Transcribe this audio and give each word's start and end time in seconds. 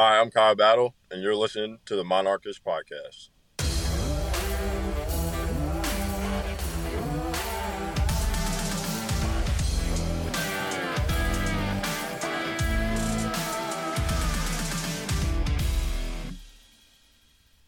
Hi, 0.00 0.20
I'm 0.20 0.30
Kyle 0.30 0.54
Battle, 0.54 0.94
and 1.10 1.24
you're 1.24 1.34
listening 1.34 1.80
to 1.86 1.96
the 1.96 2.04
Monarchist 2.04 2.64
Podcast. 2.64 3.30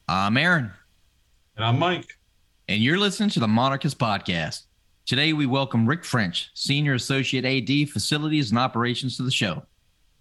I'm 0.09 0.37
Aaron. 0.37 0.71
And 1.57 1.65
I'm 1.65 1.81
Mike. 1.81 2.17
And 2.69 2.81
you're 2.81 2.97
listening 2.97 3.31
to 3.31 3.41
the 3.41 3.49
Monarchist 3.49 3.99
Podcast. 3.99 4.67
Today, 5.05 5.33
we 5.33 5.47
welcome 5.47 5.85
Rick 5.85 6.05
French, 6.05 6.53
Senior 6.55 6.95
Associate 6.95 7.45
AD, 7.45 7.91
Facilities 7.91 8.51
and 8.51 8.59
Operations, 8.61 9.17
to 9.17 9.25
the 9.25 9.33
show. 9.33 9.65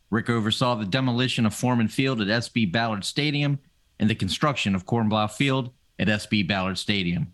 Rick 0.10 0.30
oversaw 0.30 0.76
the 0.76 0.86
demolition 0.86 1.46
of 1.46 1.54
Foreman 1.54 1.88
Field 1.88 2.20
at 2.22 2.28
SB 2.28 2.72
Ballard 2.72 3.06
Stadium 3.06 3.60
and 4.00 4.10
the 4.10 4.16
construction 4.16 4.74
of 4.74 4.86
Kornblau 4.86 5.32
Field 5.32 5.72
at 6.00 6.08
SB 6.08 6.48
Ballard 6.48 6.78
Stadium. 6.78 7.34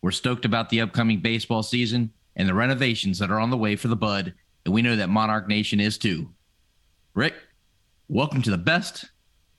We're 0.00 0.10
stoked 0.10 0.44
about 0.44 0.70
the 0.70 0.80
upcoming 0.80 1.20
baseball 1.20 1.62
season 1.62 2.12
and 2.36 2.48
the 2.48 2.54
renovations 2.54 3.18
that 3.18 3.30
are 3.30 3.40
on 3.40 3.50
the 3.50 3.56
way 3.56 3.76
for 3.76 3.88
the 3.88 3.96
Bud, 3.96 4.34
and 4.64 4.72
we 4.72 4.82
know 4.82 4.96
that 4.96 5.08
Monarch 5.08 5.48
Nation 5.48 5.80
is 5.80 5.98
too. 5.98 6.30
Rick, 7.14 7.34
welcome 8.08 8.42
to 8.42 8.50
the 8.50 8.58
best 8.58 9.06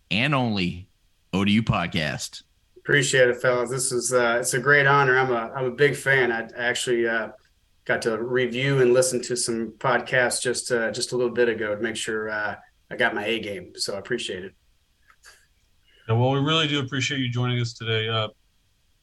and 0.09 0.33
only 0.33 0.89
ODU 1.33 1.61
podcast. 1.61 2.43
Appreciate 2.77 3.29
it, 3.29 3.41
fellas. 3.41 3.69
This 3.69 3.91
is 3.91 4.13
uh, 4.13 4.37
it's 4.39 4.53
a 4.53 4.59
great 4.59 4.85
honor. 4.85 5.17
I'm 5.17 5.31
a 5.31 5.51
I'm 5.55 5.65
a 5.65 5.71
big 5.71 5.95
fan. 5.95 6.31
I 6.31 6.47
actually 6.57 7.07
uh, 7.07 7.29
got 7.85 8.01
to 8.01 8.21
review 8.21 8.81
and 8.81 8.93
listen 8.93 9.21
to 9.21 9.37
some 9.37 9.73
podcasts 9.77 10.41
just 10.41 10.71
uh, 10.71 10.91
just 10.91 11.11
a 11.11 11.17
little 11.17 11.33
bit 11.33 11.49
ago 11.49 11.75
to 11.75 11.81
make 11.81 11.95
sure 11.95 12.29
uh, 12.29 12.55
I 12.91 12.95
got 12.95 13.15
my 13.15 13.25
A 13.25 13.39
game. 13.39 13.73
So 13.75 13.95
I 13.95 13.99
appreciate 13.99 14.43
it. 14.43 14.53
Yeah, 16.07 16.15
well, 16.15 16.31
we 16.31 16.39
really 16.39 16.67
do 16.67 16.79
appreciate 16.79 17.19
you 17.19 17.29
joining 17.29 17.59
us 17.59 17.73
today, 17.73 18.09
uh, 18.09 18.27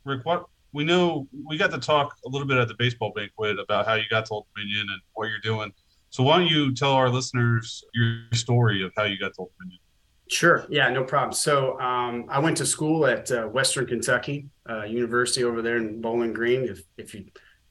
Rick. 0.04 0.24
What 0.24 0.46
we 0.72 0.84
know, 0.84 1.28
we 1.48 1.56
got 1.56 1.70
to 1.72 1.78
talk 1.78 2.14
a 2.24 2.28
little 2.28 2.46
bit 2.46 2.58
at 2.58 2.68
the 2.68 2.74
baseball 2.78 3.12
banquet 3.14 3.58
about 3.58 3.86
how 3.86 3.94
you 3.94 4.04
got 4.10 4.26
to 4.26 4.34
Old 4.34 4.46
Dominion 4.54 4.86
and 4.90 5.00
what 5.14 5.28
you're 5.28 5.40
doing. 5.40 5.72
So 6.10 6.22
why 6.22 6.38
don't 6.38 6.48
you 6.48 6.74
tell 6.74 6.92
our 6.92 7.08
listeners 7.08 7.84
your 7.94 8.24
story 8.32 8.82
of 8.84 8.92
how 8.96 9.04
you 9.04 9.18
got 9.18 9.34
to 9.34 9.40
Old 9.40 9.50
Dominion? 9.58 9.80
Sure. 10.28 10.64
Yeah, 10.70 10.88
no 10.88 11.04
problem. 11.04 11.32
So 11.32 11.78
um, 11.78 12.26
I 12.28 12.38
went 12.38 12.56
to 12.58 12.66
school 12.66 13.06
at 13.06 13.30
uh, 13.30 13.44
Western 13.44 13.86
Kentucky 13.86 14.48
uh, 14.68 14.84
University 14.84 15.44
over 15.44 15.60
there 15.60 15.76
in 15.76 16.00
Bowling 16.00 16.32
Green. 16.32 16.64
If 16.64 16.82
if 16.96 17.14
you 17.14 17.26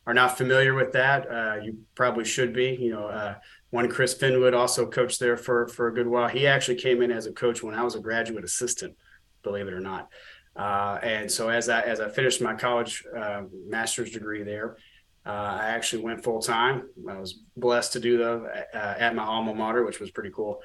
are 0.08 0.14
not 0.14 0.38
familiar 0.38 0.74
with 0.74 0.94
that, 0.94 1.30
uh, 1.30 1.56
you 1.62 1.78
probably 1.96 2.26
should 2.26 2.54
be. 2.54 2.78
You 2.80 2.92
know, 2.92 3.08
uh, 3.08 3.36
one 3.70 3.88
Chris 3.90 4.16
Finwood 4.16 4.54
also 4.54 4.88
coached 4.88 5.20
there 5.20 5.38
for 5.38 5.68
for 5.68 5.88
a 5.88 5.94
good 5.94 6.08
while. 6.08 6.28
He 6.28 6.48
actually 6.48 6.78
came 6.78 7.02
in 7.02 7.12
as 7.12 7.28
a 7.28 7.32
coach 7.32 7.62
when 7.62 7.76
I 7.76 7.84
was 7.84 7.96
a 7.96 8.00
graduate 8.00 8.44
assistant, 8.44 8.96
believe 9.44 9.68
it 9.68 9.74
or 9.74 9.80
not. 9.80 10.10
Uh, 10.56 11.00
and 11.02 11.32
so 11.32 11.50
as 11.50 11.70
I 11.70 11.82
as 11.82 12.00
I 12.00 12.10
finished 12.10 12.42
my 12.42 12.56
college 12.56 13.04
uh, 13.18 13.44
master's 13.68 14.12
degree 14.12 14.44
there, 14.44 14.78
I 15.26 15.68
actually 15.68 16.04
went 16.04 16.24
full 16.24 16.42
time. 16.42 16.90
I 17.08 17.18
was 17.18 17.40
blessed 17.56 17.94
to 17.94 18.00
do 18.00 18.18
that 18.18 18.68
at 18.74 19.16
my 19.16 19.24
alma 19.24 19.54
mater, 19.54 19.86
which 19.86 20.00
was 20.00 20.12
pretty 20.12 20.32
cool. 20.32 20.62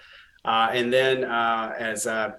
Uh, 0.47 0.69
and 0.73 0.93
then 0.93 1.25
uh, 1.25 1.75
as 1.77 2.06
I 2.06 2.31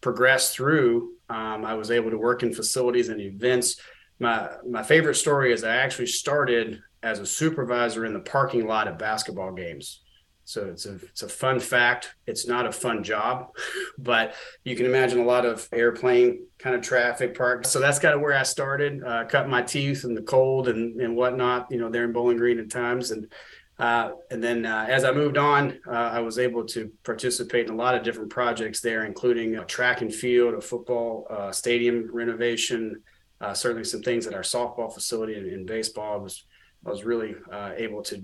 progressed 0.00 0.54
through, 0.54 1.12
um, 1.28 1.64
I 1.64 1.74
was 1.74 1.90
able 1.90 2.10
to 2.10 2.16
work 2.16 2.42
in 2.42 2.54
facilities 2.54 3.10
and 3.10 3.20
events. 3.20 3.78
My 4.20 4.50
my 4.68 4.82
favorite 4.82 5.16
story 5.16 5.52
is 5.52 5.64
I 5.64 5.76
actually 5.76 6.06
started 6.06 6.80
as 7.02 7.18
a 7.18 7.26
supervisor 7.26 8.04
in 8.04 8.12
the 8.12 8.20
parking 8.20 8.66
lot 8.66 8.86
at 8.86 8.98
basketball 8.98 9.52
games. 9.52 10.02
So 10.44 10.66
it's 10.66 10.84
a 10.84 10.94
it's 10.96 11.22
a 11.22 11.28
fun 11.28 11.60
fact. 11.60 12.14
It's 12.26 12.46
not 12.46 12.66
a 12.66 12.72
fun 12.72 13.02
job, 13.02 13.50
but 13.98 14.34
you 14.64 14.76
can 14.76 14.84
imagine 14.84 15.20
a 15.20 15.24
lot 15.24 15.46
of 15.46 15.68
airplane 15.72 16.46
kind 16.58 16.76
of 16.76 16.82
traffic 16.82 17.36
park. 17.36 17.64
So 17.66 17.80
that's 17.80 17.98
kind 17.98 18.14
of 18.14 18.20
where 18.20 18.36
I 18.36 18.42
started, 18.42 19.02
uh, 19.02 19.24
cut 19.24 19.48
my 19.48 19.62
teeth 19.62 20.04
in 20.04 20.14
the 20.14 20.22
cold 20.22 20.68
and 20.68 21.00
and 21.00 21.16
whatnot. 21.16 21.68
You 21.70 21.78
know, 21.78 21.88
there 21.88 22.04
in 22.04 22.12
Bowling 22.12 22.36
Green 22.36 22.58
at 22.58 22.70
times, 22.70 23.12
and 23.12 23.32
uh, 23.78 24.10
and 24.30 24.44
then 24.44 24.66
uh, 24.66 24.86
as 24.88 25.04
I 25.04 25.12
moved 25.12 25.38
on, 25.38 25.78
uh, 25.86 25.92
I 25.92 26.20
was 26.20 26.38
able 26.38 26.66
to 26.66 26.90
participate 27.04 27.68
in 27.68 27.72
a 27.72 27.76
lot 27.76 27.94
of 27.94 28.02
different 28.02 28.30
projects 28.30 28.80
there, 28.80 29.06
including 29.06 29.56
a 29.56 29.64
track 29.64 30.02
and 30.02 30.14
field, 30.14 30.52
a 30.52 30.60
football 30.60 31.26
uh, 31.30 31.52
stadium 31.52 32.10
renovation, 32.12 33.02
uh, 33.40 33.54
certainly 33.54 33.84
some 33.84 34.02
things 34.02 34.26
at 34.26 34.34
our 34.34 34.42
softball 34.42 34.92
facility 34.92 35.34
and 35.34 35.46
in 35.46 35.66
baseball. 35.66 36.14
I 36.14 36.22
was 36.22 36.44
I 36.86 36.88
was 36.88 37.04
really 37.04 37.34
uh, 37.52 37.72
able 37.76 38.02
to 38.04 38.16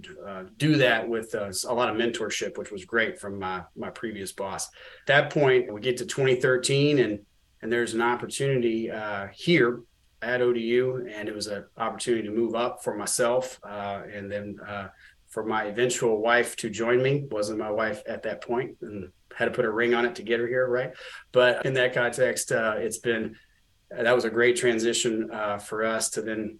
do 0.57 0.77
that 0.77 1.07
with 1.07 1.35
a 1.35 1.75
lot 1.75 1.91
of 1.91 1.97
mentorship, 1.97 2.57
which 2.57 2.71
was 2.71 2.85
great 2.85 3.19
from 3.21 3.39
my 3.39 3.63
my 3.77 3.91
previous 3.91 4.33
boss. 4.33 4.67
At 4.67 5.07
that 5.07 5.31
point, 5.31 5.73
we 5.73 5.81
get 5.81 5.99
to 5.99 6.07
2013, 6.07 6.99
and 6.99 7.21
and 7.63 7.73
there's 7.73 7.95
an 7.95 8.03
opportunity 8.03 8.91
here 9.35 9.83
at 10.23 10.41
ODU, 10.41 11.07
and 11.11 11.29
it 11.29 11.35
was 11.35 11.49
an 11.49 11.67
opportunity 11.77 12.27
to 12.27 12.35
move 12.35 12.55
up 12.55 12.83
for 12.83 12.97
myself, 12.97 13.61
and 13.65 14.31
then 14.31 14.59
for 15.29 15.45
my 15.45 15.65
eventual 15.65 16.23
wife 16.23 16.57
to 16.57 16.71
join 16.71 17.03
me. 17.03 17.27
Wasn't 17.31 17.59
my 17.59 17.71
wife 17.71 18.03
at 18.07 18.23
that 18.23 18.43
point, 18.43 18.77
and 18.81 19.11
had 19.37 19.45
to 19.45 19.51
put 19.51 19.67
a 19.67 19.71
ring 19.71 19.93
on 19.93 20.07
it 20.07 20.15
to 20.15 20.23
get 20.23 20.41
her 20.41 20.47
here, 20.47 20.67
right? 20.67 20.93
But 21.31 21.67
in 21.67 21.75
that 21.75 21.93
context, 21.93 22.53
uh, 22.53 22.77
it's 22.79 22.99
been 22.99 23.37
that 23.91 24.15
was 24.15 24.25
a 24.25 24.31
great 24.31 24.57
transition 24.57 25.31
uh, 25.33 25.59
for 25.59 25.85
us 25.85 26.11
to 26.11 26.23
then 26.23 26.59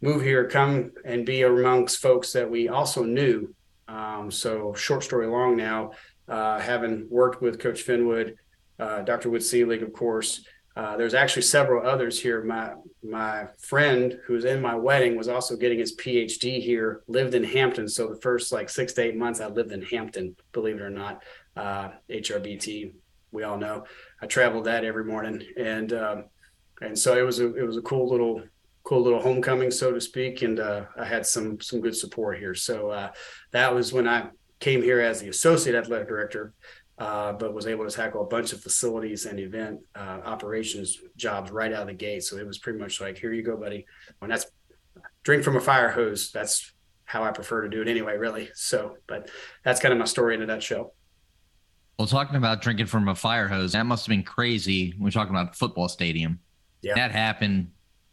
move 0.00 0.22
here, 0.22 0.48
come 0.48 0.92
and 1.04 1.26
be 1.26 1.42
amongst 1.42 2.00
folks 2.00 2.32
that 2.32 2.50
we 2.50 2.68
also 2.68 3.02
knew. 3.02 3.54
Um, 3.88 4.30
so, 4.30 4.74
short 4.74 5.02
story 5.02 5.26
long 5.26 5.56
now, 5.56 5.92
uh, 6.28 6.60
having 6.60 7.08
worked 7.10 7.42
with 7.42 7.58
Coach 7.58 7.84
Finwood, 7.84 8.34
uh, 8.78 9.02
Dr. 9.02 9.30
Wood 9.30 9.42
Selig, 9.42 9.82
of 9.82 9.92
course, 9.92 10.44
uh, 10.78 10.96
there's 10.96 11.14
actually 11.14 11.42
several 11.42 11.84
others 11.84 12.20
here. 12.20 12.44
My 12.44 12.74
my 13.02 13.48
friend 13.58 14.16
who 14.24 14.34
was 14.34 14.44
in 14.44 14.62
my 14.62 14.76
wedding 14.76 15.16
was 15.16 15.26
also 15.26 15.56
getting 15.56 15.80
his 15.80 15.96
PhD 15.96 16.62
here. 16.62 17.02
Lived 17.08 17.34
in 17.34 17.42
Hampton, 17.42 17.88
so 17.88 18.06
the 18.06 18.20
first 18.20 18.52
like 18.52 18.68
six 18.68 18.92
to 18.92 19.02
eight 19.02 19.16
months 19.16 19.40
I 19.40 19.48
lived 19.48 19.72
in 19.72 19.82
Hampton. 19.82 20.36
Believe 20.52 20.76
it 20.76 20.82
or 20.82 20.90
not, 20.90 21.24
uh, 21.56 21.88
HRBT. 22.08 22.92
We 23.32 23.42
all 23.42 23.58
know. 23.58 23.86
I 24.22 24.26
traveled 24.26 24.66
that 24.66 24.84
every 24.84 25.04
morning, 25.04 25.42
and 25.56 25.92
um, 25.92 26.24
and 26.80 26.98
so 26.98 27.16
it 27.16 27.22
was 27.22 27.40
a 27.40 27.54
it 27.54 27.66
was 27.66 27.76
a 27.76 27.82
cool 27.82 28.08
little 28.08 28.42
cool 28.84 29.02
little 29.02 29.20
homecoming, 29.20 29.70
so 29.70 29.92
to 29.92 30.00
speak. 30.00 30.42
And 30.42 30.60
uh, 30.60 30.84
I 30.98 31.04
had 31.04 31.26
some 31.26 31.60
some 31.60 31.80
good 31.80 31.96
support 31.96 32.38
here. 32.38 32.54
So 32.54 32.90
uh, 32.90 33.10
that 33.52 33.74
was 33.74 33.92
when 33.92 34.08
I 34.08 34.28
came 34.60 34.82
here 34.82 35.00
as 35.00 35.20
the 35.20 35.28
associate 35.28 35.76
athletic 35.76 36.08
director 36.08 36.52
uh, 36.98 37.32
but 37.32 37.54
was 37.54 37.66
able 37.66 37.88
to 37.88 37.94
tackle 37.94 38.22
a 38.22 38.26
bunch 38.26 38.52
of 38.52 38.60
facilities 38.60 39.26
and 39.26 39.38
event 39.38 39.80
uh, 39.94 40.20
operations 40.24 40.98
jobs 41.16 41.50
right 41.50 41.72
out 41.72 41.82
of 41.82 41.86
the 41.88 41.94
gate. 41.94 42.24
So 42.24 42.36
it 42.36 42.46
was 42.46 42.58
pretty 42.58 42.78
much 42.78 43.00
like, 43.00 43.16
here 43.18 43.32
you 43.32 43.42
go, 43.42 43.56
buddy. 43.56 43.86
And 44.20 44.30
that's 44.30 44.46
drink 45.22 45.44
from 45.44 45.56
a 45.56 45.60
fire 45.60 45.90
hose. 45.90 46.32
That's 46.32 46.72
how 47.04 47.22
I 47.22 47.30
prefer 47.30 47.62
to 47.62 47.68
do 47.68 47.80
it 47.82 47.88
anyway, 47.88 48.16
really. 48.16 48.50
So, 48.54 48.96
but 49.06 49.30
that's 49.64 49.80
kind 49.80 49.92
of 49.92 49.98
my 49.98 50.06
story 50.06 50.34
in 50.34 50.42
a 50.42 50.46
nutshell. 50.46 50.94
Well, 51.98 52.08
talking 52.08 52.36
about 52.36 52.62
drinking 52.62 52.86
from 52.86 53.08
a 53.08 53.14
fire 53.14 53.48
hose, 53.48 53.72
that 53.72 53.86
must 53.86 54.06
have 54.06 54.10
been 54.10 54.24
crazy. 54.24 54.94
We're 54.98 55.10
talking 55.10 55.34
about 55.34 55.56
football 55.56 55.88
stadium. 55.88 56.40
Yeah. 56.82 56.94
That 56.94 57.10
happened 57.12 57.70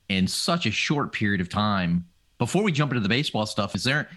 in 0.09 0.27
such 0.27 0.65
a 0.65 0.71
short 0.71 1.11
period 1.11 1.41
of 1.41 1.49
time. 1.49 2.05
Before 2.37 2.63
we 2.63 2.71
jump 2.71 2.91
into 2.91 3.01
the 3.01 3.09
baseball 3.09 3.45
stuff, 3.45 3.75
is 3.75 3.83
there 3.83 4.09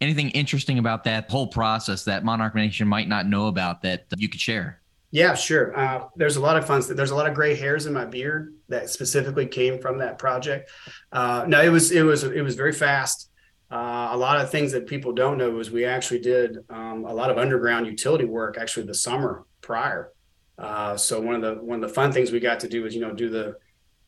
anything 0.00 0.30
interesting 0.30 0.78
about 0.78 1.04
that 1.04 1.30
whole 1.30 1.46
process 1.46 2.04
that 2.04 2.24
Monarch 2.24 2.54
Nation 2.54 2.88
might 2.88 3.08
not 3.08 3.26
know 3.26 3.46
about 3.46 3.82
that 3.82 4.04
you 4.16 4.28
could 4.28 4.40
share? 4.40 4.80
Yeah, 5.12 5.34
sure. 5.34 5.78
Uh, 5.78 6.06
there's 6.16 6.36
a 6.36 6.40
lot 6.40 6.56
of 6.56 6.66
fun. 6.66 6.82
There's 6.88 7.10
a 7.10 7.14
lot 7.14 7.28
of 7.28 7.34
gray 7.34 7.54
hairs 7.54 7.84
in 7.86 7.92
my 7.92 8.06
beard 8.06 8.54
that 8.68 8.88
specifically 8.88 9.46
came 9.46 9.78
from 9.78 9.98
that 9.98 10.18
project. 10.18 10.70
Uh, 11.12 11.44
no, 11.46 11.60
it 11.62 11.68
was 11.68 11.92
it 11.92 12.02
was 12.02 12.24
it 12.24 12.40
was 12.40 12.54
very 12.54 12.72
fast. 12.72 13.28
Uh, 13.70 14.08
a 14.12 14.16
lot 14.16 14.38
of 14.38 14.50
things 14.50 14.72
that 14.72 14.86
people 14.86 15.12
don't 15.12 15.38
know 15.38 15.58
is 15.58 15.70
we 15.70 15.84
actually 15.84 16.20
did 16.20 16.58
um, 16.70 17.04
a 17.04 17.12
lot 17.12 17.30
of 17.30 17.38
underground 17.38 17.86
utility 17.86 18.24
work 18.24 18.58
actually 18.58 18.86
the 18.86 18.94
summer 18.94 19.44
prior. 19.60 20.12
Uh, 20.58 20.96
so 20.96 21.20
one 21.20 21.34
of 21.34 21.42
the 21.42 21.62
one 21.62 21.82
of 21.82 21.88
the 21.88 21.94
fun 21.94 22.10
things 22.10 22.32
we 22.32 22.40
got 22.40 22.60
to 22.60 22.68
do 22.68 22.86
is 22.86 22.94
you 22.94 23.00
know 23.02 23.12
do 23.12 23.28
the 23.28 23.56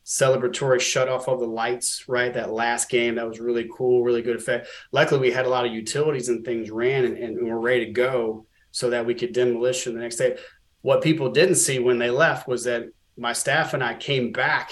celebratory 0.05 0.79
shut 0.79 1.09
off 1.09 1.27
of 1.27 1.39
the 1.39 1.47
lights, 1.47 2.05
right? 2.07 2.33
That 2.33 2.51
last 2.51 2.89
game, 2.89 3.15
that 3.15 3.27
was 3.27 3.39
really 3.39 3.67
cool, 3.75 4.03
really 4.03 4.21
good 4.21 4.35
effect. 4.35 4.67
Luckily, 4.91 5.19
we 5.19 5.31
had 5.31 5.45
a 5.45 5.49
lot 5.49 5.65
of 5.65 5.73
utilities 5.73 6.29
and 6.29 6.45
things 6.45 6.69
ran 6.69 7.05
and, 7.05 7.17
and 7.17 7.47
we're 7.47 7.57
ready 7.57 7.87
to 7.87 7.91
go 7.91 8.45
so 8.71 8.91
that 8.91 9.05
we 9.05 9.15
could 9.15 9.33
demolition 9.33 9.95
the 9.95 10.01
next 10.01 10.17
day. 10.17 10.37
What 10.81 11.01
people 11.01 11.31
didn't 11.31 11.55
see 11.55 11.79
when 11.79 11.97
they 11.97 12.11
left 12.11 12.47
was 12.47 12.65
that 12.65 12.85
my 13.17 13.33
staff 13.33 13.73
and 13.73 13.83
I 13.83 13.95
came 13.95 14.31
back 14.31 14.71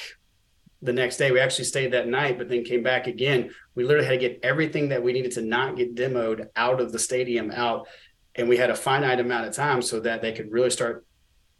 the 0.83 0.93
next 0.93 1.17
day. 1.17 1.31
We 1.31 1.39
actually 1.39 1.65
stayed 1.65 1.93
that 1.93 2.07
night, 2.07 2.37
but 2.37 2.47
then 2.47 2.63
came 2.63 2.83
back 2.83 3.07
again. 3.07 3.49
We 3.73 3.85
literally 3.85 4.05
had 4.05 4.19
to 4.19 4.29
get 4.29 4.39
everything 4.43 4.89
that 4.89 5.01
we 5.01 5.13
needed 5.13 5.31
to 5.31 5.41
not 5.41 5.77
get 5.77 5.95
demoed 5.95 6.47
out 6.55 6.79
of 6.79 6.91
the 6.91 6.99
stadium 6.99 7.49
out. 7.49 7.87
And 8.35 8.47
we 8.47 8.57
had 8.57 8.69
a 8.69 8.75
finite 8.75 9.19
amount 9.19 9.47
of 9.47 9.55
time 9.55 9.81
so 9.81 9.99
that 10.01 10.21
they 10.21 10.33
could 10.33 10.51
really 10.51 10.69
start 10.69 11.05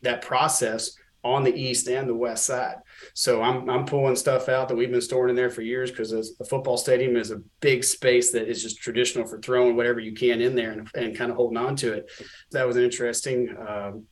that 0.02 0.22
process 0.22 0.92
on 1.24 1.44
the 1.44 1.56
east 1.56 1.88
and 1.88 2.08
the 2.08 2.16
west 2.16 2.46
side. 2.46 2.76
So 3.14 3.42
I'm 3.42 3.70
I'm 3.70 3.86
pulling 3.86 4.16
stuff 4.16 4.50
out 4.50 4.68
that 4.68 4.76
we've 4.76 4.92
been 4.92 5.02
storing 5.02 5.30
in 5.30 5.36
there 5.36 5.50
for 5.50 5.62
years 5.62 5.90
because 5.90 6.12
a 6.12 6.46
football 6.46 6.78
stadium 6.78 7.16
is 7.16 7.32
a 7.32 7.42
big 7.62 7.84
space 7.84 8.32
that 8.32 8.50
is 8.50 8.62
just 8.62 8.82
traditional 8.82 9.26
for 9.26 9.40
throwing 9.40 9.76
whatever 9.76 10.00
you 10.00 10.14
can 10.14 10.42
in 10.42 10.56
there 10.56 10.72
and, 10.72 10.90
and 10.96 11.18
kind 11.18 11.32
of 11.32 11.38
holding 11.38 11.58
on 11.58 11.76
to 11.78 11.94
it. 11.94 12.12
That 12.52 12.68
was 12.68 12.76
an 12.76 12.84
interesting 12.84 13.56
um, 13.58 14.06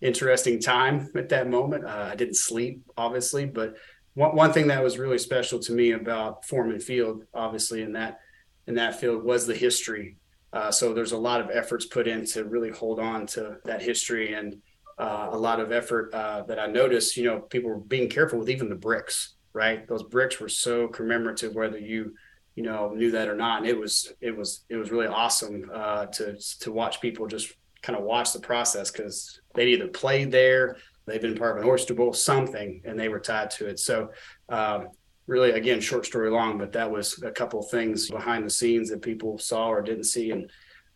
interesting 0.00 0.60
time 0.60 1.08
at 1.16 1.28
that 1.30 1.48
moment. 1.48 1.84
Uh, 1.84 2.08
I 2.12 2.16
didn't 2.16 2.36
sleep, 2.36 2.82
obviously, 2.96 3.46
but 3.46 3.76
one, 4.14 4.34
one 4.34 4.52
thing 4.52 4.68
that 4.68 4.82
was 4.82 4.98
really 4.98 5.18
special 5.18 5.58
to 5.60 5.72
me 5.72 5.92
about 5.92 6.44
Foreman 6.44 6.80
Field, 6.80 7.24
obviously 7.32 7.82
in 7.82 7.92
that 7.92 8.20
in 8.66 8.74
that 8.74 8.98
field, 8.98 9.22
was 9.22 9.46
the 9.46 9.54
history. 9.54 10.16
Uh, 10.52 10.70
so 10.70 10.92
there's 10.92 11.12
a 11.12 11.18
lot 11.18 11.40
of 11.40 11.50
efforts 11.50 11.86
put 11.86 12.08
in 12.08 12.24
to 12.24 12.44
really 12.44 12.70
hold 12.70 12.98
on 12.98 13.26
to 13.26 13.58
that 13.64 13.82
history 13.82 14.32
and 14.32 14.56
uh, 14.98 15.28
a 15.30 15.38
lot 15.38 15.60
of 15.60 15.72
effort 15.72 16.12
uh, 16.14 16.42
that 16.42 16.58
I 16.58 16.66
noticed. 16.66 17.16
You 17.16 17.24
know, 17.24 17.40
people 17.40 17.70
were 17.70 17.78
being 17.80 18.08
careful 18.08 18.38
with 18.38 18.50
even 18.50 18.68
the 18.68 18.74
bricks. 18.74 19.34
Right, 19.52 19.88
those 19.88 20.02
bricks 20.02 20.38
were 20.38 20.50
so 20.50 20.86
commemorative, 20.86 21.54
whether 21.54 21.78
you 21.78 22.14
you 22.56 22.62
know 22.62 22.90
knew 22.90 23.10
that 23.12 23.28
or 23.28 23.34
not. 23.34 23.58
And 23.58 23.66
it 23.66 23.78
was 23.78 24.12
it 24.20 24.36
was 24.36 24.64
it 24.68 24.76
was 24.76 24.90
really 24.90 25.06
awesome 25.06 25.70
uh, 25.72 26.06
to 26.06 26.36
to 26.60 26.72
watch 26.72 27.00
people 27.00 27.26
just 27.26 27.54
kind 27.82 27.98
of 27.98 28.04
watch 28.04 28.32
the 28.32 28.40
process 28.40 28.90
because 28.90 29.40
they'd 29.54 29.68
either 29.68 29.88
played 29.88 30.32
there, 30.32 30.76
they've 31.06 31.20
been 31.20 31.36
part 31.36 31.56
of 31.56 31.62
an 31.62 31.70
oyster 31.70 31.94
bowl, 31.94 32.12
something, 32.12 32.82
and 32.84 32.98
they 32.98 33.08
were 33.08 33.20
tied 33.20 33.50
to 33.52 33.66
it. 33.66 33.78
So 33.78 34.10
um, 34.48 34.88
really, 35.26 35.52
again, 35.52 35.80
short 35.80 36.04
story 36.04 36.30
long, 36.30 36.58
but 36.58 36.72
that 36.72 36.90
was 36.90 37.22
a 37.22 37.30
couple 37.30 37.62
things 37.62 38.10
behind 38.10 38.44
the 38.44 38.50
scenes 38.50 38.90
that 38.90 39.02
people 39.02 39.38
saw 39.38 39.68
or 39.68 39.82
didn't 39.82 40.04
see, 40.04 40.32
and 40.32 40.50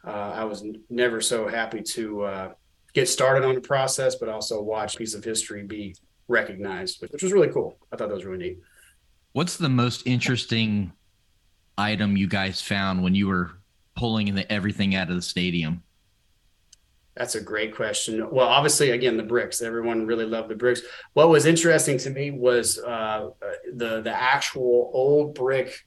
uh, 0.04 0.32
I 0.34 0.44
was 0.44 0.64
never 0.88 1.20
so 1.20 1.46
happy 1.46 1.82
to 1.82 2.22
uh, 2.22 2.52
get 2.92 3.08
started 3.08 3.46
on 3.46 3.54
the 3.54 3.60
process, 3.60 4.16
but 4.16 4.28
also 4.28 4.62
watch 4.62 4.94
a 4.94 4.98
piece 4.98 5.14
of 5.14 5.24
history 5.24 5.62
be 5.62 5.94
recognized, 6.28 7.02
which 7.02 7.22
was 7.22 7.32
really 7.32 7.48
cool. 7.48 7.78
I 7.92 7.96
thought 7.96 8.08
that 8.08 8.14
was 8.14 8.24
really 8.24 8.38
neat. 8.38 8.58
What's 9.32 9.56
the 9.56 9.68
most 9.68 10.06
interesting 10.06 10.92
item 11.78 12.16
you 12.16 12.26
guys 12.26 12.60
found 12.60 13.02
when 13.02 13.14
you 13.14 13.28
were 13.28 13.50
pulling 13.96 14.34
the, 14.34 14.50
everything 14.50 14.94
out 14.94 15.08
of 15.08 15.16
the 15.16 15.22
stadium? 15.22 15.82
That's 17.16 17.34
a 17.34 17.40
great 17.40 17.74
question. 17.74 18.30
Well, 18.30 18.48
obviously, 18.48 18.90
again, 18.90 19.16
the 19.16 19.22
bricks. 19.22 19.60
Everyone 19.60 20.06
really 20.06 20.24
loved 20.24 20.48
the 20.48 20.54
bricks. 20.54 20.80
What 21.12 21.28
was 21.28 21.44
interesting 21.44 21.98
to 21.98 22.10
me 22.10 22.30
was 22.30 22.78
uh, 22.78 23.30
the 23.74 24.00
the 24.00 24.12
actual 24.12 24.90
old 24.94 25.34
brick 25.34 25.86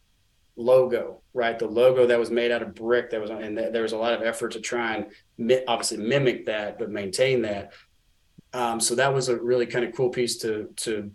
logo, 0.56 1.22
right? 1.34 1.58
The 1.58 1.66
logo 1.68 2.06
that 2.06 2.20
was 2.20 2.30
made 2.30 2.52
out 2.52 2.62
of 2.62 2.76
brick 2.76 3.10
that 3.12 3.22
was, 3.22 3.30
and 3.32 3.58
there 3.58 3.82
was 3.82 3.94
a 3.94 3.98
lot 3.98 4.14
of 4.14 4.22
effort 4.22 4.52
to 4.52 4.60
try 4.60 4.96
and 4.96 5.06
obviously 5.68 5.98
mimic 5.98 6.46
that, 6.46 6.80
but 6.80 6.90
maintain 6.90 7.42
that. 7.44 7.74
Um, 8.54 8.80
so 8.80 8.96
that 8.96 9.14
was 9.14 9.30
a 9.30 9.42
really 9.42 9.66
kind 9.66 9.86
of 9.86 9.96
cool 9.96 10.10
piece 10.10 10.38
to 10.40 10.70
to 10.78 11.12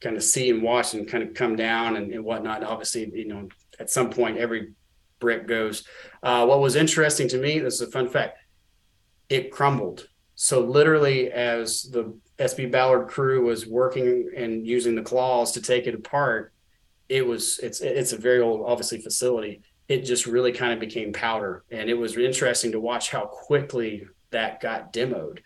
kind 0.00 0.16
of 0.16 0.22
see 0.22 0.50
and 0.50 0.62
watch 0.62 0.94
and 0.94 1.08
kind 1.08 1.24
of 1.24 1.34
come 1.34 1.56
down 1.56 1.96
and, 1.96 2.12
and 2.12 2.24
whatnot. 2.24 2.62
Obviously, 2.62 3.10
you 3.12 3.26
know, 3.26 3.48
at 3.80 3.90
some 3.90 4.10
point 4.10 4.38
every 4.38 4.72
brick 5.18 5.46
goes. 5.46 5.84
Uh, 6.22 6.46
what 6.46 6.60
was 6.60 6.76
interesting 6.76 7.28
to 7.28 7.38
me, 7.38 7.58
this 7.58 7.74
is 7.74 7.88
a 7.88 7.90
fun 7.90 8.08
fact, 8.08 8.38
it 9.28 9.50
crumbled. 9.50 10.08
So 10.36 10.60
literally, 10.60 11.32
as 11.32 11.82
the 11.82 12.16
SB 12.38 12.70
Ballard 12.70 13.08
crew 13.08 13.44
was 13.44 13.66
working 13.66 14.30
and 14.36 14.64
using 14.64 14.94
the 14.94 15.02
claws 15.02 15.50
to 15.52 15.62
take 15.62 15.88
it 15.88 15.94
apart, 15.94 16.52
it 17.08 17.26
was 17.26 17.58
it's 17.58 17.80
it's 17.80 18.12
a 18.12 18.18
very 18.18 18.40
old 18.40 18.62
obviously 18.64 19.00
facility. 19.00 19.62
It 19.88 20.04
just 20.04 20.26
really 20.26 20.52
kind 20.52 20.72
of 20.72 20.80
became 20.80 21.12
powder, 21.12 21.64
and 21.70 21.88
it 21.88 21.94
was 21.94 22.16
interesting 22.16 22.72
to 22.72 22.80
watch 22.80 23.10
how 23.10 23.24
quickly 23.24 24.06
that 24.30 24.60
got 24.60 24.92
demoed. 24.92 25.38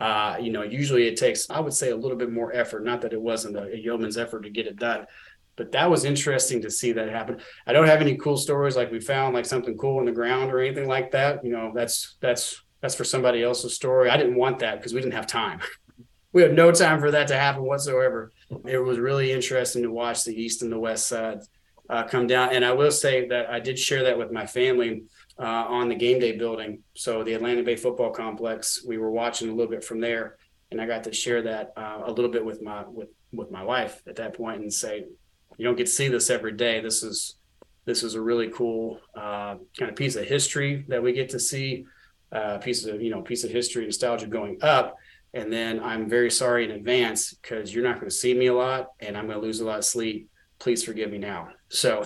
Uh, 0.00 0.36
you 0.40 0.52
know, 0.52 0.62
usually 0.62 1.08
it 1.08 1.16
takes, 1.16 1.50
I 1.50 1.58
would 1.58 1.72
say, 1.72 1.90
a 1.90 1.96
little 1.96 2.16
bit 2.16 2.30
more 2.30 2.52
effort. 2.54 2.84
Not 2.84 3.00
that 3.00 3.12
it 3.12 3.20
wasn't 3.20 3.56
a, 3.56 3.72
a 3.72 3.76
yeoman's 3.76 4.16
effort 4.16 4.42
to 4.42 4.50
get 4.50 4.68
it 4.68 4.76
done, 4.76 5.06
but 5.56 5.72
that 5.72 5.90
was 5.90 6.04
interesting 6.04 6.62
to 6.62 6.70
see 6.70 6.92
that 6.92 7.08
happen. 7.08 7.40
I 7.66 7.72
don't 7.72 7.88
have 7.88 8.00
any 8.00 8.16
cool 8.16 8.36
stories 8.36 8.76
like 8.76 8.92
we 8.92 9.00
found 9.00 9.34
like 9.34 9.44
something 9.44 9.76
cool 9.76 9.98
in 9.98 10.06
the 10.06 10.12
ground 10.12 10.52
or 10.52 10.60
anything 10.60 10.86
like 10.86 11.10
that. 11.10 11.44
You 11.44 11.50
know, 11.50 11.72
that's 11.74 12.16
that's 12.20 12.62
that's 12.80 12.94
for 12.94 13.04
somebody 13.04 13.42
else's 13.42 13.74
story. 13.74 14.08
I 14.08 14.16
didn't 14.16 14.36
want 14.36 14.60
that 14.60 14.76
because 14.76 14.94
we 14.94 15.00
didn't 15.00 15.14
have 15.14 15.26
time. 15.26 15.60
we 16.32 16.42
had 16.42 16.54
no 16.54 16.70
time 16.70 17.00
for 17.00 17.10
that 17.10 17.26
to 17.28 17.36
happen 17.36 17.64
whatsoever. 17.64 18.30
It 18.66 18.78
was 18.78 18.98
really 18.98 19.32
interesting 19.32 19.82
to 19.82 19.90
watch 19.90 20.22
the 20.22 20.40
east 20.40 20.62
and 20.62 20.70
the 20.70 20.78
west 20.78 21.08
side 21.08 21.40
uh, 21.88 22.04
come 22.04 22.26
down. 22.26 22.50
And 22.54 22.64
I 22.64 22.72
will 22.72 22.90
say 22.90 23.26
that 23.28 23.50
I 23.50 23.60
did 23.60 23.78
share 23.78 24.04
that 24.04 24.18
with 24.18 24.32
my 24.32 24.46
family 24.46 25.04
uh, 25.38 25.64
on 25.68 25.88
the 25.88 25.94
game 25.94 26.18
day 26.18 26.36
building. 26.36 26.82
So 26.94 27.22
the 27.22 27.34
Atlanta 27.34 27.62
Bay 27.62 27.76
Football 27.76 28.10
Complex, 28.10 28.84
we 28.86 28.98
were 28.98 29.10
watching 29.10 29.48
a 29.48 29.54
little 29.54 29.70
bit 29.70 29.84
from 29.84 30.00
there, 30.00 30.36
and 30.70 30.80
I 30.80 30.86
got 30.86 31.04
to 31.04 31.12
share 31.12 31.42
that 31.42 31.72
uh, 31.76 32.02
a 32.04 32.12
little 32.12 32.30
bit 32.30 32.44
with 32.44 32.62
my 32.62 32.84
with 32.86 33.08
with 33.32 33.50
my 33.50 33.62
wife 33.62 34.02
at 34.06 34.16
that 34.16 34.34
point 34.34 34.60
and 34.60 34.72
say, 34.72 35.04
you 35.56 35.64
don't 35.64 35.76
get 35.76 35.86
to 35.86 35.92
see 35.92 36.08
this 36.08 36.30
every 36.30 36.52
day. 36.52 36.80
This 36.80 37.02
is 37.02 37.36
this 37.84 38.02
is 38.02 38.14
a 38.14 38.20
really 38.20 38.48
cool 38.50 39.00
uh, 39.14 39.56
kind 39.78 39.90
of 39.90 39.96
piece 39.96 40.16
of 40.16 40.26
history 40.26 40.84
that 40.88 41.02
we 41.02 41.12
get 41.12 41.30
to 41.30 41.40
see, 41.40 41.86
uh, 42.32 42.58
piece 42.58 42.84
of 42.84 43.00
you 43.00 43.10
know 43.10 43.22
piece 43.22 43.44
of 43.44 43.50
history 43.50 43.84
nostalgia 43.84 44.26
going 44.26 44.58
up. 44.62 44.96
And 45.34 45.52
then 45.52 45.80
I'm 45.80 46.08
very 46.08 46.30
sorry 46.30 46.64
in 46.64 46.70
advance 46.70 47.34
because 47.34 47.72
you're 47.72 47.84
not 47.84 47.96
going 47.96 48.08
to 48.08 48.14
see 48.14 48.34
me 48.34 48.46
a 48.46 48.54
lot, 48.54 48.88
and 48.98 49.16
I'm 49.16 49.26
going 49.26 49.38
to 49.38 49.46
lose 49.46 49.60
a 49.60 49.64
lot 49.64 49.78
of 49.78 49.84
sleep. 49.84 50.28
Please 50.58 50.82
forgive 50.82 51.10
me 51.10 51.18
now. 51.18 51.48
So 51.68 52.04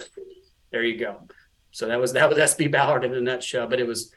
there 0.70 0.82
you 0.82 0.98
go. 0.98 1.26
So 1.70 1.86
that 1.88 1.98
was 1.98 2.12
that 2.12 2.28
was 2.28 2.38
SB 2.38 2.70
Ballard 2.70 3.04
in 3.04 3.14
a 3.14 3.20
nutshell. 3.20 3.66
But 3.66 3.80
it 3.80 3.86
was, 3.86 4.12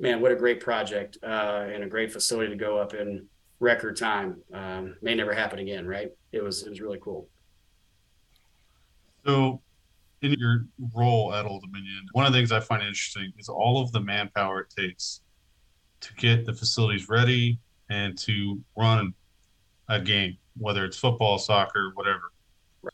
man, 0.00 0.20
what 0.20 0.32
a 0.32 0.36
great 0.36 0.60
project 0.60 1.18
uh, 1.22 1.66
and 1.72 1.84
a 1.84 1.86
great 1.86 2.12
facility 2.12 2.50
to 2.50 2.56
go 2.56 2.78
up 2.78 2.94
in 2.94 3.26
record 3.60 3.96
time. 3.96 4.40
Um, 4.52 4.96
may 5.02 5.14
never 5.14 5.34
happen 5.34 5.58
again, 5.58 5.86
right? 5.86 6.10
It 6.32 6.42
was 6.42 6.62
it 6.62 6.70
was 6.70 6.80
really 6.80 6.98
cool. 7.00 7.28
So, 9.26 9.62
in 10.22 10.32
your 10.32 10.66
role 10.94 11.32
at 11.34 11.46
Old 11.46 11.62
Dominion, 11.62 12.06
one 12.12 12.26
of 12.26 12.32
the 12.32 12.38
things 12.38 12.52
I 12.52 12.60
find 12.60 12.82
interesting 12.82 13.32
is 13.38 13.48
all 13.48 13.80
of 13.80 13.90
the 13.92 14.00
manpower 14.00 14.60
it 14.60 14.74
takes 14.76 15.22
to 16.00 16.14
get 16.14 16.44
the 16.44 16.52
facilities 16.52 17.08
ready 17.08 17.58
and 17.88 18.16
to 18.18 18.60
run 18.76 19.14
a 19.88 20.00
game, 20.00 20.36
whether 20.58 20.84
it's 20.84 20.98
football, 20.98 21.38
soccer, 21.38 21.92
whatever. 21.94 22.33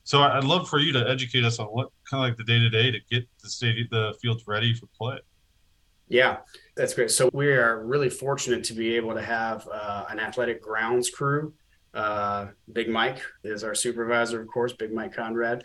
So 0.05 0.23
I'd 0.23 0.45
love 0.45 0.69
for 0.69 0.79
you 0.79 0.93
to 0.93 1.09
educate 1.09 1.45
us 1.45 1.59
on 1.59 1.67
what 1.67 1.89
kind 2.09 2.25
of 2.25 2.29
like 2.29 2.37
the 2.37 2.45
day 2.45 2.59
to 2.59 2.69
day 2.69 2.91
to 2.91 2.99
get 3.11 3.29
the 3.43 3.49
stadium, 3.49 3.89
the 3.91 4.15
fields 4.21 4.45
ready 4.47 4.75
for 4.75 4.87
play. 4.87 5.19
Yeah, 6.09 6.39
that's 6.77 6.93
great. 6.95 7.11
So 7.11 7.31
we 7.33 7.49
are 7.53 7.85
really 7.85 8.11
fortunate 8.11 8.65
to 8.65 8.75
be 8.75 8.97
able 8.97 9.15
to 9.15 9.23
have 9.23 9.69
uh, 9.73 10.07
an 10.11 10.19
athletic 10.19 10.61
grounds 10.61 11.09
crew. 11.09 11.55
Uh, 11.95 12.49
Big 12.73 12.89
Mike 12.89 13.23
is 13.45 13.63
our 13.63 13.75
supervisor, 13.75 14.41
of 14.41 14.49
course, 14.49 14.73
Big 14.73 14.93
Mike 14.93 15.15
Conrad. 15.15 15.65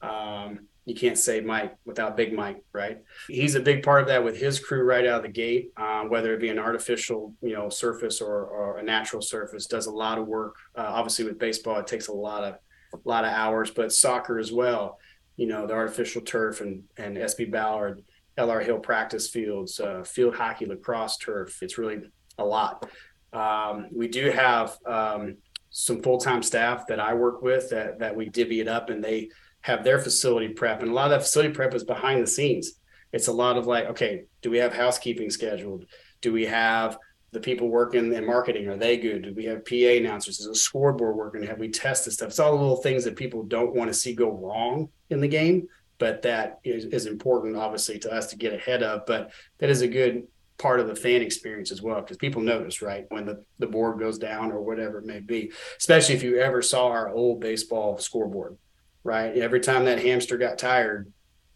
Um, 0.00 0.60
you 0.84 0.94
can't 0.94 1.18
say 1.18 1.40
Mike 1.40 1.76
without 1.84 2.16
Big 2.16 2.32
Mike, 2.32 2.64
right? 2.72 3.02
He's 3.28 3.54
a 3.54 3.60
big 3.60 3.82
part 3.84 4.02
of 4.02 4.08
that 4.08 4.24
with 4.24 4.36
his 4.36 4.58
crew 4.58 4.82
right 4.82 5.06
out 5.06 5.18
of 5.18 5.22
the 5.22 5.28
gate, 5.28 5.72
um, 5.76 6.08
whether 6.08 6.34
it 6.34 6.40
be 6.40 6.48
an 6.48 6.58
artificial, 6.58 7.34
you 7.40 7.52
know, 7.52 7.68
surface 7.68 8.20
or, 8.20 8.44
or 8.44 8.78
a 8.78 8.82
natural 8.82 9.22
surface. 9.22 9.66
Does 9.66 9.86
a 9.86 9.92
lot 9.92 10.18
of 10.18 10.26
work. 10.26 10.56
Uh, 10.74 10.86
obviously, 10.88 11.24
with 11.24 11.38
baseball, 11.38 11.78
it 11.78 11.86
takes 11.86 12.08
a 12.08 12.12
lot 12.12 12.42
of 12.42 12.56
a 12.94 12.98
lot 13.04 13.24
of 13.24 13.32
hours, 13.32 13.70
but 13.70 13.92
soccer 13.92 14.38
as 14.38 14.52
well. 14.52 14.98
You 15.36 15.46
know, 15.46 15.66
the 15.66 15.74
artificial 15.74 16.22
turf 16.22 16.60
and 16.60 16.84
and 16.96 17.16
SB 17.16 17.50
Ballard, 17.50 18.02
LR 18.38 18.64
Hill 18.64 18.78
practice 18.78 19.28
fields, 19.28 19.80
uh, 19.80 20.02
field 20.04 20.34
hockey, 20.34 20.66
lacrosse 20.66 21.16
turf. 21.16 21.62
It's 21.62 21.78
really 21.78 22.00
a 22.38 22.44
lot. 22.44 22.88
Um, 23.32 23.88
we 23.92 24.08
do 24.08 24.30
have 24.30 24.76
um, 24.86 25.36
some 25.70 26.02
full 26.02 26.18
time 26.18 26.42
staff 26.42 26.86
that 26.88 27.00
I 27.00 27.14
work 27.14 27.42
with 27.42 27.70
that 27.70 27.98
that 28.00 28.14
we 28.14 28.28
divvy 28.28 28.60
it 28.60 28.68
up, 28.68 28.90
and 28.90 29.02
they 29.02 29.30
have 29.62 29.84
their 29.84 29.98
facility 29.98 30.48
prep, 30.48 30.82
and 30.82 30.90
a 30.90 30.94
lot 30.94 31.06
of 31.06 31.10
that 31.12 31.22
facility 31.22 31.52
prep 31.52 31.74
is 31.74 31.84
behind 31.84 32.22
the 32.22 32.26
scenes. 32.26 32.72
It's 33.12 33.28
a 33.28 33.32
lot 33.32 33.56
of 33.56 33.66
like, 33.66 33.86
okay, 33.86 34.24
do 34.40 34.50
we 34.50 34.58
have 34.58 34.72
housekeeping 34.72 35.30
scheduled? 35.30 35.86
Do 36.20 36.32
we 36.32 36.46
have 36.46 36.98
the 37.32 37.40
people 37.40 37.68
working 37.68 38.12
in 38.12 38.26
marketing 38.26 38.68
are 38.68 38.76
they 38.76 38.96
good? 38.96 39.22
Do 39.22 39.34
we 39.34 39.44
have 39.46 39.64
pa 39.64 39.74
announcers? 39.74 40.40
Is 40.40 40.46
a 40.46 40.54
scoreboard 40.54 41.16
working? 41.16 41.42
Have 41.42 41.58
we 41.58 41.70
tested 41.70 42.12
stuff? 42.12 42.28
It's 42.28 42.38
all 42.38 42.56
the 42.56 42.62
little 42.62 42.76
things 42.76 43.04
that 43.04 43.16
people 43.16 43.42
don't 43.42 43.74
want 43.74 43.88
to 43.88 43.94
see 43.94 44.14
go 44.14 44.30
wrong 44.30 44.88
in 45.10 45.20
the 45.20 45.28
game 45.28 45.68
but 45.98 46.22
that 46.22 46.58
is, 46.64 46.86
is 46.86 47.06
important 47.06 47.54
obviously 47.54 47.96
to 47.96 48.10
us 48.10 48.26
to 48.26 48.36
get 48.36 48.52
ahead 48.52 48.82
of 48.82 49.06
but 49.06 49.30
that 49.58 49.70
is 49.70 49.82
a 49.82 49.86
good 49.86 50.26
part 50.58 50.80
of 50.80 50.88
the 50.88 50.96
fan 50.96 51.22
experience 51.22 51.70
as 51.70 51.82
well 51.82 52.00
because 52.00 52.16
people 52.16 52.42
notice 52.42 52.82
right 52.82 53.04
when 53.10 53.24
the, 53.24 53.44
the 53.60 53.66
board 53.66 54.00
goes 54.00 54.18
down 54.18 54.50
or 54.50 54.62
whatever 54.62 54.98
it 54.98 55.04
may 55.04 55.20
be 55.20 55.52
especially 55.78 56.14
if 56.14 56.22
you 56.22 56.40
ever 56.40 56.60
saw 56.60 56.88
our 56.88 57.10
old 57.10 57.40
baseball 57.40 57.98
scoreboard 57.98 58.56
right? 59.04 59.36
Every 59.36 59.60
time 59.60 59.84
that 59.86 60.00
hamster 60.00 60.36
got 60.36 60.58
tired 60.58 61.12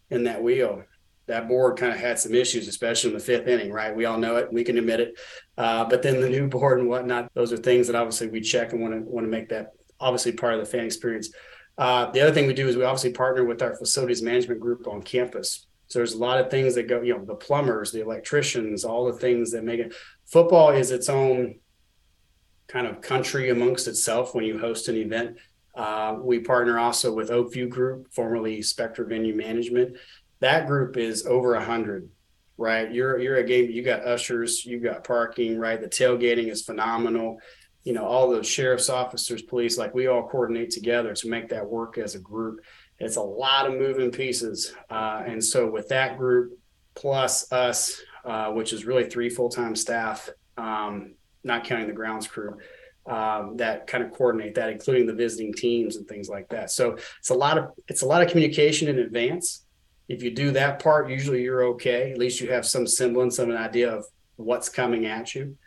in 0.09 0.23
that 0.23 0.43
wheel 0.43 0.83
that 1.27 1.47
board 1.47 1.77
kind 1.77 1.93
of 1.93 1.99
had 1.99 2.17
some 2.17 2.33
issues, 2.33 2.67
especially 2.67 3.11
in 3.11 3.17
the 3.17 3.23
fifth 3.23 3.47
inning, 3.47 3.71
right? 3.71 3.95
We 3.95 4.05
all 4.05 4.17
know 4.17 4.37
it, 4.37 4.51
we 4.51 4.63
can 4.63 4.77
admit 4.77 5.01
it. 5.01 5.19
Uh, 5.57 5.85
but 5.85 6.01
then 6.01 6.21
the 6.21 6.29
new 6.29 6.47
board 6.49 6.79
and 6.79 6.89
whatnot, 6.89 7.29
those 7.33 7.53
are 7.53 7.57
things 7.57 7.87
that 7.87 7.95
obviously 7.95 8.27
we 8.27 8.41
check 8.41 8.71
and 8.71 8.81
want 8.81 8.93
to 8.93 9.01
want 9.01 9.25
to 9.25 9.29
make 9.29 9.49
that 9.49 9.73
obviously 9.99 10.31
part 10.31 10.53
of 10.53 10.59
the 10.59 10.65
fan 10.65 10.85
experience. 10.85 11.29
Uh, 11.77 12.09
the 12.11 12.21
other 12.21 12.33
thing 12.33 12.47
we 12.47 12.53
do 12.53 12.67
is 12.67 12.75
we 12.75 12.83
obviously 12.83 13.11
partner 13.11 13.43
with 13.43 13.61
our 13.61 13.75
facilities 13.75 14.21
management 14.21 14.59
group 14.59 14.87
on 14.87 15.01
campus. 15.01 15.67
So 15.87 15.99
there's 15.99 16.13
a 16.13 16.17
lot 16.17 16.39
of 16.39 16.49
things 16.49 16.75
that 16.75 16.87
go, 16.87 17.01
you 17.01 17.13
know, 17.13 17.23
the 17.23 17.35
plumbers, 17.35 17.91
the 17.91 18.01
electricians, 18.01 18.83
all 18.83 19.05
the 19.05 19.13
things 19.13 19.51
that 19.51 19.63
make 19.63 19.79
it. 19.79 19.93
Football 20.25 20.71
is 20.71 20.91
its 20.91 21.07
own 21.07 21.59
kind 22.67 22.87
of 22.87 23.01
country 23.01 23.49
amongst 23.49 23.87
itself 23.87 24.35
when 24.35 24.43
you 24.43 24.57
host 24.57 24.87
an 24.89 24.95
event. 24.95 25.37
Uh, 25.75 26.17
we 26.19 26.39
partner 26.39 26.79
also 26.79 27.13
with 27.13 27.29
Oakview 27.29 27.69
Group, 27.69 28.11
formerly 28.11 28.61
Spectra 28.61 29.05
Venue 29.05 29.35
Management 29.35 29.95
that 30.39 30.67
group 30.67 30.97
is 30.97 31.25
over 31.25 31.55
a 31.55 31.63
hundred 31.63 32.09
right 32.57 32.91
you're 32.91 33.19
you're 33.19 33.37
a 33.37 33.43
game 33.43 33.69
you 33.69 33.83
got 33.83 34.05
ushers 34.05 34.65
you 34.65 34.79
got 34.79 35.03
parking 35.03 35.59
right 35.59 35.81
the 35.81 35.87
tailgating 35.87 36.49
is 36.49 36.63
phenomenal 36.63 37.39
you 37.87 37.93
know, 37.93 38.05
all 38.05 38.29
the 38.29 38.43
sheriff's 38.43 38.89
officers, 38.89 39.41
police, 39.41 39.77
like 39.77 39.95
we 39.95 40.07
all 40.07 40.27
coordinate 40.27 40.71
together 40.71 41.13
to 41.13 41.29
make 41.29 41.47
that 41.47 41.65
work 41.65 41.97
as 41.97 42.15
a 42.15 42.19
group. 42.19 42.59
It's 42.99 43.15
a 43.15 43.21
lot 43.21 43.65
of 43.65 43.79
moving 43.79 44.11
pieces. 44.11 44.73
Uh, 44.89 45.23
and 45.25 45.41
so 45.41 45.71
with 45.71 45.87
that 45.87 46.17
group 46.17 46.59
plus 46.95 47.49
us, 47.53 48.01
uh, 48.25 48.51
which 48.51 48.73
is 48.73 48.83
really 48.83 49.05
three 49.05 49.29
full-time 49.29 49.73
staff, 49.73 50.29
um, 50.57 51.15
not 51.45 51.63
counting 51.63 51.87
the 51.87 51.93
grounds 51.93 52.27
crew, 52.27 52.57
um, 53.05 53.55
that 53.55 53.87
kind 53.87 54.03
of 54.03 54.11
coordinate 54.11 54.55
that, 54.55 54.69
including 54.69 55.07
the 55.07 55.13
visiting 55.13 55.53
teams 55.53 55.95
and 55.95 56.05
things 56.09 56.27
like 56.27 56.49
that. 56.49 56.69
So 56.69 56.97
it's 57.19 57.29
a 57.29 57.35
lot 57.35 57.57
of 57.57 57.69
it's 57.87 58.01
a 58.01 58.05
lot 58.05 58.21
of 58.21 58.27
communication 58.27 58.89
in 58.89 58.99
advance. 58.99 59.65
If 60.07 60.23
you 60.23 60.31
do 60.31 60.51
that 60.51 60.79
part, 60.79 61.09
usually 61.09 61.43
you're 61.43 61.63
okay. 61.69 62.11
At 62.11 62.17
least 62.17 62.39
you 62.39 62.51
have 62.51 62.65
some 62.65 62.87
semblance 62.87 63.39
of 63.39 63.49
an 63.49 63.57
idea 63.57 63.93
of 63.93 64.05
what's 64.37 64.69
coming 64.69 65.05
at 65.05 65.35
you. 65.35 65.57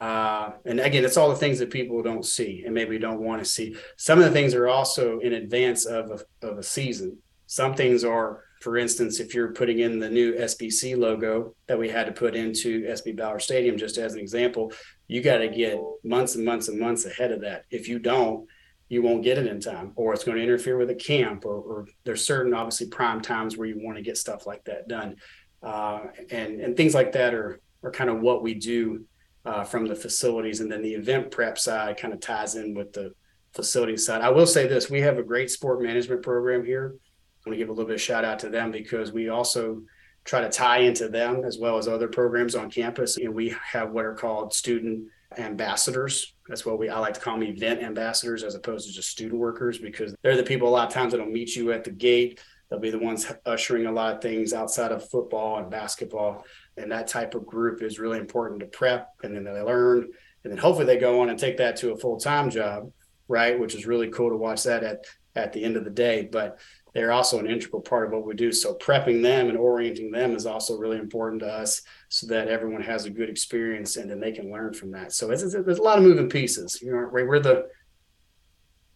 Uh, 0.00 0.50
and 0.66 0.78
again, 0.80 1.04
it's 1.04 1.16
all 1.16 1.30
the 1.30 1.36
things 1.36 1.58
that 1.58 1.70
people 1.70 2.02
don't 2.02 2.24
see 2.24 2.62
and 2.66 2.74
maybe 2.74 2.98
don't 2.98 3.20
want 3.20 3.42
to 3.42 3.48
see. 3.48 3.76
Some 3.96 4.18
of 4.18 4.26
the 4.26 4.30
things 4.30 4.54
are 4.54 4.68
also 4.68 5.18
in 5.20 5.32
advance 5.32 5.86
of 5.86 6.10
a, 6.10 6.46
of 6.46 6.58
a 6.58 6.62
season. 6.62 7.16
Some 7.46 7.74
things 7.74 8.04
are, 8.04 8.44
for 8.60 8.76
instance, 8.76 9.20
if 9.20 9.34
you're 9.34 9.52
putting 9.52 9.78
in 9.78 9.98
the 9.98 10.10
new 10.10 10.34
SBC 10.34 10.98
logo 10.98 11.54
that 11.66 11.78
we 11.78 11.88
had 11.88 12.06
to 12.06 12.12
put 12.12 12.34
into 12.34 12.82
SB 12.82 13.16
Ballard 13.16 13.40
Stadium, 13.40 13.78
just 13.78 13.96
as 13.96 14.12
an 14.12 14.20
example, 14.20 14.72
you 15.08 15.22
got 15.22 15.38
to 15.38 15.48
get 15.48 15.78
months 16.04 16.34
and 16.34 16.44
months 16.44 16.68
and 16.68 16.78
months 16.78 17.06
ahead 17.06 17.32
of 17.32 17.40
that. 17.42 17.64
If 17.70 17.88
you 17.88 17.98
don't, 17.98 18.46
you 18.88 19.02
won't 19.02 19.24
get 19.24 19.38
it 19.38 19.46
in 19.46 19.60
time, 19.60 19.92
or 19.96 20.12
it's 20.12 20.24
going 20.24 20.36
to 20.36 20.42
interfere 20.42 20.76
with 20.76 20.90
a 20.90 20.94
camp, 20.94 21.44
or, 21.44 21.56
or 21.56 21.88
there's 22.04 22.24
certain 22.24 22.54
obviously 22.54 22.86
prime 22.86 23.20
times 23.20 23.56
where 23.56 23.66
you 23.66 23.80
want 23.82 23.96
to 23.96 24.02
get 24.02 24.16
stuff 24.16 24.46
like 24.46 24.64
that 24.64 24.88
done, 24.88 25.16
uh, 25.62 26.00
and 26.30 26.60
and 26.60 26.76
things 26.76 26.94
like 26.94 27.12
that 27.12 27.34
are 27.34 27.60
are 27.82 27.90
kind 27.90 28.10
of 28.10 28.20
what 28.20 28.42
we 28.42 28.54
do 28.54 29.04
uh, 29.44 29.64
from 29.64 29.86
the 29.86 29.94
facilities. 29.94 30.60
And 30.60 30.70
then 30.70 30.82
the 30.82 30.94
event 30.94 31.30
prep 31.30 31.58
side 31.58 31.96
kind 31.96 32.14
of 32.14 32.20
ties 32.20 32.54
in 32.54 32.74
with 32.74 32.92
the 32.92 33.12
facility 33.54 33.96
side. 33.96 34.20
I 34.20 34.30
will 34.30 34.46
say 34.46 34.66
this 34.66 34.90
we 34.90 35.00
have 35.00 35.18
a 35.18 35.22
great 35.22 35.50
sport 35.50 35.82
management 35.82 36.22
program 36.22 36.64
here. 36.64 36.94
I'm 36.94 37.50
going 37.50 37.58
to 37.58 37.58
give 37.58 37.68
a 37.68 37.72
little 37.72 37.86
bit 37.86 37.94
of 37.94 38.00
shout 38.00 38.24
out 38.24 38.38
to 38.40 38.48
them 38.48 38.70
because 38.70 39.12
we 39.12 39.28
also 39.28 39.82
try 40.24 40.40
to 40.40 40.48
tie 40.48 40.78
into 40.78 41.08
them 41.08 41.44
as 41.44 41.58
well 41.58 41.78
as 41.78 41.86
other 41.86 42.08
programs 42.08 42.54
on 42.56 42.70
campus. 42.70 43.16
And 43.16 43.34
we 43.34 43.54
have 43.72 43.92
what 43.92 44.04
are 44.04 44.14
called 44.14 44.52
student 44.52 45.08
ambassadors. 45.38 46.34
That's 46.48 46.64
what 46.64 46.78
we 46.78 46.88
I 46.88 46.98
like 46.98 47.14
to 47.14 47.20
call 47.20 47.38
them 47.38 47.48
event 47.48 47.82
ambassadors 47.82 48.42
as 48.42 48.54
opposed 48.54 48.86
to 48.86 48.94
just 48.94 49.10
student 49.10 49.40
workers 49.40 49.78
because 49.78 50.14
they're 50.22 50.36
the 50.36 50.42
people 50.42 50.68
a 50.68 50.70
lot 50.70 50.88
of 50.88 50.94
times 50.94 51.12
that'll 51.12 51.26
meet 51.26 51.56
you 51.56 51.72
at 51.72 51.84
the 51.84 51.90
gate. 51.90 52.40
They'll 52.68 52.80
be 52.80 52.90
the 52.90 52.98
ones 52.98 53.30
ushering 53.46 53.86
a 53.86 53.92
lot 53.92 54.16
of 54.16 54.22
things 54.22 54.52
outside 54.52 54.92
of 54.92 55.08
football 55.08 55.58
and 55.58 55.70
basketball. 55.70 56.44
And 56.76 56.90
that 56.90 57.06
type 57.06 57.34
of 57.34 57.46
group 57.46 57.82
is 57.82 57.98
really 57.98 58.18
important 58.18 58.60
to 58.60 58.66
prep 58.66 59.08
and 59.22 59.34
then 59.34 59.44
they 59.44 59.60
learn. 59.60 60.08
And 60.44 60.52
then 60.52 60.58
hopefully 60.58 60.86
they 60.86 60.98
go 60.98 61.20
on 61.20 61.30
and 61.30 61.38
take 61.38 61.56
that 61.58 61.76
to 61.76 61.92
a 61.92 61.96
full-time 61.96 62.50
job 62.50 62.90
right? 63.28 63.58
Which 63.58 63.74
is 63.74 63.86
really 63.86 64.08
cool 64.08 64.30
to 64.30 64.36
watch 64.36 64.62
that 64.64 64.84
at 64.84 65.04
at 65.34 65.52
the 65.52 65.62
end 65.62 65.76
of 65.76 65.84
the 65.84 65.90
day. 65.90 66.28
But 66.30 66.58
they're 66.94 67.12
also 67.12 67.38
an 67.38 67.46
integral 67.46 67.82
part 67.82 68.06
of 68.06 68.12
what 68.12 68.24
we 68.24 68.34
do. 68.34 68.52
So 68.52 68.74
prepping 68.74 69.22
them 69.22 69.48
and 69.48 69.58
orienting 69.58 70.10
them 70.10 70.34
is 70.34 70.46
also 70.46 70.78
really 70.78 70.98
important 70.98 71.40
to 71.42 71.48
us 71.48 71.82
so 72.18 72.26
that 72.26 72.48
everyone 72.48 72.82
has 72.82 73.04
a 73.04 73.10
good 73.10 73.28
experience 73.28 73.96
and 73.96 74.10
then 74.10 74.20
they 74.20 74.32
can 74.32 74.50
learn 74.50 74.72
from 74.72 74.90
that 74.90 75.12
so 75.12 75.30
it's, 75.30 75.42
it's, 75.42 75.54
there's 75.54 75.78
a 75.78 75.82
lot 75.82 75.98
of 75.98 76.04
moving 76.04 76.28
pieces 76.28 76.80
you 76.80 76.90
know 76.90 77.08
we're 77.12 77.38
the 77.38 77.68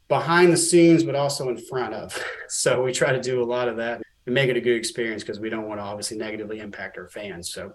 behind 0.08 0.52
the 0.52 0.56
scenes 0.56 1.04
but 1.04 1.14
also 1.14 1.48
in 1.48 1.56
front 1.56 1.94
of 1.94 2.16
so 2.48 2.82
we 2.82 2.92
try 2.92 3.12
to 3.12 3.20
do 3.20 3.42
a 3.42 3.44
lot 3.44 3.68
of 3.68 3.76
that 3.76 4.00
and 4.26 4.34
make 4.34 4.48
it 4.48 4.56
a 4.56 4.60
good 4.60 4.76
experience 4.76 5.22
because 5.22 5.40
we 5.40 5.50
don't 5.50 5.66
want 5.66 5.80
to 5.80 5.84
obviously 5.84 6.16
negatively 6.16 6.60
impact 6.60 6.98
our 6.98 7.08
fans. 7.08 7.52
So 7.52 7.72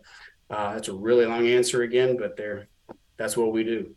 uh, 0.49 0.73
that's 0.73 0.87
a 0.87 0.93
really 0.93 1.25
long 1.25 1.47
answer 1.47 1.83
again, 1.83 2.17
but 2.17 2.37
there, 2.37 2.67
that's 3.17 3.35
what 3.35 3.51
we 3.51 3.63
do. 3.63 3.95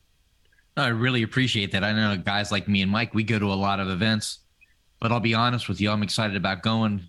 I 0.76 0.88
really 0.88 1.22
appreciate 1.22 1.72
that. 1.72 1.82
I 1.84 1.92
know 1.92 2.16
guys 2.16 2.52
like 2.52 2.68
me 2.68 2.82
and 2.82 2.90
Mike, 2.90 3.14
we 3.14 3.24
go 3.24 3.38
to 3.38 3.46
a 3.46 3.54
lot 3.54 3.80
of 3.80 3.88
events, 3.88 4.40
but 5.00 5.12
I'll 5.12 5.20
be 5.20 5.34
honest 5.34 5.68
with 5.68 5.80
you, 5.80 5.90
I'm 5.90 6.02
excited 6.02 6.36
about 6.36 6.62
going. 6.62 7.04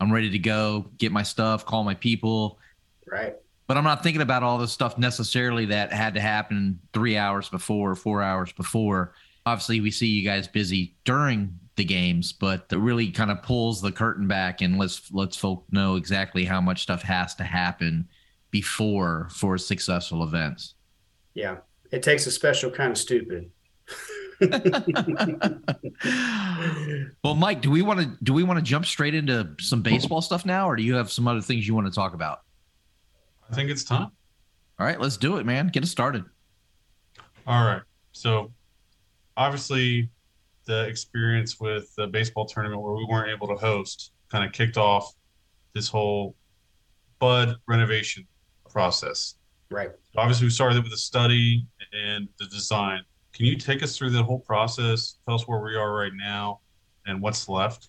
I'm 0.00 0.12
ready 0.12 0.30
to 0.30 0.38
go, 0.38 0.90
get 0.98 1.12
my 1.12 1.22
stuff, 1.22 1.64
call 1.64 1.84
my 1.84 1.94
people. 1.94 2.58
Right. 3.06 3.34
But 3.66 3.78
I'm 3.78 3.84
not 3.84 4.02
thinking 4.02 4.22
about 4.22 4.42
all 4.42 4.58
the 4.58 4.68
stuff 4.68 4.98
necessarily 4.98 5.64
that 5.66 5.92
had 5.92 6.14
to 6.14 6.20
happen 6.20 6.78
three 6.92 7.16
hours 7.16 7.48
before, 7.48 7.94
four 7.94 8.22
hours 8.22 8.52
before. 8.52 9.14
Obviously, 9.46 9.80
we 9.80 9.90
see 9.90 10.06
you 10.06 10.22
guys 10.22 10.46
busy 10.46 10.94
during 11.04 11.58
the 11.76 11.84
games, 11.84 12.32
but 12.32 12.66
it 12.70 12.76
really 12.76 13.10
kind 13.10 13.30
of 13.30 13.42
pulls 13.42 13.80
the 13.80 13.90
curtain 13.90 14.28
back 14.28 14.60
and 14.60 14.78
lets 14.78 15.10
lets 15.12 15.36
folk 15.36 15.64
know 15.70 15.96
exactly 15.96 16.44
how 16.44 16.60
much 16.60 16.82
stuff 16.82 17.02
has 17.02 17.34
to 17.36 17.44
happen 17.44 18.06
before 18.50 19.28
for 19.30 19.58
successful 19.58 20.22
events. 20.22 20.74
Yeah, 21.34 21.56
it 21.90 22.02
takes 22.02 22.26
a 22.26 22.30
special 22.30 22.70
kind 22.70 22.92
of 22.92 22.98
stupid. 22.98 23.50
well, 27.24 27.34
Mike, 27.34 27.60
do 27.60 27.70
we 27.70 27.82
want 27.82 28.00
to 28.00 28.16
do 28.22 28.32
we 28.32 28.42
want 28.44 28.58
to 28.58 28.64
jump 28.64 28.86
straight 28.86 29.14
into 29.14 29.50
some 29.58 29.82
baseball 29.82 30.22
stuff 30.22 30.46
now, 30.46 30.68
or 30.68 30.76
do 30.76 30.82
you 30.82 30.94
have 30.94 31.10
some 31.10 31.26
other 31.26 31.40
things 31.40 31.66
you 31.66 31.74
want 31.74 31.86
to 31.86 31.92
talk 31.92 32.14
about? 32.14 32.43
I 33.50 33.54
think 33.54 33.70
it's 33.70 33.84
time. 33.84 34.10
All 34.78 34.86
right, 34.86 35.00
let's 35.00 35.16
do 35.16 35.36
it, 35.36 35.46
man. 35.46 35.68
Get 35.68 35.82
us 35.82 35.90
started. 35.90 36.24
All 37.46 37.64
right. 37.64 37.82
So, 38.12 38.52
obviously, 39.36 40.10
the 40.66 40.86
experience 40.86 41.60
with 41.60 41.94
the 41.96 42.06
baseball 42.06 42.46
tournament 42.46 42.82
where 42.82 42.94
we 42.94 43.06
weren't 43.08 43.30
able 43.30 43.48
to 43.48 43.54
host 43.54 44.12
kind 44.30 44.44
of 44.44 44.52
kicked 44.52 44.76
off 44.76 45.12
this 45.74 45.88
whole 45.88 46.34
bud 47.18 47.56
renovation 47.68 48.26
process. 48.70 49.34
Right. 49.70 49.90
Obviously, 50.16 50.46
we 50.46 50.50
started 50.50 50.82
with 50.82 50.90
the 50.90 50.98
study 50.98 51.66
and 51.92 52.28
the 52.38 52.46
design. 52.46 53.02
Can 53.32 53.46
you 53.46 53.56
take 53.56 53.82
us 53.82 53.96
through 53.96 54.10
the 54.10 54.22
whole 54.22 54.40
process? 54.40 55.18
Tell 55.26 55.34
us 55.34 55.46
where 55.46 55.60
we 55.60 55.76
are 55.76 55.94
right 55.94 56.12
now 56.14 56.60
and 57.06 57.20
what's 57.20 57.48
left. 57.48 57.88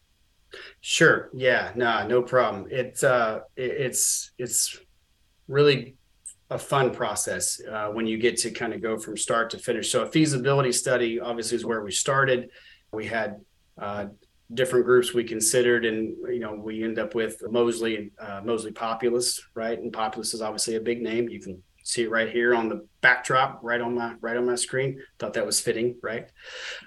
Sure. 0.81 1.29
Yeah. 1.33 1.71
No. 1.75 2.07
No 2.07 2.21
problem. 2.21 2.67
It's 2.69 3.03
uh, 3.03 3.41
it's 3.55 4.31
it's 4.37 4.79
really 5.47 5.95
a 6.49 6.59
fun 6.59 6.91
process 6.91 7.59
uh, 7.71 7.87
when 7.87 8.05
you 8.05 8.17
get 8.17 8.37
to 8.37 8.51
kind 8.51 8.73
of 8.73 8.81
go 8.81 8.97
from 8.97 9.17
start 9.17 9.49
to 9.49 9.57
finish. 9.57 9.91
So 9.91 10.03
a 10.03 10.11
feasibility 10.11 10.71
study 10.71 11.19
obviously 11.19 11.57
is 11.57 11.65
where 11.65 11.83
we 11.83 11.91
started. 11.91 12.49
We 12.91 13.05
had 13.07 13.41
uh, 13.81 14.05
different 14.53 14.85
groups 14.85 15.13
we 15.13 15.23
considered, 15.23 15.85
and 15.85 16.15
you 16.27 16.39
know 16.39 16.53
we 16.53 16.83
end 16.83 16.99
up 16.99 17.15
with 17.15 17.41
Moseley 17.49 18.11
uh, 18.19 18.41
Moseley 18.43 18.71
Populous, 18.71 19.41
right? 19.55 19.77
And 19.77 19.91
Populous 19.91 20.33
is 20.33 20.41
obviously 20.41 20.75
a 20.75 20.81
big 20.81 21.01
name. 21.01 21.29
You 21.29 21.41
can 21.41 21.61
see 21.83 22.03
it 22.03 22.09
right 22.09 22.29
here 22.29 22.55
on 22.55 22.69
the 22.69 22.85
backdrop, 23.01 23.59
right 23.63 23.81
on 23.81 23.95
my 23.95 24.13
right 24.21 24.37
on 24.37 24.45
my 24.45 24.55
screen. 24.55 25.01
Thought 25.17 25.33
that 25.33 25.45
was 25.45 25.59
fitting, 25.59 25.95
right? 26.03 26.29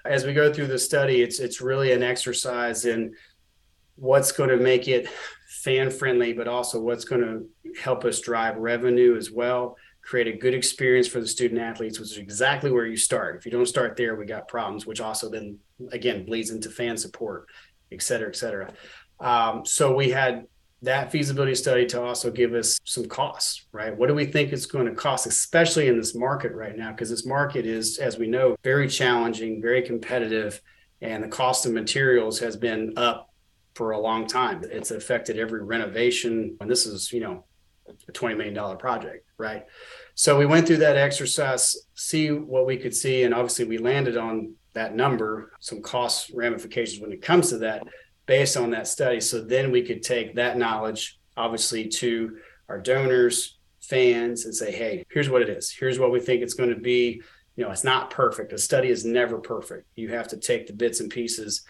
As 0.04 0.24
we 0.24 0.32
go 0.34 0.52
through 0.52 0.68
the 0.68 0.78
study, 0.78 1.22
it's 1.22 1.40
it's 1.40 1.60
really 1.60 1.92
an 1.92 2.02
exercise 2.02 2.84
in 2.84 3.14
what's 3.98 4.32
going 4.32 4.50
to 4.50 4.56
make 4.56 4.88
it 4.88 5.08
fan 5.48 5.90
friendly, 5.90 6.32
but 6.32 6.46
also 6.46 6.80
what's 6.80 7.04
going 7.04 7.20
to 7.20 7.80
help 7.80 8.04
us 8.04 8.20
drive 8.20 8.56
revenue 8.56 9.16
as 9.16 9.30
well, 9.30 9.76
create 10.02 10.28
a 10.28 10.38
good 10.38 10.54
experience 10.54 11.08
for 11.08 11.20
the 11.20 11.26
student 11.26 11.60
athletes, 11.60 11.98
which 11.98 12.12
is 12.12 12.18
exactly 12.18 12.70
where 12.70 12.86
you 12.86 12.96
start. 12.96 13.36
If 13.36 13.44
you 13.44 13.50
don't 13.50 13.66
start 13.66 13.96
there, 13.96 14.14
we 14.14 14.24
got 14.24 14.48
problems, 14.48 14.86
which 14.86 15.00
also 15.00 15.28
then 15.28 15.58
again 15.90 16.24
bleeds 16.24 16.50
into 16.50 16.70
fan 16.70 16.96
support, 16.96 17.46
et 17.90 18.02
cetera, 18.02 18.28
et 18.28 18.36
cetera. 18.36 18.72
Um, 19.20 19.64
so 19.66 19.94
we 19.94 20.10
had 20.10 20.46
that 20.82 21.10
feasibility 21.10 21.56
study 21.56 21.84
to 21.86 22.00
also 22.00 22.30
give 22.30 22.54
us 22.54 22.78
some 22.84 23.06
costs, 23.06 23.66
right? 23.72 23.96
What 23.96 24.06
do 24.06 24.14
we 24.14 24.26
think 24.26 24.52
it's 24.52 24.66
going 24.66 24.86
to 24.86 24.94
cost, 24.94 25.26
especially 25.26 25.88
in 25.88 25.98
this 25.98 26.14
market 26.14 26.52
right 26.52 26.76
now? 26.76 26.92
Because 26.92 27.10
this 27.10 27.26
market 27.26 27.66
is, 27.66 27.98
as 27.98 28.16
we 28.16 28.28
know, 28.28 28.56
very 28.62 28.88
challenging, 28.88 29.60
very 29.60 29.82
competitive, 29.82 30.62
and 31.00 31.24
the 31.24 31.28
cost 31.28 31.66
of 31.66 31.72
materials 31.72 32.38
has 32.38 32.56
been 32.56 32.92
up 32.96 33.27
for 33.78 33.92
a 33.92 33.98
long 33.98 34.26
time. 34.26 34.60
It's 34.72 34.90
affected 34.90 35.38
every 35.38 35.62
renovation. 35.62 36.56
And 36.60 36.68
this 36.68 36.84
is, 36.84 37.12
you 37.12 37.20
know, 37.20 37.44
a 37.86 38.12
$20 38.12 38.36
million 38.36 38.76
project, 38.76 39.24
right? 39.38 39.66
So 40.16 40.36
we 40.36 40.46
went 40.46 40.66
through 40.66 40.78
that 40.78 40.96
exercise, 40.96 41.76
see 41.94 42.32
what 42.32 42.66
we 42.66 42.76
could 42.76 42.94
see. 42.94 43.22
And 43.22 43.32
obviously 43.32 43.66
we 43.66 43.78
landed 43.78 44.16
on 44.16 44.54
that 44.72 44.96
number, 44.96 45.52
some 45.60 45.80
cost 45.80 46.32
ramifications 46.34 47.00
when 47.00 47.12
it 47.12 47.22
comes 47.22 47.50
to 47.50 47.58
that 47.58 47.84
based 48.26 48.56
on 48.56 48.70
that 48.70 48.88
study. 48.88 49.20
So 49.20 49.44
then 49.44 49.70
we 49.70 49.82
could 49.82 50.02
take 50.02 50.34
that 50.34 50.58
knowledge, 50.58 51.20
obviously, 51.36 51.86
to 51.86 52.36
our 52.68 52.80
donors, 52.80 53.60
fans, 53.80 54.44
and 54.44 54.52
say, 54.52 54.72
hey, 54.72 55.06
here's 55.08 55.30
what 55.30 55.42
it 55.42 55.48
is. 55.48 55.70
Here's 55.70 56.00
what 56.00 56.10
we 56.10 56.18
think 56.18 56.42
it's 56.42 56.54
going 56.54 56.70
to 56.70 56.80
be. 56.80 57.22
You 57.54 57.64
know, 57.64 57.70
it's 57.70 57.84
not 57.84 58.10
perfect. 58.10 58.52
A 58.52 58.58
study 58.58 58.88
is 58.88 59.04
never 59.04 59.38
perfect. 59.38 59.86
You 59.94 60.08
have 60.08 60.26
to 60.28 60.36
take 60.36 60.66
the 60.66 60.72
bits 60.72 60.98
and 60.98 61.08
pieces 61.08 61.62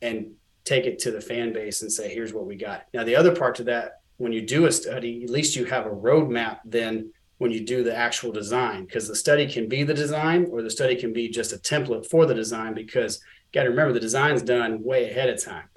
and 0.00 0.32
take 0.66 0.84
it 0.84 0.98
to 0.98 1.10
the 1.10 1.20
fan 1.20 1.52
base 1.52 1.80
and 1.82 1.90
say, 1.90 2.12
here's 2.12 2.34
what 2.34 2.46
we 2.46 2.56
got. 2.56 2.84
Now, 2.92 3.04
the 3.04 3.16
other 3.16 3.34
part 3.34 3.54
to 3.56 3.64
that, 3.64 4.00
when 4.18 4.32
you 4.32 4.42
do 4.42 4.66
a 4.66 4.72
study, 4.72 5.22
at 5.24 5.30
least 5.30 5.56
you 5.56 5.64
have 5.66 5.86
a 5.86 5.90
roadmap 5.90 6.58
then 6.64 7.12
when 7.38 7.50
you 7.50 7.60
do 7.60 7.82
the 7.82 7.94
actual 7.94 8.32
design, 8.32 8.84
because 8.84 9.06
the 9.06 9.14
study 9.14 9.46
can 9.46 9.68
be 9.68 9.82
the 9.82 9.94
design 9.94 10.46
or 10.50 10.62
the 10.62 10.70
study 10.70 10.96
can 10.96 11.12
be 11.12 11.28
just 11.28 11.52
a 11.52 11.58
template 11.58 12.06
for 12.06 12.26
the 12.26 12.34
design, 12.34 12.74
because 12.74 13.16
you 13.18 13.58
got 13.58 13.64
to 13.64 13.70
remember 13.70 13.92
the 13.92 14.00
design's 14.00 14.42
done 14.42 14.82
way 14.82 15.10
ahead 15.10 15.28
of 15.28 15.42
time. 15.42 15.68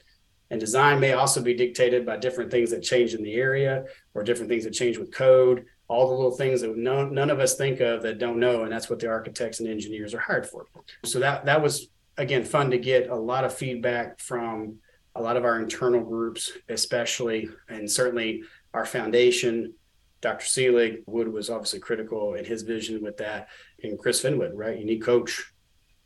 And 0.49 0.59
design 0.59 0.99
may 0.99 1.13
also 1.13 1.41
be 1.41 1.53
dictated 1.53 2.05
by 2.05 2.17
different 2.17 2.49
things 2.49 2.71
that 2.71 2.81
change 2.81 3.13
in 3.13 3.23
the 3.23 3.33
area 3.33 3.85
or 4.13 4.23
different 4.23 4.49
things 4.49 4.63
that 4.63 4.73
change 4.73 4.97
with 4.97 5.11
code 5.11 5.65
all 5.89 6.07
the 6.07 6.13
little 6.13 6.31
things 6.31 6.61
that 6.61 6.77
no, 6.77 7.09
none 7.09 7.31
of 7.31 7.39
us 7.39 7.55
think 7.55 7.81
of 7.81 8.03
that 8.03 8.19
don't 8.19 8.39
know, 8.39 8.63
and 8.63 8.71
that's 8.71 8.89
what 8.89 8.99
the 8.99 9.07
architects 9.07 9.59
and 9.59 9.67
engineers 9.67 10.13
are 10.13 10.19
hired 10.19 10.45
for. 10.45 10.67
So 11.03 11.19
that 11.19 11.45
that 11.45 11.61
was 11.61 11.89
again 12.19 12.43
fun 12.43 12.69
to 12.71 12.77
get 12.77 13.09
a 13.09 13.15
lot 13.15 13.45
of 13.45 13.53
feedback 13.53 14.19
from 14.19 14.75
a 15.15 15.21
lot 15.21 15.37
of 15.37 15.45
our 15.45 15.59
internal 15.59 16.01
groups, 16.01 16.51
especially 16.67 17.49
and 17.67 17.89
certainly 17.89 18.43
our 18.73 18.85
foundation. 18.85 19.73
Dr. 20.21 20.45
Selig 20.45 21.01
Wood 21.07 21.29
was 21.29 21.49
obviously 21.49 21.79
critical 21.79 22.35
in 22.35 22.43
his 22.43 22.61
vision 22.63 23.01
with 23.01 23.17
that, 23.17 23.47
and 23.81 23.97
Chris 23.97 24.21
Finwood, 24.21 24.51
right? 24.53 24.77
You 24.77 24.85
need 24.85 25.01
coach 25.01 25.53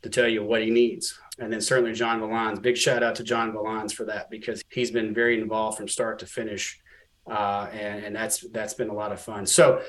to 0.02 0.08
tell 0.08 0.28
you 0.28 0.44
what 0.44 0.62
he 0.62 0.70
needs. 0.70 1.18
And 1.40 1.52
then 1.52 1.60
certainly 1.60 1.92
John 1.92 2.20
Valans. 2.20 2.62
Big 2.62 2.76
shout 2.76 3.02
out 3.02 3.16
to 3.16 3.24
John 3.24 3.52
Valans 3.52 3.92
for 3.92 4.04
that 4.06 4.30
because 4.30 4.62
he's 4.70 4.92
been 4.92 5.12
very 5.12 5.40
involved 5.40 5.78
from 5.78 5.88
start 5.88 6.20
to 6.20 6.26
finish, 6.26 6.80
uh, 7.28 7.68
and, 7.72 8.04
and 8.04 8.16
that's 8.16 8.40
that's 8.52 8.74
been 8.74 8.88
a 8.88 8.94
lot 8.94 9.10
of 9.10 9.20
fun. 9.20 9.46
So 9.46 9.82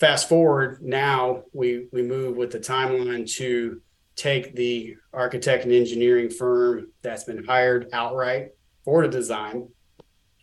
fast 0.00 0.30
forward 0.30 0.82
now, 0.82 1.42
we 1.52 1.88
we 1.92 2.02
move 2.02 2.38
with 2.38 2.52
the 2.52 2.58
timeline 2.58 3.30
to 3.34 3.82
take 4.16 4.54
the 4.54 4.96
architect 5.12 5.64
and 5.64 5.72
engineering 5.72 6.30
firm 6.30 6.88
that's 7.02 7.24
been 7.24 7.44
hired 7.44 7.88
outright 7.92 8.50
for 8.84 9.02
the 9.02 9.08
design. 9.08 9.68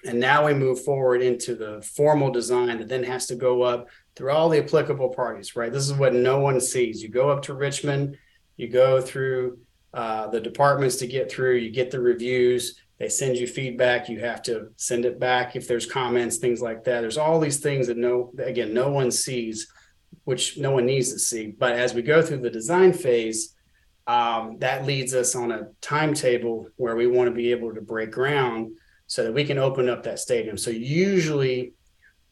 And 0.06 0.20
now 0.20 0.46
we 0.46 0.54
move 0.54 0.84
forward 0.84 1.22
into 1.22 1.56
the 1.56 1.82
formal 1.82 2.32
design 2.32 2.78
that 2.78 2.88
then 2.88 3.04
has 3.04 3.28
to 3.28 3.36
go 3.36 3.64
up 3.64 3.88
through 4.16 4.32
all 4.32 4.50
the 4.50 4.64
applicable 4.64 5.10
parties, 5.10 5.56
right? 5.56 5.72
This 5.72 5.88
is 5.88 5.94
what 5.94 6.14
no 6.14 6.40
one 6.40 6.60
sees. 6.62 7.04
You 7.04 7.10
go 7.10 7.30
up 7.30 7.42
to 7.44 7.54
Richmond, 7.54 8.18
you 8.56 8.70
go 8.70 9.02
through 9.02 9.60
uh, 9.94 10.28
the 10.28 10.40
departments 10.40 10.98
to 10.98 11.08
get 11.08 11.32
through, 11.32 11.56
you 11.56 11.72
get 11.72 11.92
the 11.92 12.00
reviews, 12.00 12.80
they 12.98 13.10
send 13.10 13.38
you 13.38 13.48
feedback, 13.48 14.10
you 14.10 14.20
have 14.20 14.42
to 14.44 14.70
send 14.76 15.06
it 15.06 15.20
back 15.20 15.56
if 15.56 15.68
there's 15.68 15.86
comments, 15.86 16.38
things 16.38 16.62
like 16.62 16.84
that. 16.84 17.02
There's 17.02 17.18
all 17.18 17.40
these 17.40 17.60
things 17.60 17.88
that 17.88 17.98
no, 17.98 18.32
again, 18.38 18.74
no 18.74 18.90
one 18.90 19.10
sees, 19.10 19.72
which 20.26 20.58
no 20.58 20.72
one 20.72 20.86
needs 20.86 21.12
to 21.14 21.20
see. 21.20 21.48
But 21.48 21.74
as 21.74 21.94
we 21.94 22.02
go 22.02 22.22
through 22.22 22.40
the 22.40 22.50
design 22.50 22.94
phase, 22.94 23.56
um, 24.10 24.58
that 24.58 24.88
leads 24.88 25.14
us 25.14 25.36
on 25.36 25.52
a 25.52 25.68
timetable 25.82 26.68
where 26.78 26.96
we 26.96 27.06
want 27.06 27.30
to 27.30 27.36
be 27.36 27.52
able 27.52 27.76
to 27.76 27.80
break 27.80 28.10
ground 28.10 28.72
so 29.06 29.24
that 29.24 29.32
we 29.32 29.44
can 29.44 29.60
open 29.60 29.88
up 29.88 30.02
that 30.02 30.18
stadium. 30.18 30.58
So 30.58 30.72
usually 30.72 31.74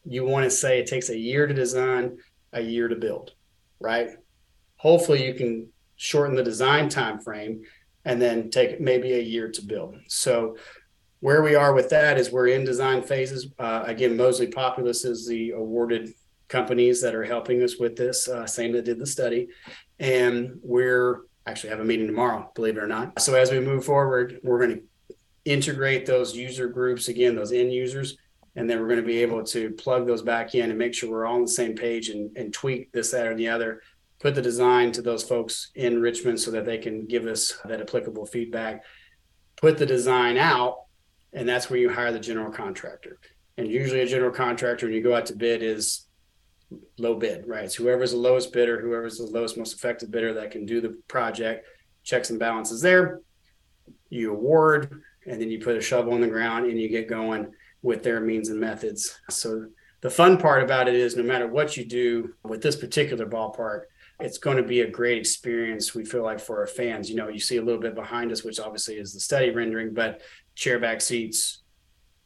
you 0.04 0.24
want 0.24 0.42
to 0.42 0.50
say 0.50 0.80
it 0.80 0.88
takes 0.88 1.08
a 1.08 1.16
year 1.16 1.46
to 1.46 1.54
design, 1.54 2.18
a 2.52 2.60
year 2.60 2.88
to 2.88 2.96
build, 2.96 3.30
right? 3.78 4.08
Hopefully 4.78 5.24
you 5.24 5.34
can 5.34 5.68
shorten 5.94 6.34
the 6.34 6.42
design 6.42 6.88
time 6.88 7.20
frame 7.20 7.62
and 8.04 8.20
then 8.20 8.50
take 8.50 8.80
maybe 8.80 9.12
a 9.12 9.22
year 9.22 9.48
to 9.48 9.62
build. 9.62 9.94
So 10.08 10.56
where 11.20 11.44
we 11.44 11.54
are 11.54 11.72
with 11.74 11.90
that 11.90 12.18
is 12.18 12.32
we're 12.32 12.48
in 12.48 12.64
design 12.64 13.04
phases. 13.04 13.52
Uh, 13.56 13.84
again, 13.86 14.16
Moseley 14.16 14.48
Populous 14.48 15.04
is 15.04 15.28
the 15.28 15.50
awarded 15.50 16.10
companies 16.48 17.00
that 17.02 17.14
are 17.14 17.24
helping 17.24 17.62
us 17.62 17.78
with 17.78 17.94
this, 17.94 18.26
uh, 18.26 18.48
same 18.48 18.72
that 18.72 18.84
did 18.84 18.98
the 18.98 19.06
study. 19.06 19.46
And 20.00 20.58
we're 20.60 21.27
actually 21.48 21.70
have 21.70 21.80
a 21.80 21.84
meeting 21.84 22.06
tomorrow, 22.06 22.50
believe 22.54 22.76
it 22.76 22.82
or 22.82 22.86
not. 22.86 23.20
So 23.20 23.34
as 23.34 23.50
we 23.50 23.60
move 23.60 23.84
forward, 23.84 24.40
we're 24.42 24.58
going 24.58 24.76
to 24.76 24.82
integrate 25.44 26.06
those 26.06 26.36
user 26.36 26.68
groups 26.68 27.08
again, 27.08 27.34
those 27.34 27.52
end 27.52 27.72
users, 27.72 28.16
and 28.54 28.68
then 28.68 28.80
we're 28.80 28.88
going 28.88 29.00
to 29.00 29.06
be 29.06 29.22
able 29.22 29.44
to 29.44 29.70
plug 29.70 30.06
those 30.06 30.22
back 30.22 30.54
in 30.54 30.70
and 30.70 30.78
make 30.78 30.94
sure 30.94 31.10
we're 31.10 31.26
all 31.26 31.36
on 31.36 31.42
the 31.42 31.48
same 31.48 31.74
page 31.74 32.08
and, 32.08 32.36
and 32.36 32.52
tweak 32.52 32.92
this, 32.92 33.10
that, 33.12 33.26
or 33.26 33.34
the 33.34 33.48
other. 33.48 33.80
Put 34.20 34.34
the 34.34 34.42
design 34.42 34.90
to 34.92 35.02
those 35.02 35.22
folks 35.22 35.70
in 35.76 36.02
Richmond 36.02 36.40
so 36.40 36.50
that 36.50 36.64
they 36.64 36.78
can 36.78 37.06
give 37.06 37.26
us 37.26 37.56
that 37.64 37.80
applicable 37.80 38.26
feedback. 38.26 38.82
Put 39.56 39.78
the 39.78 39.86
design 39.86 40.36
out, 40.36 40.80
and 41.32 41.48
that's 41.48 41.70
where 41.70 41.78
you 41.78 41.88
hire 41.88 42.12
the 42.12 42.18
general 42.18 42.50
contractor. 42.50 43.20
And 43.56 43.68
usually, 43.68 44.00
a 44.00 44.06
general 44.06 44.32
contractor, 44.32 44.86
when 44.86 44.94
you 44.94 45.02
go 45.02 45.14
out 45.14 45.26
to 45.26 45.36
bid, 45.36 45.62
is 45.62 46.07
low 46.98 47.14
bid, 47.14 47.46
right? 47.46 47.64
It's 47.64 47.74
whoever's 47.74 48.12
the 48.12 48.18
lowest 48.18 48.52
bidder, 48.52 48.80
whoever's 48.80 49.18
the 49.18 49.24
lowest, 49.24 49.56
most 49.56 49.74
effective 49.74 50.10
bidder 50.10 50.34
that 50.34 50.50
can 50.50 50.66
do 50.66 50.80
the 50.80 50.98
project, 51.08 51.66
checks 52.02 52.30
and 52.30 52.38
balances 52.38 52.80
there. 52.80 53.20
You 54.10 54.32
award, 54.32 55.02
and 55.26 55.40
then 55.40 55.50
you 55.50 55.60
put 55.60 55.76
a 55.76 55.80
shovel 55.80 56.14
in 56.14 56.20
the 56.20 56.28
ground 56.28 56.66
and 56.66 56.80
you 56.80 56.88
get 56.88 57.08
going 57.08 57.52
with 57.82 58.02
their 58.02 58.20
means 58.20 58.48
and 58.48 58.60
methods. 58.60 59.18
So 59.30 59.66
the 60.00 60.10
fun 60.10 60.38
part 60.38 60.62
about 60.62 60.88
it 60.88 60.94
is 60.94 61.16
no 61.16 61.22
matter 61.22 61.46
what 61.46 61.76
you 61.76 61.84
do 61.84 62.34
with 62.44 62.62
this 62.62 62.76
particular 62.76 63.26
ballpark, 63.26 63.82
it's 64.20 64.38
going 64.38 64.56
to 64.56 64.62
be 64.62 64.80
a 64.80 64.90
great 64.90 65.18
experience. 65.18 65.94
We 65.94 66.04
feel 66.04 66.22
like 66.22 66.40
for 66.40 66.58
our 66.60 66.66
fans, 66.66 67.08
you 67.08 67.16
know, 67.16 67.28
you 67.28 67.38
see 67.38 67.58
a 67.58 67.62
little 67.62 67.80
bit 67.80 67.94
behind 67.94 68.32
us, 68.32 68.42
which 68.42 68.58
obviously 68.58 68.96
is 68.96 69.14
the 69.14 69.20
study 69.20 69.50
rendering, 69.50 69.94
but 69.94 70.22
chairback 70.56 71.02
seats, 71.02 71.62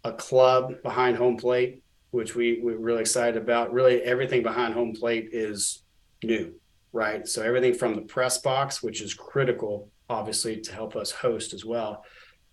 a 0.05 0.13
club 0.13 0.83
behind 0.83 1.17
home 1.17 1.37
plate, 1.37 1.82
which 2.13 2.35
we, 2.37 2.61
we're 2.63 2.77
really 2.77 3.01
excited 3.01 3.43
about. 3.43 3.73
Really, 3.73 4.03
everything 4.03 4.43
behind 4.43 4.75
home 4.75 4.93
plate 4.93 5.31
is 5.33 5.83
new, 6.23 6.55
right? 6.93 7.27
So 7.27 7.43
everything 7.43 7.75
from 7.75 7.97
the 7.97 8.03
press 8.03 8.39
box, 8.39 8.83
which 8.83 9.01
is 9.01 9.15
critical, 9.15 9.89
obviously, 10.09 10.61
to 10.61 10.73
help 10.73 10.95
us 10.95 11.11
host 11.11 11.55
as 11.55 11.65
well, 11.65 12.05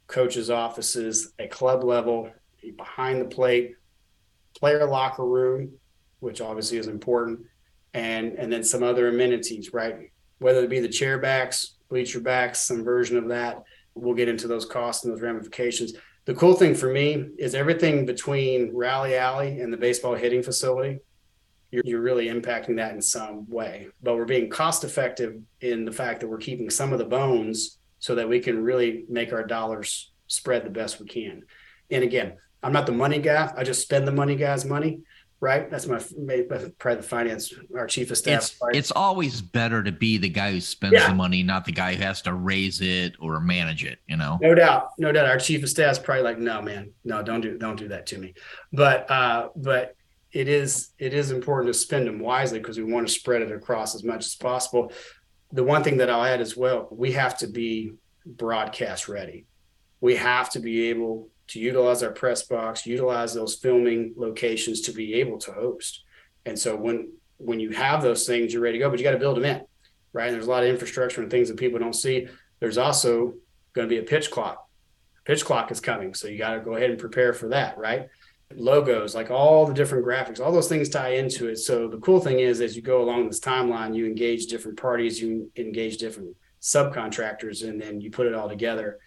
coaches' 0.08 0.50
offices, 0.50 1.34
a 1.39 1.48
club 1.48 1.84
level, 1.84 2.32
behind 2.78 3.22
the 3.22 3.26
plate, 3.26 3.76
player 4.58 4.86
locker 4.86 5.26
room, 5.26 5.74
which 6.22 6.41
obviously 6.41 6.78
is 6.78 6.88
important, 6.88 7.41
and 7.93 8.34
and 8.36 8.52
then 8.52 8.63
some 8.63 8.82
other 8.82 9.10
amenities, 9.10 9.74
right? 9.74 10.12
Whether 10.39 10.63
it 10.63 10.69
be 10.69 10.80
the 10.80 10.88
chair 10.88 11.19
backs, 11.19 11.76
bleacher 11.89 12.22
backs, 12.22 12.62
some 12.62 12.84
version 12.84 13.17
of 13.17 13.28
that. 13.28 13.63
We'll 13.93 14.15
get 14.15 14.30
into 14.30 14.48
those 14.48 14.65
costs 14.65 15.04
and 15.04 15.13
those 15.13 15.22
ramifications 15.22 15.93
the 16.30 16.36
cool 16.36 16.54
thing 16.54 16.76
for 16.76 16.94
me 16.94 17.26
is 17.39 17.56
everything 17.56 18.06
between 18.06 18.70
Rally 18.72 19.15
Alley 19.15 19.62
and 19.62 19.74
the 19.74 19.78
baseball 19.78 20.13
hitting 20.13 20.44
facility. 20.44 21.00
You're, 21.72 21.82
you're 21.84 22.02
really 22.02 22.28
impacting 22.28 22.76
that 22.76 22.94
in 22.94 23.02
some 23.02 23.50
way, 23.50 23.88
but 24.04 24.15
we're 24.15 24.26
being 24.26 24.48
cost 24.48 24.84
effective 24.84 25.42
in 25.62 25.86
the 25.86 25.92
fact 25.92 26.20
that 26.20 26.28
we're 26.28 26.38
keeping 26.38 26.70
some 26.70 26.94
of 26.94 27.00
the 27.00 27.06
bones 27.06 27.80
so 27.98 28.13
that 28.13 28.30
we 28.30 28.42
can 28.42 28.62
really 28.62 29.06
make 29.10 29.34
our 29.34 29.44
dollars 29.44 30.12
spread 30.28 30.63
the 30.63 30.70
best 30.70 31.00
we 31.00 31.08
can. 31.08 31.42
And 31.89 32.04
again, 32.04 32.38
I'm 32.62 32.74
not 32.74 32.86
the 32.86 32.92
money 32.92 33.18
guy. 33.18 33.52
I 33.58 33.63
just 33.63 33.82
spend 33.82 34.08
the 34.08 34.12
money 34.12 34.36
guy's 34.36 34.65
money 34.65 35.00
right? 35.41 35.69
That's 35.69 35.88
my 35.88 35.99
private 36.80 37.06
finance, 37.06 37.54
our 37.75 37.88
chief 37.88 38.12
of 38.12 38.17
staff. 38.17 38.38
It's, 38.38 38.60
it's 38.73 38.91
always 38.91 39.41
better 39.41 39.82
to 39.82 39.91
be 39.91 40.17
the 40.17 40.28
guy 40.28 40.52
who 40.52 40.60
spends 40.60 40.93
yeah. 40.93 41.08
the 41.08 41.15
money, 41.15 41.43
not 41.43 41.63
the 41.63 41.71
guy 41.71 41.95
who 41.95 42.04
has 42.04 42.21
to 42.23 42.34
raise 42.34 42.82
it 42.82 43.15
or 43.19 43.39
manage 43.39 43.86
it. 43.86 43.99
You 44.08 44.17
know, 44.17 44.38
no 44.41 44.54
doubt, 44.54 44.89
no 44.97 45.12
doubt. 45.12 45.28
Our 45.28 45.38
chief 45.38 45.63
of 45.63 45.69
staff 45.69 45.93
is 45.93 45.99
probably 45.99 46.23
like, 46.23 46.39
no, 46.39 46.62
man, 46.62 46.91
no, 47.06 47.23
don't 47.23 47.41
do, 47.41 47.58
don't 47.58 47.78
do 47.78 47.88
that 47.88 48.06
to 48.08 48.17
me. 48.17 48.34
But, 48.73 49.10
uh, 49.10 49.49
but 49.56 49.95
it 50.32 50.49
is, 50.49 50.89
it 50.99 51.13
is 51.13 51.32
important 51.32 51.73
to 51.73 51.80
spend 51.80 52.06
them 52.06 52.19
wisely 52.19 52.60
because 52.60 52.78
we 52.78 52.84
want 52.84 53.08
to 53.08 53.13
spread 53.13 53.41
it 53.41 53.52
across 53.52 53.95
as 53.95 54.04
much 54.04 54.25
as 54.25 54.36
possible. 54.36 54.91
The 55.54 55.63
one 55.63 55.84
thing 55.84 55.97
that 55.97 56.10
I'll 56.10 56.25
add 56.25 56.41
as 56.41 56.58
well, 56.58 56.89
we 56.91 57.13
have 57.13 57.38
to 57.39 57.47
be 57.47 57.93
broadcast 58.25 59.08
ready. 59.08 59.45
We 60.02 60.17
have 60.17 60.49
to 60.52 60.60
be 60.60 60.89
able 60.89 61.30
to 61.49 61.59
utilize 61.59 62.03
our 62.03 62.12
press 62.12 62.43
box, 62.43 62.85
utilize 62.85 63.33
those 63.33 63.55
filming 63.55 64.13
locations 64.15 64.81
to 64.81 64.91
be 64.91 65.15
able 65.15 65.38
to 65.39 65.51
host. 65.51 66.03
And 66.45 66.57
so 66.57 66.75
when 66.75 67.12
when 67.38 67.59
you 67.59 67.71
have 67.71 68.01
those 68.01 68.27
things, 68.27 68.53
you're 68.53 68.62
ready 68.62 68.77
to 68.77 68.83
go, 68.83 68.89
but 68.89 68.99
you 68.99 69.03
got 69.03 69.12
to 69.12 69.17
build 69.17 69.38
them 69.38 69.45
in, 69.45 69.62
right? 70.12 70.27
And 70.27 70.35
there's 70.35 70.47
a 70.47 70.49
lot 70.49 70.63
of 70.63 70.69
infrastructure 70.69 71.21
and 71.21 71.31
things 71.31 71.47
that 71.47 71.57
people 71.57 71.79
don't 71.79 71.93
see. 71.93 72.27
There's 72.59 72.77
also 72.77 73.33
going 73.73 73.88
to 73.88 73.95
be 73.95 73.99
a 73.99 74.03
pitch 74.03 74.29
clock. 74.29 74.67
Pitch 75.23 75.45
clock 75.45 75.71
is 75.71 75.79
coming, 75.79 76.13
so 76.13 76.27
you 76.27 76.38
got 76.38 76.55
to 76.55 76.59
go 76.59 76.75
ahead 76.75 76.89
and 76.89 76.99
prepare 76.99 77.33
for 77.33 77.47
that, 77.49 77.77
right? 77.77 78.09
Logos, 78.53 79.15
like 79.15 79.31
all 79.31 79.65
the 79.65 79.73
different 79.73 80.05
graphics, 80.05 80.41
all 80.41 80.51
those 80.51 80.67
things 80.67 80.89
tie 80.89 81.13
into 81.13 81.47
it. 81.47 81.57
So 81.57 81.88
the 81.88 81.99
cool 81.99 82.19
thing 82.19 82.41
is, 82.41 82.59
as 82.59 82.75
you 82.75 82.81
go 82.81 83.01
along 83.01 83.27
this 83.27 83.39
timeline, 83.39 83.95
you 83.95 84.05
engage 84.05 84.47
different 84.47 84.77
parties, 84.77 85.21
you 85.21 85.49
engage 85.55 85.97
different 85.97 86.35
subcontractors, 86.62 87.67
and 87.67 87.81
then 87.81 88.01
you 88.01 88.12
put 88.12 88.27
it 88.27 88.33
all 88.33 88.49
together 88.49 88.99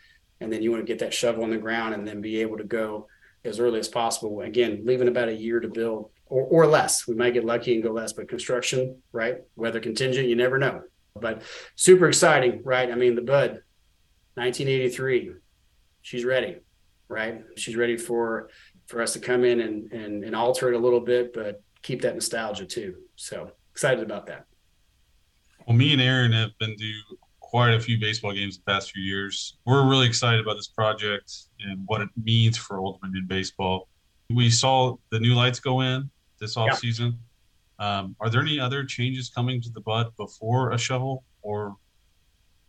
and 0.43 0.53
then 0.53 0.63
you 0.63 0.71
want 0.71 0.83
to 0.83 0.87
get 0.87 0.99
that 0.99 1.15
shovel 1.15 1.45
in 1.45 1.51
the 1.51 1.57
ground 1.57 1.95
and 1.95 2.07
then 2.07 2.21
be 2.21 2.41
able 2.41 2.59
to 2.59 2.65
go 2.65 3.07
as 3.45 3.61
early 3.61 3.79
as 3.79 3.89
possible. 3.89 4.41
Again, 4.41 4.83
leaving 4.85 5.09
about 5.09 5.29
a 5.29 5.35
year 5.35 5.61
to 5.61 5.69
build 5.69 6.11
or, 6.27 6.45
or 6.45 6.67
less. 6.67 7.07
We 7.07 7.15
might 7.15 7.35
get 7.35 7.45
lucky 7.45 7.75
and 7.75 7.83
go 7.83 7.93
less, 7.93 8.13
but 8.13 8.29
construction, 8.29 9.01
right? 9.13 9.37
Weather 9.57 9.81
contingent, 9.81 10.29
you 10.29 10.37
never 10.37 10.59
know. 10.59 10.83
But 11.15 11.43
super 11.77 12.09
exciting, 12.09 12.63
right? 12.65 12.91
I 12.91 12.95
mean, 12.95 13.15
the 13.15 13.23
Bud, 13.23 13.63
1983, 14.35 15.33
she's 16.01 16.25
ready, 16.25 16.57
right? 17.09 17.43
She's 17.57 17.77
ready 17.77 17.97
for 17.97 18.49
for 18.87 19.01
us 19.01 19.13
to 19.13 19.21
come 19.21 19.45
in 19.45 19.61
and 19.61 19.93
and, 19.93 20.25
and 20.25 20.35
alter 20.35 20.73
it 20.73 20.75
a 20.75 20.79
little 20.79 21.01
bit, 21.01 21.33
but 21.33 21.63
keep 21.83 22.03
that 22.03 22.15
nostalgia 22.15 22.65
too. 22.65 22.97
So 23.17 23.53
excited 23.71 24.03
about 24.03 24.27
that. 24.27 24.47
Well, 25.67 25.77
me 25.77 25.93
and 25.93 26.03
Aaron 26.03 26.33
have 26.33 26.51
been 26.59 26.77
to 26.77 26.93
quite 27.53 27.75
a 27.75 27.81
few 27.81 28.01
baseball 28.01 28.33
games 28.33 28.57
the 28.57 28.65
past 28.65 28.93
few 28.93 29.03
years. 29.03 29.59
We're 29.67 29.87
really 29.87 30.07
excited 30.07 30.41
about 30.41 30.55
this 30.55 30.69
project 30.69 31.31
and 31.61 31.83
what 31.85 32.01
it 32.01 32.09
means 32.17 32.57
for 32.57 32.79
Old 32.79 32.99
Dominion 32.99 33.27
baseball. 33.27 33.89
We 34.31 34.49
saw 34.49 34.97
the 35.11 35.21
new 35.21 35.35
lights 35.35 35.61
go 35.61 35.83
in 35.83 36.11
this 36.41 36.57
off 36.57 36.79
season. 36.79 37.19
Um, 37.79 38.17
are 38.21 38.31
there 38.31 38.41
any 38.41 38.59
other 38.59 38.87
changes 38.87 39.29
coming 39.29 39.61
to 39.61 39.69
the 39.69 39.83
bud 39.83 40.17
before 40.17 40.71
a 40.71 40.79
shovel 40.79 41.25
or 41.43 41.77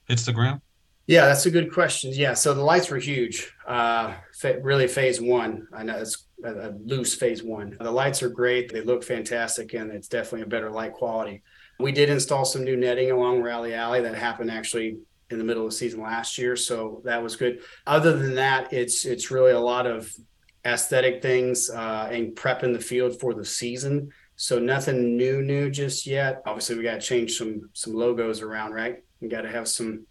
hits 0.10 0.26
the 0.26 0.34
ground? 0.34 0.60
Yeah, 1.08 1.28
that's 1.28 1.46
a 1.46 1.52
good 1.52 1.72
question. 1.72 2.12
Yeah, 2.14 2.34
so 2.34 2.54
the 2.54 2.62
lights 2.62 2.90
were 2.90 2.98
huge. 2.98 3.54
Uh, 3.66 4.16
really, 4.62 4.88
phase 4.88 5.22
one. 5.22 5.66
I 5.74 5.84
know 5.84 5.98
it's 5.98 6.28
a, 6.44 6.70
a 6.70 6.70
loose 6.84 7.16
phase 7.16 7.42
one. 7.42 7.78
The 7.80 7.90
lights 7.90 8.22
are 8.22 8.30
great. 8.30 8.74
They 8.74 8.82
look 8.82 9.04
fantastic, 9.04 9.74
and 9.74 9.92
it's 9.92 10.10
definitely 10.10 10.42
a 10.42 10.48
better 10.48 10.70
light 10.70 10.92
quality. 10.94 11.42
We 11.84 11.92
did 11.92 12.10
install 12.10 12.46
some 12.46 12.64
new 12.64 12.78
netting 12.78 13.12
along 13.12 13.42
Rally 13.42 13.74
Alley. 13.74 14.00
That 14.00 14.16
happened 14.16 14.50
actually 14.50 15.00
in 15.30 15.38
the 15.38 15.44
middle 15.44 15.66
of 15.66 15.72
the 15.72 15.76
season 15.76 16.02
last 16.02 16.38
year, 16.38 16.56
so 16.56 17.02
that 17.04 17.22
was 17.22 17.36
good. 17.36 17.60
Other 17.86 18.18
than 18.18 18.36
that, 18.36 18.72
it's 18.72 19.04
it's 19.04 19.32
really 19.32 19.52
a 19.52 19.60
lot 19.60 19.86
of 19.86 20.10
aesthetic 20.66 21.22
things 21.22 21.70
uh, 21.70 22.08
and 22.10 22.34
prepping 22.36 22.72
the 22.72 22.80
field 22.80 23.20
for 23.20 23.34
the 23.34 23.44
season. 23.44 24.12
So 24.38 24.60
nothing 24.60 25.18
new, 25.18 25.42
new 25.42 25.70
just 25.70 26.08
yet. 26.08 26.42
Obviously, 26.46 26.78
we 26.78 26.84
got 26.84 27.02
to 27.02 27.06
change 27.06 27.38
some 27.38 27.70
some 27.74 27.94
logos 27.94 28.42
around, 28.42 28.72
right? 28.72 29.04
We 29.20 29.28
got 29.28 29.42
to 29.42 29.52
have 29.52 29.68
some 29.68 30.06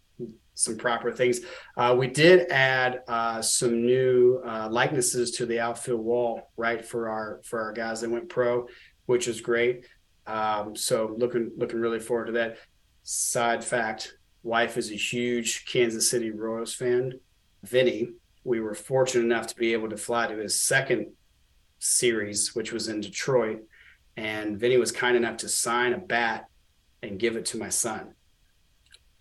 some 0.52 0.76
proper 0.76 1.10
things. 1.10 1.40
Uh, 1.78 1.96
we 1.98 2.06
did 2.06 2.50
add 2.50 3.00
uh, 3.08 3.40
some 3.40 3.80
new 3.80 4.42
uh, 4.46 4.68
likenesses 4.70 5.30
to 5.38 5.46
the 5.46 5.58
outfield 5.58 6.04
wall, 6.04 6.50
right, 6.58 6.84
for 6.84 7.08
our 7.08 7.40
for 7.44 7.62
our 7.62 7.72
guys 7.72 8.02
that 8.02 8.10
went 8.10 8.28
pro, 8.28 8.66
which 9.06 9.26
is 9.26 9.40
great. 9.40 9.86
Um, 10.26 10.76
so 10.76 11.14
looking 11.18 11.52
looking 11.56 11.80
really 11.80 12.00
forward 12.00 12.26
to 12.26 12.32
that. 12.32 12.58
Side 13.02 13.64
fact: 13.64 14.16
wife 14.42 14.76
is 14.76 14.90
a 14.90 14.96
huge 14.96 15.66
Kansas 15.66 16.08
City 16.08 16.30
Royals 16.30 16.74
fan. 16.74 17.18
Vinny, 17.64 18.10
we 18.44 18.60
were 18.60 18.74
fortunate 18.74 19.24
enough 19.24 19.46
to 19.48 19.56
be 19.56 19.72
able 19.72 19.88
to 19.88 19.96
fly 19.96 20.26
to 20.26 20.36
his 20.36 20.58
second 20.58 21.12
series, 21.78 22.54
which 22.54 22.72
was 22.72 22.88
in 22.88 23.00
Detroit, 23.00 23.60
and 24.16 24.58
Vinny 24.58 24.76
was 24.76 24.92
kind 24.92 25.16
enough 25.16 25.38
to 25.38 25.48
sign 25.48 25.92
a 25.92 25.98
bat 25.98 26.46
and 27.02 27.18
give 27.18 27.36
it 27.36 27.46
to 27.46 27.58
my 27.58 27.68
son 27.68 28.14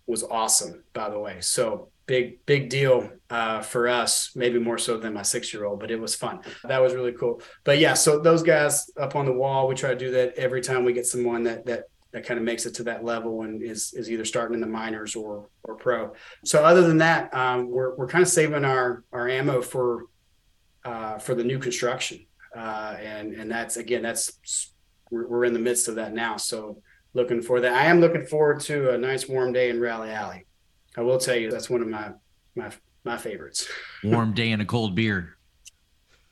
was 0.06 0.24
awesome, 0.24 0.84
by 0.92 1.08
the 1.08 1.18
way. 1.18 1.38
So 1.40 1.88
big, 2.06 2.44
big 2.46 2.68
deal 2.68 3.10
uh, 3.30 3.62
for 3.62 3.88
us, 3.88 4.32
maybe 4.34 4.58
more 4.58 4.78
so 4.78 4.98
than 4.98 5.14
my 5.14 5.22
six 5.22 5.52
year 5.52 5.64
old, 5.64 5.80
but 5.80 5.90
it 5.90 6.00
was 6.00 6.14
fun. 6.14 6.40
That 6.64 6.82
was 6.82 6.94
really 6.94 7.12
cool. 7.12 7.42
But 7.64 7.78
yeah, 7.78 7.94
so 7.94 8.18
those 8.18 8.42
guys 8.42 8.90
up 9.00 9.16
on 9.16 9.26
the 9.26 9.32
wall, 9.32 9.68
we 9.68 9.74
try 9.74 9.90
to 9.90 9.98
do 9.98 10.10
that 10.12 10.34
every 10.36 10.60
time 10.60 10.84
we 10.84 10.92
get 10.92 11.06
someone 11.06 11.44
that, 11.44 11.64
that, 11.66 11.84
that 12.12 12.26
kind 12.26 12.38
of 12.38 12.44
makes 12.44 12.66
it 12.66 12.74
to 12.74 12.82
that 12.84 13.04
level 13.04 13.42
and 13.42 13.62
is, 13.62 13.94
is 13.94 14.10
either 14.10 14.24
starting 14.24 14.54
in 14.54 14.60
the 14.60 14.66
minors 14.66 15.16
or, 15.16 15.48
or 15.62 15.76
pro. 15.76 16.12
So 16.44 16.62
other 16.62 16.86
than 16.86 16.98
that, 16.98 17.32
um, 17.34 17.70
we're, 17.70 17.94
we're 17.96 18.08
kind 18.08 18.22
of 18.22 18.28
saving 18.28 18.64
our, 18.64 19.04
our 19.12 19.28
ammo 19.28 19.62
for, 19.62 20.04
uh, 20.84 21.18
for 21.18 21.34
the 21.34 21.44
new 21.44 21.58
construction. 21.58 22.26
Uh, 22.54 22.96
and, 23.00 23.32
and 23.32 23.50
that's, 23.50 23.78
again, 23.78 24.02
that's, 24.02 24.74
we're, 25.10 25.26
we're 25.26 25.44
in 25.44 25.54
the 25.54 25.58
midst 25.58 25.88
of 25.88 25.94
that 25.94 26.12
now. 26.12 26.36
So, 26.36 26.82
looking 27.14 27.42
for 27.42 27.60
that. 27.60 27.72
I 27.72 27.86
am 27.86 28.00
looking 28.00 28.24
forward 28.24 28.60
to 28.60 28.94
a 28.94 28.98
nice 28.98 29.28
warm 29.28 29.52
day 29.52 29.70
in 29.70 29.80
Rally 29.80 30.10
Alley. 30.10 30.46
I 30.96 31.00
will 31.02 31.18
tell 31.18 31.36
you 31.36 31.50
that's 31.50 31.70
one 31.70 31.80
of 31.82 31.88
my 31.88 32.12
my 32.54 32.70
my 33.04 33.16
favorites. 33.16 33.68
Warm 34.04 34.32
day 34.32 34.52
and 34.52 34.62
a 34.62 34.64
cold 34.64 34.94
beer. 34.94 35.36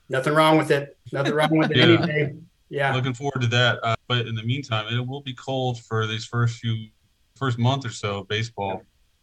Nothing 0.08 0.34
wrong 0.34 0.58
with 0.58 0.70
it. 0.70 0.96
Nothing 1.12 1.34
wrong 1.34 1.56
with 1.56 1.70
it. 1.72 1.76
yeah. 1.76 1.84
Any 1.84 2.06
day. 2.06 2.34
Yeah. 2.68 2.94
Looking 2.94 3.14
forward 3.14 3.40
to 3.40 3.46
that. 3.48 3.78
Uh, 3.82 3.96
but 4.08 4.26
in 4.26 4.34
the 4.34 4.42
meantime, 4.44 4.92
it 4.92 5.04
will 5.06 5.22
be 5.22 5.34
cold 5.34 5.80
for 5.84 6.06
these 6.06 6.24
first 6.24 6.58
few 6.58 6.88
first 7.36 7.58
month 7.58 7.84
or 7.86 7.90
so 7.90 8.18
of 8.18 8.28
baseball. 8.28 8.82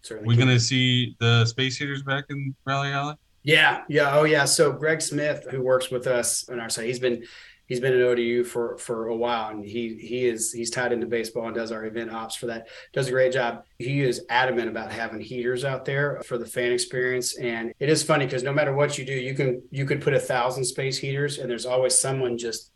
Yeah, 0.09 0.17
We're 0.23 0.37
going 0.37 0.47
to 0.49 0.59
see 0.59 1.15
the 1.19 1.45
space 1.45 1.77
heaters 1.77 2.03
back 2.03 2.25
in 2.29 2.55
Rally 2.65 2.89
Alley. 2.89 3.15
Yeah, 3.43 3.83
yeah, 3.87 4.17
oh 4.17 4.23
yeah. 4.25 4.43
So 4.45 4.73
Greg 4.73 5.01
Smith, 5.01 5.47
who 5.49 5.61
works 5.61 5.89
with 5.89 6.07
us 6.07 6.49
on 6.49 6.59
our 6.59 6.69
side, 6.69 6.85
he's 6.85 6.99
been 6.99 7.23
he's 7.67 7.79
been 7.79 7.93
at 7.93 8.01
ODU 8.01 8.43
for 8.43 8.77
for 8.77 9.07
a 9.07 9.15
while, 9.15 9.49
and 9.49 9.63
he 9.63 9.95
he 9.95 10.25
is 10.25 10.51
he's 10.51 10.71
tied 10.71 10.91
into 10.91 11.05
baseball 11.05 11.45
and 11.45 11.55
does 11.55 11.71
our 11.71 11.85
event 11.85 12.11
ops 12.11 12.35
for 12.35 12.47
that. 12.47 12.67
Does 12.93 13.07
a 13.07 13.11
great 13.11 13.33
job. 13.33 13.63
He 13.77 14.01
is 14.01 14.25
adamant 14.29 14.69
about 14.69 14.91
having 14.91 15.19
heaters 15.19 15.63
out 15.63 15.85
there 15.85 16.21
for 16.25 16.37
the 16.37 16.45
fan 16.45 16.71
experience, 16.71 17.37
and 17.37 17.73
it 17.79 17.89
is 17.89 18.01
funny 18.01 18.25
because 18.25 18.43
no 18.43 18.53
matter 18.53 18.73
what 18.73 18.97
you 18.97 19.05
do, 19.05 19.13
you 19.13 19.35
can 19.35 19.61
you 19.69 19.85
could 19.85 20.01
put 20.01 20.13
a 20.13 20.19
thousand 20.19 20.65
space 20.65 20.97
heaters, 20.97 21.37
and 21.37 21.49
there's 21.49 21.65
always 21.65 21.97
someone 21.97 22.37
just 22.37 22.71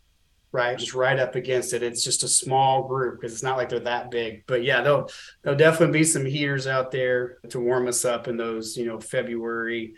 right 0.54 0.78
just 0.78 0.94
right 0.94 1.18
up 1.18 1.36
against 1.36 1.72
it 1.72 1.82
it's 1.82 2.04
just 2.04 2.24
a 2.24 2.28
small 2.28 2.86
group 2.86 3.20
because 3.20 3.32
it's 3.32 3.42
not 3.42 3.56
like 3.56 3.70
they're 3.70 3.80
that 3.80 4.12
big 4.12 4.44
but 4.48 4.64
yeah 4.66 4.82
there'll 4.82 5.10
there'll 5.42 5.58
definitely 5.58 5.98
be 5.98 6.04
some 6.04 6.26
heaters 6.26 6.68
out 6.68 6.92
there 6.92 7.38
to 7.48 7.58
warm 7.58 7.88
us 7.88 8.04
up 8.04 8.28
in 8.28 8.36
those 8.36 8.76
you 8.76 8.86
know 8.86 9.00
february 9.00 9.94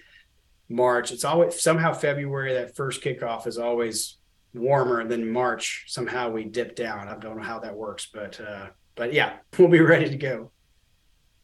march 0.69 1.11
it's 1.11 1.25
always 1.25 1.59
somehow 1.59 1.91
february 1.91 2.53
that 2.53 2.75
first 2.75 3.01
kickoff 3.01 3.47
is 3.47 3.57
always 3.57 4.17
warmer 4.53 5.07
than 5.07 5.29
March, 5.29 5.85
somehow 5.87 6.29
we 6.29 6.43
dip 6.43 6.75
down. 6.75 7.07
I 7.07 7.17
don't 7.17 7.37
know 7.37 7.43
how 7.43 7.59
that 7.59 7.75
works, 7.75 8.07
but 8.13 8.39
uh, 8.39 8.67
but 8.95 9.13
yeah, 9.13 9.37
we'll 9.57 9.67
be 9.67 9.81
ready 9.81 10.09
to 10.09 10.17
go. 10.17 10.51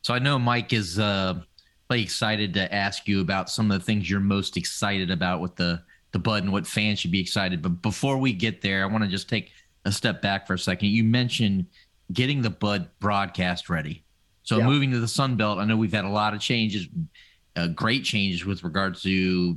So 0.01 0.13
I 0.13 0.19
know 0.19 0.39
Mike 0.39 0.71
is 0.73 0.97
uh, 0.99 1.41
excited 1.89 2.53
to 2.53 2.73
ask 2.73 3.07
you 3.07 3.21
about 3.21 3.49
some 3.49 3.69
of 3.71 3.79
the 3.79 3.85
things 3.85 4.09
you're 4.09 4.19
most 4.19 4.57
excited 4.57 5.11
about 5.11 5.41
with 5.41 5.55
the 5.55 5.81
the 6.11 6.19
bud 6.19 6.43
and 6.43 6.51
what 6.51 6.65
fans 6.65 6.99
should 6.99 7.11
be 7.11 7.19
excited. 7.19 7.61
But 7.61 7.81
before 7.81 8.17
we 8.17 8.33
get 8.33 8.61
there, 8.61 8.83
I 8.83 8.87
want 8.87 9.03
to 9.03 9.09
just 9.09 9.29
take 9.29 9.51
a 9.85 9.91
step 9.91 10.21
back 10.21 10.47
for 10.47 10.53
a 10.53 10.59
second. 10.59 10.89
You 10.89 11.03
mentioned 11.03 11.67
getting 12.11 12.41
the 12.41 12.49
bud 12.49 12.89
broadcast 12.99 13.69
ready. 13.69 14.03
So 14.43 14.57
yeah. 14.57 14.65
moving 14.65 14.91
to 14.91 14.99
the 14.99 15.07
Sun 15.07 15.35
Belt, 15.35 15.59
I 15.59 15.65
know 15.65 15.77
we've 15.77 15.93
had 15.93 16.05
a 16.05 16.09
lot 16.09 16.33
of 16.33 16.39
changes, 16.39 16.87
uh, 17.55 17.67
great 17.67 18.03
changes 18.03 18.45
with 18.45 18.63
regards 18.63 19.03
to 19.03 19.55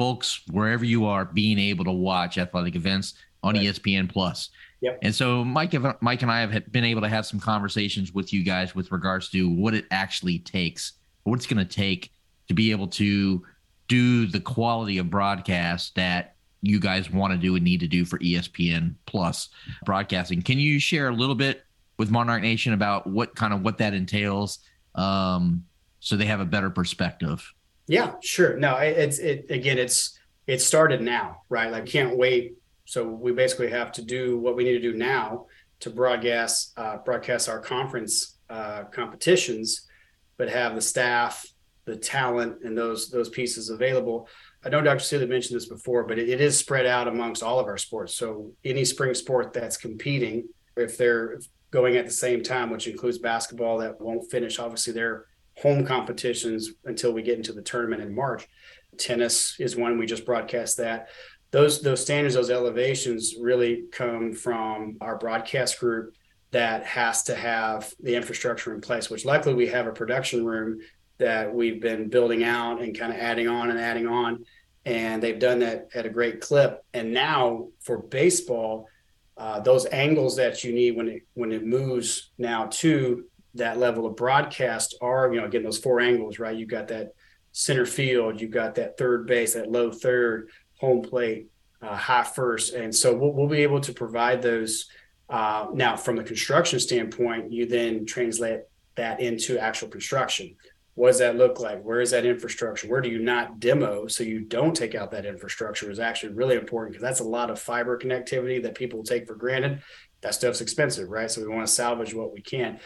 folks 0.00 0.40
wherever 0.50 0.82
you 0.82 1.04
are 1.04 1.26
being 1.26 1.58
able 1.58 1.84
to 1.84 1.92
watch 1.92 2.38
athletic 2.38 2.74
events 2.74 3.12
on 3.42 3.54
right. 3.54 3.66
ESPN 3.66 4.10
Plus. 4.10 4.48
Yep. 4.80 4.98
And 5.02 5.14
so 5.14 5.44
Mike, 5.44 5.74
Mike 6.00 6.22
and 6.22 6.30
I 6.30 6.40
have 6.40 6.72
been 6.72 6.84
able 6.84 7.02
to 7.02 7.08
have 7.10 7.26
some 7.26 7.38
conversations 7.38 8.14
with 8.14 8.32
you 8.32 8.42
guys 8.42 8.74
with 8.74 8.90
regards 8.92 9.28
to 9.28 9.50
what 9.50 9.74
it 9.74 9.84
actually 9.90 10.38
takes, 10.38 10.94
what 11.24 11.34
it's 11.34 11.46
going 11.46 11.58
to 11.58 11.70
take 11.70 12.12
to 12.48 12.54
be 12.54 12.70
able 12.70 12.86
to 12.86 13.44
do 13.88 14.24
the 14.24 14.40
quality 14.40 14.96
of 14.96 15.10
broadcast 15.10 15.94
that 15.96 16.34
you 16.62 16.80
guys 16.80 17.10
want 17.10 17.34
to 17.34 17.38
do 17.38 17.56
and 17.56 17.62
need 17.62 17.80
to 17.80 17.86
do 17.86 18.06
for 18.06 18.18
ESPN 18.20 18.94
Plus 19.04 19.50
broadcasting. 19.84 20.40
Can 20.40 20.58
you 20.58 20.80
share 20.80 21.08
a 21.08 21.14
little 21.14 21.34
bit 21.34 21.62
with 21.98 22.10
Monarch 22.10 22.40
Nation 22.40 22.72
about 22.72 23.06
what 23.06 23.36
kind 23.36 23.52
of 23.52 23.60
what 23.60 23.76
that 23.76 23.92
entails, 23.92 24.60
um, 24.94 25.62
so 25.98 26.16
they 26.16 26.24
have 26.24 26.40
a 26.40 26.46
better 26.46 26.70
perspective? 26.70 27.52
Yeah, 27.90 28.12
sure. 28.22 28.56
No, 28.56 28.76
it's 28.76 29.18
it 29.18 29.50
again. 29.50 29.76
It's 29.76 30.16
it 30.46 30.60
started 30.60 31.02
now, 31.02 31.42
right? 31.48 31.72
Like 31.72 31.86
can't 31.86 32.16
wait. 32.16 32.54
So 32.84 33.04
we 33.04 33.32
basically 33.32 33.68
have 33.70 33.90
to 33.92 34.02
do 34.02 34.38
what 34.38 34.54
we 34.54 34.62
need 34.62 34.80
to 34.80 34.92
do 34.92 34.96
now 34.96 35.46
to 35.80 35.90
broadcast 35.90 36.72
uh, 36.76 36.98
broadcast 36.98 37.48
our 37.48 37.58
conference 37.58 38.38
uh, 38.48 38.84
competitions, 38.84 39.88
but 40.36 40.48
have 40.48 40.76
the 40.76 40.80
staff, 40.80 41.44
the 41.84 41.96
talent, 41.96 42.58
and 42.62 42.78
those 42.78 43.10
those 43.10 43.28
pieces 43.28 43.70
available. 43.70 44.28
I 44.64 44.68
know 44.68 44.82
Dr. 44.82 45.00
Selig 45.00 45.28
mentioned 45.28 45.56
this 45.56 45.66
before, 45.68 46.04
but 46.04 46.16
it, 46.16 46.28
it 46.28 46.40
is 46.40 46.56
spread 46.56 46.86
out 46.86 47.08
amongst 47.08 47.42
all 47.42 47.58
of 47.58 47.66
our 47.66 47.78
sports. 47.78 48.14
So 48.14 48.52
any 48.64 48.84
spring 48.84 49.14
sport 49.14 49.52
that's 49.52 49.76
competing, 49.76 50.48
if 50.76 50.96
they're 50.96 51.40
going 51.72 51.96
at 51.96 52.04
the 52.04 52.12
same 52.12 52.44
time, 52.44 52.70
which 52.70 52.86
includes 52.86 53.18
basketball 53.18 53.78
that 53.78 54.00
won't 54.00 54.30
finish, 54.30 54.60
obviously 54.60 54.92
they're 54.92 55.26
home 55.60 55.84
competitions 55.84 56.70
until 56.84 57.12
we 57.12 57.22
get 57.22 57.36
into 57.36 57.52
the 57.52 57.62
tournament 57.62 58.02
in 58.02 58.14
March. 58.14 58.48
Tennis 58.96 59.56
is 59.58 59.76
one 59.76 59.98
we 59.98 60.06
just 60.06 60.26
broadcast 60.26 60.76
that. 60.78 61.08
Those 61.50 61.82
those 61.82 62.02
standards, 62.02 62.34
those 62.34 62.50
elevations 62.50 63.34
really 63.40 63.84
come 63.90 64.32
from 64.32 64.96
our 65.00 65.18
broadcast 65.18 65.80
group 65.80 66.14
that 66.52 66.84
has 66.84 67.22
to 67.24 67.34
have 67.34 67.92
the 68.00 68.14
infrastructure 68.14 68.74
in 68.74 68.80
place, 68.80 69.08
which 69.10 69.24
luckily 69.24 69.54
we 69.54 69.66
have 69.68 69.86
a 69.86 69.92
production 69.92 70.44
room 70.44 70.80
that 71.18 71.52
we've 71.52 71.80
been 71.80 72.08
building 72.08 72.42
out 72.44 72.80
and 72.80 72.98
kind 72.98 73.12
of 73.12 73.18
adding 73.18 73.46
on 73.46 73.70
and 73.70 73.78
adding 73.78 74.06
on. 74.06 74.44
And 74.84 75.22
they've 75.22 75.38
done 75.38 75.60
that 75.60 75.88
at 75.94 76.06
a 76.06 76.10
great 76.10 76.40
clip. 76.40 76.84
And 76.94 77.12
now 77.12 77.68
for 77.80 77.98
baseball, 77.98 78.88
uh, 79.36 79.60
those 79.60 79.86
angles 79.86 80.36
that 80.36 80.64
you 80.64 80.72
need 80.72 80.96
when 80.96 81.08
it 81.08 81.22
when 81.34 81.52
it 81.52 81.64
moves 81.64 82.30
now 82.38 82.66
to 82.66 83.24
that 83.54 83.78
level 83.78 84.06
of 84.06 84.16
broadcast 84.16 84.96
are, 85.00 85.32
you 85.32 85.40
know, 85.40 85.46
again, 85.46 85.62
those 85.62 85.78
four 85.78 86.00
angles, 86.00 86.38
right? 86.38 86.56
You've 86.56 86.68
got 86.68 86.88
that 86.88 87.14
center 87.52 87.86
field, 87.86 88.40
you've 88.40 88.50
got 88.50 88.76
that 88.76 88.96
third 88.96 89.26
base, 89.26 89.54
that 89.54 89.70
low 89.70 89.90
third, 89.90 90.50
home 90.78 91.02
plate, 91.02 91.48
uh, 91.82 91.96
high 91.96 92.22
first. 92.22 92.74
And 92.74 92.94
so 92.94 93.14
we'll, 93.14 93.32
we'll 93.32 93.48
be 93.48 93.62
able 93.62 93.80
to 93.80 93.92
provide 93.92 94.42
those. 94.42 94.86
Uh, 95.28 95.66
now, 95.72 95.96
from 95.96 96.18
a 96.18 96.24
construction 96.24 96.80
standpoint, 96.80 97.52
you 97.52 97.66
then 97.66 98.04
translate 98.04 98.60
that 98.96 99.20
into 99.20 99.58
actual 99.58 99.88
construction. 99.88 100.56
What 100.94 101.08
does 101.08 101.20
that 101.20 101.36
look 101.36 101.60
like? 101.60 101.82
Where 101.82 102.00
is 102.00 102.10
that 102.10 102.26
infrastructure? 102.26 102.88
Where 102.88 103.00
do 103.00 103.08
you 103.08 103.20
not 103.20 103.60
demo 103.60 104.08
so 104.08 104.24
you 104.24 104.40
don't 104.40 104.74
take 104.74 104.94
out 104.94 105.12
that 105.12 105.24
infrastructure 105.24 105.90
is 105.90 106.00
actually 106.00 106.34
really 106.34 106.56
important 106.56 106.92
because 106.92 107.02
that's 107.02 107.20
a 107.20 107.24
lot 107.24 107.48
of 107.48 107.60
fiber 107.60 107.96
connectivity 107.96 108.62
that 108.62 108.74
people 108.74 109.02
take 109.02 109.26
for 109.26 109.36
granted. 109.36 109.82
That 110.20 110.34
stuff's 110.34 110.60
expensive, 110.60 111.08
right? 111.08 111.30
So 111.30 111.40
we 111.40 111.48
want 111.48 111.66
to 111.66 111.72
salvage 111.72 112.12
what 112.12 112.32
we 112.32 112.42
can 112.42 112.80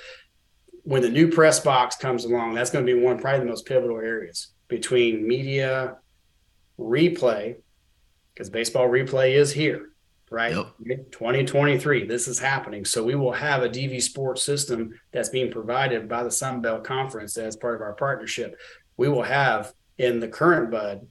when 0.84 1.02
the 1.02 1.10
new 1.10 1.28
press 1.30 1.60
box 1.60 1.96
comes 1.96 2.24
along, 2.24 2.54
that's 2.54 2.70
going 2.70 2.86
to 2.86 2.94
be 2.94 2.98
one 2.98 3.18
probably 3.18 3.40
the 3.40 3.46
most 3.46 3.66
pivotal 3.66 3.98
areas 3.98 4.48
between 4.68 5.26
media 5.26 5.96
replay, 6.78 7.56
because 8.32 8.50
baseball 8.50 8.88
replay 8.88 9.32
is 9.32 9.52
here, 9.52 9.90
right? 10.30 10.54
Yep. 10.54 11.10
2023, 11.10 12.06
this 12.06 12.28
is 12.28 12.38
happening. 12.38 12.84
So 12.84 13.02
we 13.02 13.14
will 13.14 13.32
have 13.32 13.62
a 13.62 13.68
DV 13.68 14.02
Sports 14.02 14.42
system 14.42 14.92
that's 15.10 15.30
being 15.30 15.50
provided 15.50 16.08
by 16.08 16.22
the 16.22 16.30
Sun 16.30 16.60
Belt 16.60 16.84
Conference 16.84 17.36
as 17.38 17.56
part 17.56 17.76
of 17.76 17.80
our 17.80 17.94
partnership. 17.94 18.58
We 18.96 19.08
will 19.08 19.22
have 19.22 19.72
in 19.96 20.20
the 20.20 20.28
current 20.28 20.70
bud 20.70 21.06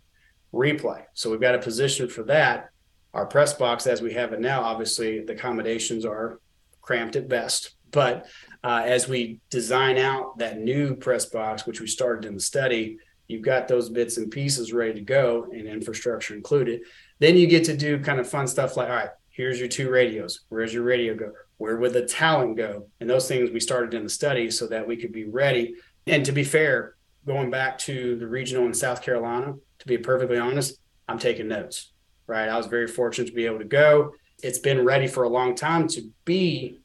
replay. 0.53 1.03
So 1.13 1.31
we've 1.31 1.41
got 1.41 1.55
a 1.55 1.59
position 1.59 2.07
for 2.09 2.23
that. 2.23 2.69
Our 3.13 3.25
press 3.25 3.53
box, 3.53 3.87
as 3.87 4.01
we 4.01 4.13
have 4.13 4.33
it 4.33 4.39
now, 4.39 4.61
obviously 4.61 5.21
the 5.21 5.33
accommodations 5.33 6.05
are 6.05 6.39
cramped 6.81 7.15
at 7.15 7.27
best. 7.27 7.75
But 7.91 8.27
uh, 8.63 8.83
as 8.85 9.07
we 9.07 9.39
design 9.49 9.97
out 9.97 10.37
that 10.37 10.59
new 10.59 10.95
press 10.95 11.25
box, 11.25 11.65
which 11.65 11.81
we 11.81 11.87
started 11.87 12.25
in 12.25 12.33
the 12.33 12.39
study, 12.39 12.97
you've 13.27 13.41
got 13.41 13.67
those 13.67 13.89
bits 13.89 14.17
and 14.17 14.31
pieces 14.31 14.73
ready 14.73 14.93
to 14.93 15.01
go 15.01 15.47
and 15.51 15.67
infrastructure 15.67 16.33
included. 16.33 16.81
Then 17.19 17.37
you 17.37 17.47
get 17.47 17.65
to 17.65 17.75
do 17.75 17.99
kind 17.99 18.19
of 18.19 18.29
fun 18.29 18.47
stuff 18.47 18.77
like, 18.77 18.89
all 18.89 18.95
right, 18.95 19.09
here's 19.29 19.59
your 19.59 19.67
two 19.67 19.89
radios. 19.89 20.41
Where's 20.49 20.73
your 20.73 20.83
radio 20.83 21.15
go? 21.15 21.33
Where 21.57 21.77
would 21.77 21.93
the 21.93 22.05
talent 22.05 22.57
go? 22.57 22.87
And 22.99 23.09
those 23.09 23.27
things 23.27 23.51
we 23.51 23.59
started 23.59 23.93
in 23.93 24.03
the 24.03 24.09
study 24.09 24.49
so 24.49 24.67
that 24.67 24.87
we 24.87 24.97
could 24.97 25.11
be 25.11 25.25
ready. 25.25 25.75
And 26.07 26.25
to 26.25 26.31
be 26.31 26.43
fair, 26.43 26.95
going 27.25 27.49
back 27.49 27.77
to 27.79 28.17
the 28.17 28.27
regional 28.27 28.65
in 28.65 28.73
South 28.73 29.01
Carolina, 29.01 29.55
to 29.79 29.87
be 29.87 29.97
perfectly 29.97 30.37
honest, 30.37 30.79
I'm 31.07 31.19
taking 31.19 31.47
notes, 31.47 31.91
right? 32.27 32.49
I 32.49 32.57
was 32.57 32.67
very 32.67 32.87
fortunate 32.87 33.27
to 33.27 33.33
be 33.33 33.45
able 33.45 33.59
to 33.59 33.65
go. 33.65 34.11
It's 34.41 34.59
been 34.59 34.83
ready 34.83 35.07
for 35.07 35.23
a 35.23 35.29
long 35.29 35.55
time 35.55 35.87
to 35.89 36.01
be 36.25 36.79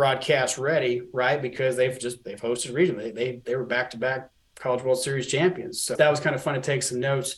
broadcast 0.00 0.56
ready, 0.56 1.02
right? 1.12 1.42
Because 1.42 1.76
they've 1.76 1.98
just 1.98 2.24
they've 2.24 2.40
hosted 2.40 2.72
regional. 2.72 3.02
They 3.02 3.10
they, 3.10 3.42
they 3.44 3.54
were 3.54 3.66
back 3.66 3.90
to 3.90 3.98
back 3.98 4.30
College 4.54 4.82
World 4.82 5.02
Series 5.02 5.26
champions. 5.26 5.82
So 5.82 5.94
that 5.94 6.10
was 6.10 6.20
kind 6.20 6.34
of 6.34 6.42
fun 6.42 6.54
to 6.54 6.62
take 6.62 6.82
some 6.82 7.00
notes. 7.00 7.36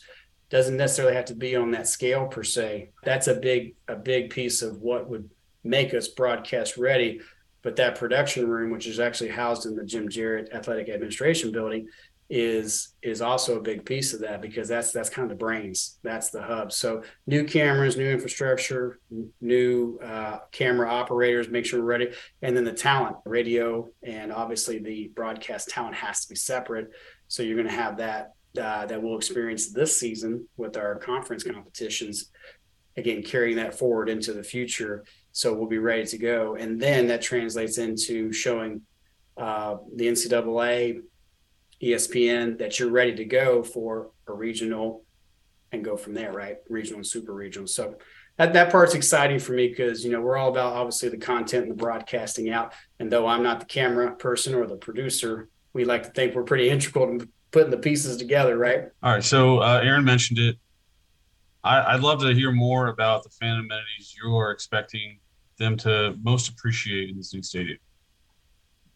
Doesn't 0.49 0.77
necessarily 0.77 1.13
have 1.13 1.25
to 1.25 1.35
be 1.35 1.57
on 1.57 1.71
that 1.71 1.89
scale 1.89 2.25
per 2.25 2.41
se. 2.41 2.91
That's 3.03 3.27
a 3.27 3.33
big 3.33 3.75
a 3.89 3.97
big 3.97 4.29
piece 4.29 4.61
of 4.61 4.77
what 4.77 5.09
would 5.09 5.29
make 5.65 5.93
us 5.93 6.07
broadcast 6.07 6.77
ready. 6.77 7.19
But 7.63 7.75
that 7.75 7.97
production 7.97 8.47
room, 8.47 8.71
which 8.71 8.87
is 8.87 8.97
actually 8.97 9.31
housed 9.31 9.65
in 9.65 9.75
the 9.75 9.83
Jim 9.83 10.07
Jarrett 10.07 10.53
Athletic 10.53 10.87
Administration 10.87 11.51
Building, 11.51 11.89
is 12.29 12.95
is 13.01 13.21
also 13.21 13.57
a 13.57 13.61
big 13.61 13.85
piece 13.85 14.13
of 14.13 14.21
that 14.21 14.41
because 14.41 14.67
that's 14.67 14.91
that's 14.91 15.09
kind 15.09 15.23
of 15.23 15.29
the 15.29 15.43
brains 15.43 15.99
that's 16.03 16.29
the 16.29 16.41
hub. 16.41 16.71
So 16.71 17.03
new 17.27 17.43
cameras 17.43 17.97
new 17.97 18.09
infrastructure 18.09 18.99
new 19.41 19.99
uh, 19.99 20.39
camera 20.51 20.89
operators 20.89 21.49
make 21.49 21.65
sure 21.65 21.79
we're 21.79 21.85
ready. 21.85 22.11
And 22.41 22.55
then 22.55 22.63
the 22.63 22.73
talent 22.73 23.17
radio 23.25 23.89
and 24.01 24.31
obviously 24.31 24.79
the 24.79 25.11
broadcast 25.15 25.69
talent 25.69 25.95
has 25.95 26.21
to 26.21 26.29
be 26.29 26.35
separate. 26.35 26.91
So 27.27 27.43
you're 27.43 27.57
going 27.57 27.67
to 27.67 27.73
have 27.73 27.97
that 27.97 28.33
uh, 28.59 28.85
that 28.85 29.01
we'll 29.01 29.17
experience 29.17 29.71
this 29.71 29.99
season 29.99 30.47
with 30.57 30.77
our 30.77 30.95
conference 30.95 31.43
competitions 31.43 32.31
again 32.95 33.23
carrying 33.23 33.57
that 33.57 33.77
forward 33.77 34.09
into 34.09 34.33
the 34.33 34.43
future. 34.43 35.03
So 35.31 35.53
we'll 35.53 35.67
be 35.67 35.79
ready 35.79 36.05
to 36.05 36.17
go. 36.17 36.55
And 36.55 36.79
then 36.79 37.07
that 37.07 37.21
translates 37.21 37.79
into 37.79 38.31
showing 38.31 38.81
uh, 39.35 39.77
the 39.95 40.07
ncaa 40.07 41.01
ESPN 41.83 42.57
that 42.59 42.79
you're 42.79 42.89
ready 42.89 43.13
to 43.15 43.25
go 43.25 43.63
for 43.63 44.11
a 44.27 44.33
regional 44.33 45.03
and 45.71 45.83
go 45.83 45.97
from 45.97 46.13
there, 46.13 46.31
right? 46.31 46.57
Regional 46.69 46.99
and 46.99 47.07
super 47.07 47.33
regional. 47.33 47.67
So 47.67 47.95
that, 48.37 48.53
that 48.53 48.71
part's 48.71 48.93
exciting 48.93 49.39
for 49.39 49.53
me 49.53 49.67
because, 49.67 50.03
you 50.05 50.11
know, 50.11 50.21
we're 50.21 50.37
all 50.37 50.49
about 50.49 50.73
obviously 50.73 51.09
the 51.09 51.17
content 51.17 51.63
and 51.63 51.71
the 51.71 51.75
broadcasting 51.75 52.49
out. 52.51 52.73
And 52.99 53.11
though 53.11 53.27
I'm 53.27 53.43
not 53.43 53.59
the 53.59 53.65
camera 53.65 54.15
person 54.15 54.53
or 54.53 54.65
the 54.65 54.75
producer, 54.75 55.49
we 55.73 55.85
like 55.85 56.03
to 56.03 56.09
think 56.09 56.35
we're 56.35 56.43
pretty 56.43 56.69
integral 56.69 57.09
in 57.09 57.27
putting 57.51 57.71
the 57.71 57.77
pieces 57.77 58.17
together, 58.17 58.57
right? 58.57 58.85
All 59.01 59.13
right. 59.13 59.23
So 59.23 59.59
uh, 59.59 59.81
Aaron 59.83 60.05
mentioned 60.05 60.39
it. 60.39 60.57
I, 61.65 61.95
would 61.95 62.03
love 62.03 62.19
to 62.21 62.33
hear 62.33 62.51
more 62.51 62.87
about 62.87 63.23
the 63.23 63.29
fan 63.29 63.55
amenities 63.55 64.13
you 64.21 64.35
are 64.35 64.51
expecting 64.51 65.19
them 65.57 65.77
to 65.77 66.13
most 66.21 66.49
appreciate 66.49 67.09
in 67.09 67.17
this 67.17 67.33
new 67.33 67.41
stadium. 67.41 67.77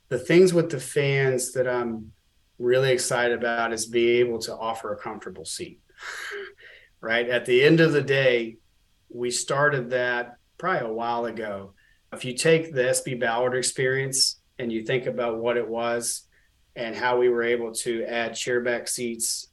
The 0.09 0.19
things 0.19 0.53
with 0.53 0.69
the 0.69 0.79
fans 0.79 1.53
that 1.53 1.67
I'm 1.67 2.11
really 2.59 2.91
excited 2.91 3.37
about 3.37 3.73
is 3.73 3.85
being 3.85 4.25
able 4.25 4.39
to 4.39 4.55
offer 4.55 4.93
a 4.93 4.97
comfortable 4.97 5.45
seat. 5.45 5.79
right 7.01 7.29
at 7.29 7.45
the 7.45 7.63
end 7.63 7.79
of 7.79 7.91
the 7.91 8.01
day, 8.01 8.57
we 9.09 9.31
started 9.31 9.91
that 9.91 10.37
probably 10.57 10.87
a 10.87 10.93
while 10.93 11.25
ago. 11.25 11.73
If 12.13 12.25
you 12.25 12.33
take 12.33 12.73
the 12.73 12.83
SB 12.83 13.19
Ballard 13.19 13.55
experience 13.55 14.39
and 14.59 14.71
you 14.71 14.83
think 14.83 15.05
about 15.05 15.37
what 15.37 15.57
it 15.57 15.67
was 15.67 16.23
and 16.75 16.95
how 16.95 17.17
we 17.17 17.29
were 17.29 17.43
able 17.43 17.73
to 17.73 18.03
add 18.05 18.31
chairback 18.31 18.87
seats, 18.87 19.49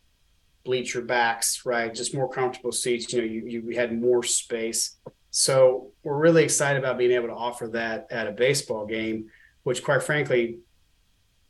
bleacher 0.65 1.03
backs, 1.03 1.67
right? 1.67 1.95
Just 1.95 2.15
more 2.15 2.29
comfortable 2.29 2.73
seats. 2.73 3.13
You 3.13 3.21
know, 3.21 3.27
you, 3.27 3.63
you 3.69 3.77
had 3.77 3.99
more 3.99 4.23
space. 4.23 4.97
So 5.31 5.91
we're 6.03 6.17
really 6.17 6.45
excited 6.45 6.79
about 6.79 6.97
being 6.97 7.13
able 7.13 7.29
to 7.29 7.35
offer 7.35 7.69
that 7.69 8.07
at 8.11 8.27
a 8.27 8.33
baseball 8.33 8.87
game, 8.87 9.27
which 9.65 9.83
quite 9.83 10.03
frankly, 10.03 10.59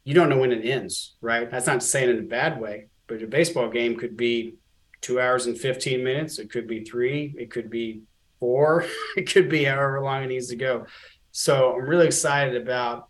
you 0.05 0.15
don't 0.15 0.29
know 0.29 0.39
when 0.39 0.53
it 0.53 0.65
ends, 0.65 1.15
right? 1.21 1.51
That's 1.51 1.67
not 1.67 1.83
saying 1.83 2.11
in 2.11 2.19
a 2.19 2.23
bad 2.23 2.61
way, 2.61 2.87
but 3.07 3.23
a 3.23 3.27
baseball 3.27 3.69
game 3.69 3.97
could 3.97 4.17
be 4.17 4.55
two 5.01 5.21
hours 5.21 5.47
and 5.47 5.59
15 5.59 6.05
minutes. 6.05 6.39
It 6.39 6.51
could 6.51 6.67
be 6.67 6.85
three. 6.85 7.35
It 7.39 7.51
could 7.51 7.71
be 7.71 8.03
four. 8.39 8.85
it 9.17 9.31
could 9.33 9.49
be 9.49 9.65
however 9.65 10.01
long 10.01 10.23
it 10.23 10.29
needs 10.29 10.49
to 10.49 10.57
go. 10.57 10.87
So 11.33 11.75
I'm 11.75 11.89
really 11.89 12.07
excited 12.07 12.61
about 12.61 13.09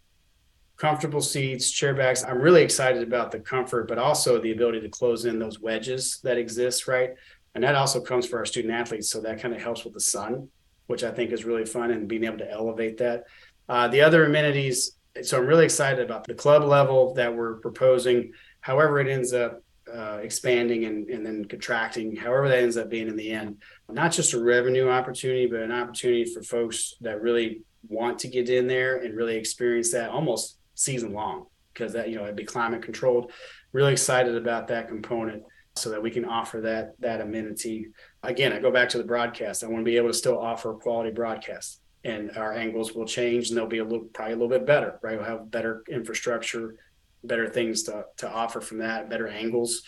comfortable 0.76 1.20
seats, 1.20 1.70
chair 1.70 1.94
backs. 1.94 2.24
I'm 2.24 2.40
really 2.40 2.62
excited 2.62 3.02
about 3.02 3.30
the 3.30 3.40
comfort, 3.40 3.88
but 3.88 3.98
also 3.98 4.40
the 4.40 4.52
ability 4.52 4.80
to 4.80 4.88
close 4.88 5.24
in 5.24 5.38
those 5.38 5.60
wedges 5.60 6.20
that 6.22 6.38
exist, 6.38 6.88
right? 6.88 7.10
And 7.54 7.62
that 7.62 7.74
also 7.74 8.00
comes 8.00 8.26
for 8.26 8.38
our 8.38 8.46
student 8.46 8.74
athletes. 8.74 9.10
So 9.10 9.20
that 9.20 9.40
kind 9.40 9.54
of 9.54 9.62
helps 9.62 9.84
with 9.84 9.94
the 9.94 10.00
sun, 10.00 10.48
which 10.86 11.04
I 11.04 11.10
think 11.10 11.30
is 11.30 11.44
really 11.44 11.64
fun 11.64 11.90
and 11.90 12.08
being 12.08 12.24
able 12.24 12.38
to 12.38 12.50
elevate 12.50 12.98
that. 12.98 13.24
Uh, 13.68 13.88
the 13.88 14.00
other 14.00 14.24
amenities 14.24 14.96
so 15.22 15.38
I'm 15.38 15.46
really 15.46 15.64
excited 15.64 16.04
about 16.04 16.24
the 16.24 16.34
club 16.34 16.64
level 16.64 17.14
that 17.14 17.34
we're 17.34 17.54
proposing. 17.56 18.32
However, 18.60 18.98
it 18.98 19.08
ends 19.08 19.32
up 19.32 19.62
uh, 19.92 20.18
expanding 20.22 20.84
and, 20.86 21.08
and 21.08 21.24
then 21.24 21.44
contracting, 21.44 22.16
however 22.16 22.48
that 22.48 22.58
ends 22.58 22.76
up 22.76 22.88
being 22.88 23.08
in 23.08 23.16
the 23.16 23.30
end, 23.30 23.58
not 23.88 24.12
just 24.12 24.32
a 24.32 24.42
revenue 24.42 24.88
opportunity, 24.88 25.46
but 25.46 25.60
an 25.60 25.70
opportunity 25.70 26.24
for 26.24 26.42
folks 26.42 26.94
that 27.00 27.20
really 27.20 27.62
want 27.88 28.18
to 28.18 28.28
get 28.28 28.48
in 28.48 28.66
there 28.66 28.96
and 28.96 29.14
really 29.14 29.36
experience 29.36 29.92
that 29.92 30.10
almost 30.10 30.58
season 30.74 31.12
long 31.12 31.46
because 31.72 31.92
that 31.92 32.08
you 32.08 32.16
know 32.16 32.24
it'd 32.24 32.34
be 32.34 32.44
climate 32.44 32.82
controlled. 32.82 33.30
Really 33.72 33.92
excited 33.92 34.36
about 34.36 34.68
that 34.68 34.88
component 34.88 35.42
so 35.76 35.90
that 35.90 36.02
we 36.02 36.10
can 36.10 36.24
offer 36.24 36.60
that 36.62 36.98
that 37.00 37.20
amenity. 37.20 37.88
Again, 38.22 38.52
I 38.52 38.58
go 38.58 38.70
back 38.70 38.88
to 38.90 38.98
the 38.98 39.04
broadcast. 39.04 39.62
I 39.62 39.66
want 39.66 39.80
to 39.80 39.84
be 39.84 39.96
able 39.96 40.08
to 40.08 40.14
still 40.14 40.40
offer 40.40 40.72
quality 40.74 41.10
broadcast 41.10 41.80
and 42.04 42.36
our 42.36 42.52
angles 42.52 42.92
will 42.92 43.06
change 43.06 43.48
and 43.48 43.56
they'll 43.56 43.66
be 43.66 43.78
a 43.78 43.84
little 43.84 44.06
probably 44.12 44.34
a 44.34 44.36
little 44.36 44.48
bit 44.48 44.66
better 44.66 44.98
right? 45.02 45.16
We'll 45.16 45.26
have 45.26 45.50
better 45.50 45.82
infrastructure 45.88 46.76
better 47.24 47.48
things 47.48 47.84
to, 47.84 48.04
to 48.18 48.30
offer 48.30 48.60
from 48.60 48.78
that 48.78 49.08
better 49.08 49.28
angles. 49.28 49.82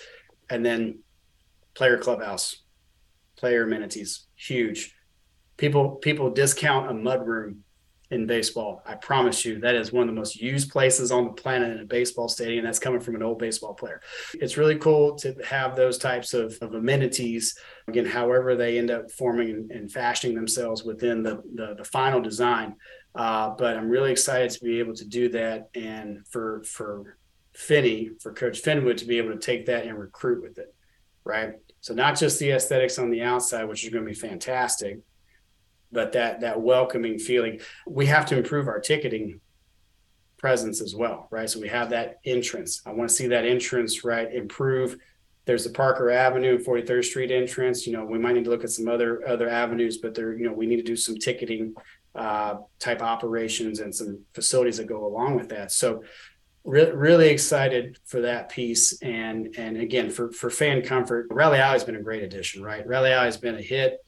And 0.48 0.64
then 0.64 1.00
player 1.74 1.98
clubhouse 1.98 2.62
player 3.36 3.64
amenities 3.64 4.26
huge. 4.34 4.94
People 5.56 5.96
people 5.96 6.30
discount 6.30 6.90
a 6.90 6.94
mud 6.94 7.26
room 7.26 7.64
in 8.16 8.26
baseball. 8.26 8.82
I 8.84 8.94
promise 8.94 9.44
you, 9.44 9.60
that 9.60 9.76
is 9.76 9.92
one 9.92 10.08
of 10.08 10.14
the 10.14 10.20
most 10.20 10.40
used 10.40 10.70
places 10.70 11.12
on 11.12 11.24
the 11.24 11.32
planet 11.32 11.70
in 11.70 11.80
a 11.80 11.84
baseball 11.84 12.28
stadium. 12.28 12.64
That's 12.64 12.80
coming 12.80 13.00
from 13.00 13.14
an 13.14 13.22
old 13.22 13.38
baseball 13.38 13.74
player. 13.74 14.00
It's 14.34 14.56
really 14.56 14.76
cool 14.76 15.14
to 15.16 15.34
have 15.48 15.76
those 15.76 15.98
types 15.98 16.34
of, 16.34 16.58
of 16.60 16.74
amenities. 16.74 17.56
Again, 17.86 18.06
however 18.06 18.56
they 18.56 18.78
end 18.78 18.90
up 18.90 19.10
forming 19.10 19.50
and, 19.50 19.70
and 19.70 19.92
fashioning 19.92 20.34
themselves 20.34 20.82
within 20.82 21.22
the, 21.22 21.42
the, 21.54 21.74
the 21.76 21.84
final 21.84 22.20
design. 22.20 22.74
Uh, 23.14 23.50
but 23.50 23.76
I'm 23.76 23.88
really 23.88 24.12
excited 24.12 24.50
to 24.50 24.64
be 24.64 24.78
able 24.78 24.94
to 24.94 25.06
do 25.06 25.28
that 25.30 25.68
and 25.74 26.26
for 26.28 26.62
for 26.64 27.16
Finney, 27.54 28.10
for 28.20 28.34
Coach 28.34 28.62
Finwood 28.62 28.98
to 28.98 29.06
be 29.06 29.16
able 29.18 29.32
to 29.32 29.38
take 29.38 29.66
that 29.66 29.86
and 29.86 29.98
recruit 29.98 30.42
with 30.42 30.58
it, 30.58 30.74
right? 31.24 31.54
So 31.80 31.94
not 31.94 32.18
just 32.18 32.38
the 32.38 32.50
aesthetics 32.50 32.98
on 32.98 33.10
the 33.10 33.22
outside, 33.22 33.64
which 33.64 33.82
is 33.84 33.90
going 33.90 34.04
to 34.04 34.10
be 34.10 34.14
fantastic, 34.28 34.98
but 35.96 36.12
that 36.12 36.42
that 36.42 36.60
welcoming 36.60 37.18
feeling. 37.18 37.58
We 37.86 38.06
have 38.06 38.26
to 38.26 38.36
improve 38.36 38.68
our 38.68 38.78
ticketing 38.78 39.40
presence 40.38 40.82
as 40.82 40.94
well 40.94 41.26
right? 41.30 41.48
So 41.50 41.58
we 41.58 41.68
have 41.68 41.90
that 41.90 42.20
entrance. 42.24 42.82
I 42.86 42.92
want 42.92 43.08
to 43.08 43.16
see 43.16 43.26
that 43.28 43.46
entrance 43.46 44.04
right 44.04 44.32
improve. 44.32 44.98
There's 45.46 45.64
the 45.64 45.70
parker 45.70 46.10
avenue 46.10 46.62
43rd 46.62 47.04
street 47.04 47.30
entrance. 47.30 47.86
You 47.86 47.94
know 47.94 48.04
we 48.04 48.18
might 48.18 48.34
need 48.34 48.44
to 48.44 48.50
look 48.50 48.62
at 48.62 48.70
some 48.70 48.86
other 48.86 49.26
other 49.26 49.48
avenues 49.48 49.96
but 49.96 50.14
there 50.14 50.36
you 50.36 50.46
know 50.46 50.52
we 50.52 50.66
need 50.66 50.76
to 50.76 50.82
do 50.82 50.96
some 50.96 51.16
ticketing 51.16 51.74
uh, 52.14 52.56
type 52.78 53.02
operations 53.02 53.80
and 53.80 53.94
some 53.94 54.20
facilities 54.34 54.76
that 54.76 54.86
go 54.86 55.06
along 55.06 55.36
with 55.36 55.48
that. 55.48 55.72
So 55.72 56.02
re- 56.64 56.90
really 56.90 57.28
excited 57.28 57.98
for 58.04 58.20
that 58.20 58.50
piece. 58.50 59.00
And 59.00 59.54
and 59.56 59.78
again 59.78 60.10
for 60.10 60.30
for 60.30 60.50
fan 60.50 60.82
comfort 60.82 61.28
rally 61.30 61.58
alley 61.58 61.72
has 61.72 61.84
been 61.84 61.96
a 61.96 62.02
great 62.02 62.22
addition 62.22 62.62
right? 62.62 62.86
Rally 62.86 63.12
alley 63.12 63.26
has 63.26 63.38
been 63.38 63.56
a 63.56 63.62
hit 63.62 64.05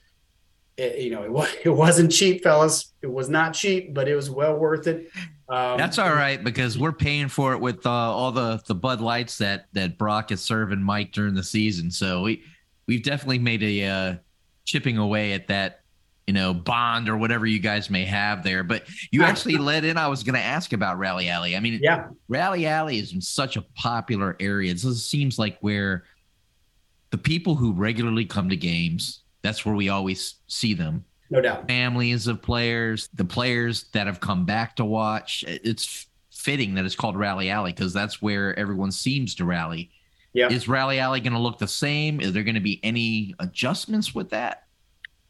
it, 0.78 0.98
you 1.00 1.10
know, 1.10 1.24
it, 1.24 1.32
was, 1.32 1.48
it 1.64 1.70
wasn't 1.70 2.10
cheap, 2.10 2.42
fellas. 2.42 2.92
It 3.02 3.12
was 3.12 3.28
not 3.28 3.52
cheap, 3.52 3.92
but 3.92 4.08
it 4.08 4.14
was 4.14 4.30
well 4.30 4.56
worth 4.56 4.86
it. 4.86 5.10
Um, 5.50 5.78
That's 5.78 5.98
all 5.98 6.12
right 6.12 6.42
because 6.42 6.78
we're 6.78 6.92
paying 6.92 7.28
for 7.28 7.54
it 7.54 7.58
with 7.58 7.86
uh, 7.86 7.90
all 7.90 8.32
the 8.32 8.62
the 8.66 8.74
Bud 8.74 9.00
Lights 9.00 9.38
that 9.38 9.66
that 9.72 9.96
Brock 9.96 10.30
is 10.30 10.42
serving 10.42 10.82
Mike 10.82 11.12
during 11.12 11.34
the 11.34 11.42
season. 11.42 11.90
So 11.90 12.22
we 12.22 12.42
we've 12.86 13.02
definitely 13.02 13.38
made 13.38 13.62
a 13.62 13.84
uh, 13.84 14.16
chipping 14.66 14.98
away 14.98 15.32
at 15.32 15.48
that 15.48 15.80
you 16.28 16.34
know, 16.34 16.52
bond 16.52 17.08
or 17.08 17.16
whatever 17.16 17.46
you 17.46 17.58
guys 17.58 17.88
may 17.88 18.04
have 18.04 18.44
there. 18.44 18.62
But 18.62 18.84
you 19.10 19.22
actually 19.22 19.56
let 19.56 19.82
in. 19.82 19.96
I 19.96 20.08
was 20.08 20.22
going 20.22 20.34
to 20.34 20.42
ask 20.42 20.74
about 20.74 20.98
Rally 20.98 21.30
Alley. 21.30 21.56
I 21.56 21.60
mean, 21.60 21.80
yeah, 21.82 22.08
Rally 22.28 22.66
Alley 22.66 22.98
is 22.98 23.14
in 23.14 23.22
such 23.22 23.56
a 23.56 23.62
popular 23.62 24.36
area. 24.38 24.70
It 24.70 24.78
seems 24.78 25.38
like 25.38 25.56
where 25.62 26.04
the 27.08 27.16
people 27.16 27.54
who 27.54 27.72
regularly 27.72 28.26
come 28.26 28.50
to 28.50 28.56
games, 28.56 29.22
that's 29.48 29.64
where 29.64 29.74
we 29.74 29.88
always 29.88 30.36
see 30.46 30.74
them. 30.74 31.04
No 31.30 31.40
doubt. 31.40 31.66
Families 31.66 32.26
of 32.26 32.42
players, 32.42 33.08
the 33.14 33.24
players 33.24 33.84
that 33.92 34.06
have 34.06 34.20
come 34.20 34.44
back 34.44 34.76
to 34.76 34.84
watch. 34.84 35.44
It's 35.46 36.06
fitting 36.30 36.74
that 36.74 36.84
it's 36.84 36.94
called 36.94 37.16
Rally 37.16 37.50
Alley 37.50 37.72
because 37.72 37.92
that's 37.92 38.22
where 38.22 38.58
everyone 38.58 38.92
seems 38.92 39.34
to 39.36 39.44
rally. 39.44 39.90
Yeah. 40.34 40.48
Is 40.48 40.68
Rally 40.68 41.00
Alley 41.00 41.20
going 41.20 41.32
to 41.32 41.38
look 41.38 41.58
the 41.58 41.68
same? 41.68 42.20
Is 42.20 42.32
there 42.32 42.42
going 42.42 42.54
to 42.54 42.60
be 42.60 42.78
any 42.82 43.34
adjustments 43.38 44.14
with 44.14 44.30
that? 44.30 44.64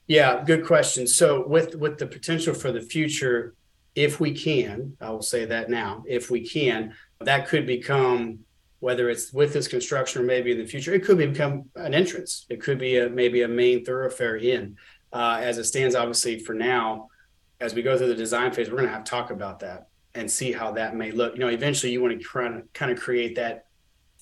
Yeah, 0.07 0.43
good 0.45 0.67
question. 0.67 1.07
So 1.07 1.47
with 1.47 1.75
with 1.77 1.99
the 1.99 2.07
potential 2.07 2.55
for 2.55 2.73
the 2.73 2.81
future, 2.81 3.55
if 3.95 4.21
we 4.21 4.33
can, 4.33 4.97
I 5.01 5.11
will 5.11 5.23
say 5.23 5.45
that 5.45 5.71
now, 5.71 6.05
if 6.07 6.31
we 6.31 6.47
can, 6.47 6.95
that 7.21 7.47
could 7.47 7.67
become 7.67 8.41
whether 8.81 9.11
it's 9.11 9.33
with 9.33 9.53
this 9.53 9.69
construction 9.69 10.23
or 10.23 10.25
maybe 10.25 10.53
in 10.53 10.59
the 10.59 10.67
future, 10.67 10.95
it 10.95 11.05
could 11.05 11.19
become 11.19 11.65
an 11.75 11.95
entrance. 11.95 12.47
It 12.49 12.61
could 12.61 12.79
be 12.79 12.99
a 12.99 13.09
maybe 13.09 13.43
a 13.43 13.49
main 13.49 13.85
thoroughfare 13.85 14.37
in. 14.37 14.77
Uh, 15.13 15.39
as 15.43 15.59
it 15.59 15.65
stands, 15.65 15.95
obviously 15.95 16.39
for 16.39 16.55
now, 16.55 17.09
as 17.61 17.75
we 17.75 17.83
go 17.83 17.99
through 17.99 18.09
the 18.09 18.15
design 18.15 18.53
phase, 18.53 18.69
we're 18.69 18.77
going 18.77 18.89
to 18.89 18.95
have 18.95 19.05
to 19.05 19.11
talk 19.11 19.31
about 19.31 19.61
that 19.61 19.89
and 20.15 20.31
see 20.31 20.53
how 20.53 20.73
that 20.73 20.95
may 20.95 21.11
look. 21.11 21.35
You 21.35 21.41
know, 21.41 21.49
eventually 21.49 21.93
you 21.93 22.01
want 22.01 22.21
to 22.21 22.63
kind 22.73 22.93
of, 22.93 23.01
create 23.01 23.37
that 23.37 23.65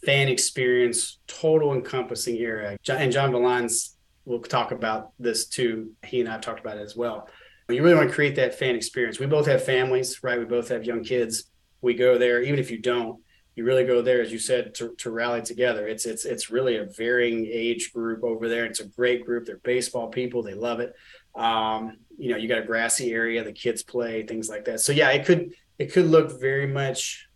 fan 0.04 0.28
experience, 0.28 1.18
total 1.26 1.74
encompassing 1.74 2.38
area. 2.38 2.76
And 2.88 3.12
John 3.12 3.32
Valines 3.32 3.94
will 4.24 4.40
talk 4.40 4.72
about 4.72 5.12
this 5.18 5.46
too. 5.46 5.92
He 6.04 6.20
and 6.20 6.28
I 6.28 6.32
have 6.32 6.40
talked 6.40 6.60
about 6.60 6.78
it 6.78 6.82
as 6.82 6.96
well. 6.96 7.28
You 7.68 7.82
really 7.82 7.96
want 7.96 8.08
to 8.08 8.14
create 8.14 8.36
that 8.36 8.58
fan 8.58 8.76
experience. 8.76 9.18
We 9.18 9.26
both 9.26 9.46
have 9.46 9.64
families, 9.64 10.22
right? 10.22 10.38
We 10.38 10.44
both 10.44 10.68
have 10.68 10.84
young 10.84 11.02
kids. 11.02 11.50
We 11.80 11.94
go 11.94 12.16
there, 12.16 12.42
even 12.42 12.58
if 12.58 12.70
you 12.70 12.78
don't, 12.78 13.20
you 13.56 13.64
really 13.64 13.84
go 13.84 14.02
there, 14.02 14.20
as 14.20 14.30
you 14.30 14.38
said, 14.38 14.74
to, 14.74 14.94
to 14.96 15.10
rally 15.10 15.40
together. 15.40 15.88
It's 15.88 16.04
it's 16.04 16.26
it's 16.26 16.50
really 16.50 16.76
a 16.76 16.84
varying 16.84 17.46
age 17.50 17.92
group 17.92 18.22
over 18.22 18.48
there. 18.50 18.66
It's 18.66 18.80
a 18.80 18.86
great 18.86 19.24
group. 19.24 19.46
They're 19.46 19.56
baseball 19.56 20.08
people. 20.08 20.42
They 20.42 20.54
love 20.54 20.80
it. 20.80 20.94
Um, 21.34 21.96
you 22.18 22.30
know, 22.30 22.36
you 22.36 22.48
got 22.48 22.58
a 22.58 22.66
grassy 22.66 23.12
area, 23.12 23.42
the 23.42 23.52
kids 23.52 23.82
play, 23.82 24.22
things 24.24 24.50
like 24.50 24.66
that. 24.66 24.80
So 24.80 24.92
yeah, 24.92 25.10
it 25.10 25.24
could 25.24 25.54
it 25.78 25.92
could 25.92 26.06
look 26.06 26.38
very 26.38 26.66
much 26.66 27.28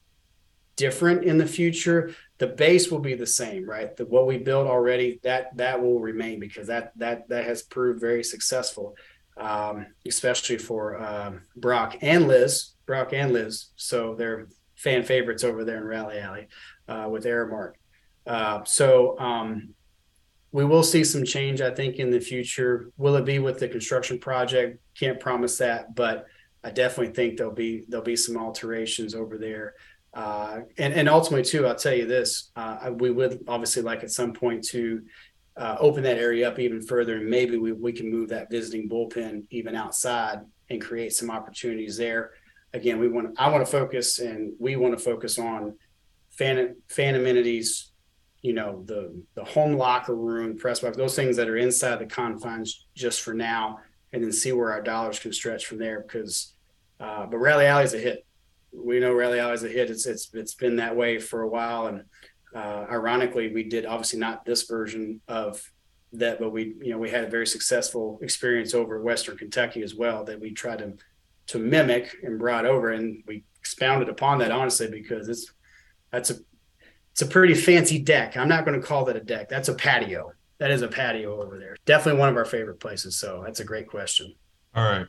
different 0.77 1.25
in 1.25 1.39
the 1.39 1.47
future. 1.47 2.15
The 2.37 2.49
base 2.49 2.91
will 2.91 3.01
be 3.01 3.15
the 3.15 3.27
same, 3.27 3.69
right? 3.69 3.97
The, 3.97 4.05
what 4.05 4.27
we 4.27 4.37
built 4.37 4.67
already 4.67 5.21
that 5.23 5.57
that 5.57 5.81
will 5.81 6.01
remain 6.01 6.39
because 6.39 6.67
that 6.67 6.93
that 6.97 7.31
that 7.31 7.45
has 7.45 7.63
proved 7.63 7.99
very 7.99 8.25
successful, 8.25 8.95
um, 9.39 9.87
especially 10.07 10.59
for 10.59 11.03
um, 11.03 11.41
Brock 11.57 11.97
and 12.03 12.29
Liz, 12.29 12.75
Brock 12.85 13.15
and 13.15 13.33
Liz. 13.33 13.69
So 13.77 14.15
they're 14.15 14.49
fan 14.81 15.03
favorites 15.03 15.45
over 15.45 15.65
there 15.65 15.77
in 15.77 15.85
Rally 15.85 16.19
Alley 16.19 16.49
uh, 16.89 17.07
with 17.11 17.25
Aramark. 17.25 17.73
Uh, 18.27 18.65
so 18.65 19.19
um, 19.19 19.75
we 20.53 20.65
will 20.65 20.83
see 20.83 21.05
some 21.05 21.25
change, 21.25 21.61
I 21.61 21.71
think, 21.71 21.97
in 21.97 22.11
the 22.11 22.21
future. 22.21 22.91
Will 22.97 23.17
it 23.17 23.25
be 23.25 23.39
with 23.39 23.59
the 23.59 23.69
construction 23.69 24.19
project? 24.19 24.81
Can't 24.99 25.21
promise 25.21 25.59
that, 25.59 25.95
but 25.95 26.27
I 26.65 26.71
definitely 26.71 27.15
think 27.15 27.37
there'll 27.37 27.53
be 27.53 27.85
there'll 27.89 28.05
be 28.05 28.17
some 28.17 28.37
alterations 28.37 29.15
over 29.15 29.37
there. 29.39 29.75
Uh, 30.15 30.61
and 30.79 30.95
and 30.95 31.09
ultimately, 31.09 31.45
too, 31.45 31.67
I'll 31.67 31.75
tell 31.75 31.95
you 31.95 32.07
this: 32.07 32.51
uh, 32.57 32.91
we 32.99 33.11
would 33.11 33.45
obviously 33.47 33.83
like 33.83 34.03
at 34.03 34.11
some 34.11 34.33
point 34.33 34.65
to 34.69 35.03
uh, 35.57 35.77
open 35.79 36.03
that 36.05 36.19
area 36.19 36.49
up 36.49 36.59
even 36.59 36.81
further, 36.81 37.19
and 37.19 37.29
maybe 37.29 37.59
we, 37.59 37.73
we 37.73 37.93
can 37.93 38.11
move 38.11 38.31
that 38.31 38.51
visiting 38.51 38.89
bullpen 38.89 39.45
even 39.51 39.75
outside 39.75 40.41
and 40.71 40.81
create 40.81 41.13
some 41.13 41.31
opportunities 41.31 41.97
there 41.97 42.33
again, 42.73 42.99
we 42.99 43.09
want 43.09 43.39
I 43.39 43.51
want 43.51 43.65
to 43.65 43.71
focus 43.71 44.19
and 44.19 44.53
we 44.59 44.77
want 44.77 44.97
to 44.97 45.03
focus 45.03 45.39
on 45.39 45.77
fan 46.31 46.77
fan 46.89 47.15
amenities, 47.15 47.93
you 48.43 48.53
know, 48.53 48.83
the 48.87 49.23
the 49.35 49.45
home 49.45 49.75
locker 49.77 50.15
room, 50.15 50.57
press 50.57 50.81
box, 50.81 50.97
those 50.97 51.17
things 51.17 51.37
that 51.37 51.49
are 51.49 51.57
inside 51.57 51.99
the 51.99 52.07
confines 52.07 52.87
just 52.95 53.23
for 53.23 53.35
now, 53.35 53.79
and 54.13 54.23
then 54.23 54.33
see 54.33 54.53
where 54.53 54.73
our 54.73 54.83
dollars 54.83 55.19
can 55.19 55.33
stretch 55.33 55.67
from 55.67 55.79
there. 55.79 56.01
Because, 56.01 56.55
uh, 56.99 57.27
but 57.27 57.39
Rally 57.39 57.67
Alley 57.67 57.85
is 57.85 57.95
a 57.95 57.99
hit. 57.99 58.25
We 58.73 59.01
know 59.01 59.13
Rally 59.13 59.41
Alley 59.41 59.55
is 59.55 59.65
a 59.65 59.69
hit. 59.69 59.91
It's 59.91 60.07
it's 60.07 60.33
it's 60.35 60.55
been 60.55 60.77
that 60.77 60.97
way 60.97 61.19
for 61.19 61.43
a 61.43 61.49
while, 61.49 61.87
and 61.89 62.05
uh, 62.55 62.87
ironically, 62.91 63.53
we 63.53 63.65
did 63.65 63.87
obviously 63.87 64.19
not 64.19 64.45
this 64.45 64.63
version 64.63 65.21
of 65.29 65.61
that, 66.13 66.41
but 66.41 66.51
we 66.51 66.75
you 66.81 66.93
know 66.93 66.99
we 66.99 67.11
had 67.11 67.25
a 67.25 67.31
very 67.31 67.47
successful 67.47 68.19
experience 68.23 68.75
over 68.75 69.03
Western 69.03 69.37
Kentucky 69.37 69.83
as 69.83 69.95
well 69.95 70.25
that 70.25 70.41
we 70.41 70.53
tried 70.53 70.79
to 70.79 70.95
to 71.51 71.59
mimic 71.59 72.17
and 72.23 72.39
brought 72.39 72.65
over 72.65 72.93
and 72.93 73.25
we 73.27 73.43
expounded 73.59 74.09
upon 74.09 74.39
that 74.39 74.53
honestly 74.53 74.89
because 74.89 75.29
it's 75.29 75.53
that's 76.13 76.31
a 76.31 76.37
it's 77.11 77.23
a 77.23 77.27
pretty 77.27 77.55
fancy 77.55 77.99
deck. 77.99 78.37
I'm 78.37 78.49
not 78.49 78.65
going 78.65 78.81
to 78.81 78.87
call 78.87 79.05
that 79.07 79.17
a 79.17 79.21
deck. 79.21 79.49
That's 79.49 79.69
a 79.69 79.75
patio. 79.75 80.33
That 80.59 80.71
is 80.71 80.83
a 80.83 80.89
patio 80.89 81.43
over 81.43 81.59
there. 81.59 81.77
Definitely 81.87 82.21
one 82.21 82.29
of 82.29 82.37
our 82.37 82.45
favorite 82.45 82.79
places 82.79 83.17
so 83.17 83.43
that's 83.45 83.59
a 83.59 83.65
great 83.65 83.89
question. 83.89 84.33
All 84.77 84.85
right. 84.85 85.07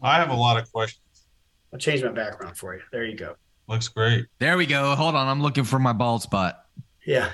I 0.00 0.16
have 0.16 0.30
a 0.30 0.34
lot 0.34 0.58
of 0.58 0.72
questions. 0.72 1.26
I'll 1.72 1.78
change 1.78 2.02
my 2.02 2.10
background 2.10 2.56
for 2.56 2.74
you. 2.74 2.80
There 2.90 3.04
you 3.04 3.16
go. 3.16 3.34
Looks 3.68 3.88
great. 3.88 4.26
There 4.38 4.56
we 4.56 4.64
go. 4.64 4.94
Hold 4.94 5.14
on. 5.14 5.28
I'm 5.28 5.42
looking 5.42 5.64
for 5.64 5.78
my 5.78 5.92
bald 5.92 6.22
spot. 6.22 6.64
Yeah. 7.06 7.30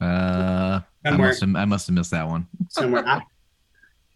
Uh 0.00 0.80
I 1.04 1.16
must, 1.16 1.40
have, 1.40 1.56
I 1.56 1.64
must 1.64 1.86
have 1.88 1.94
missed 1.94 2.10
that 2.12 2.28
one. 2.28 2.46
Somewhere. 2.68 3.06
I, 3.06 3.22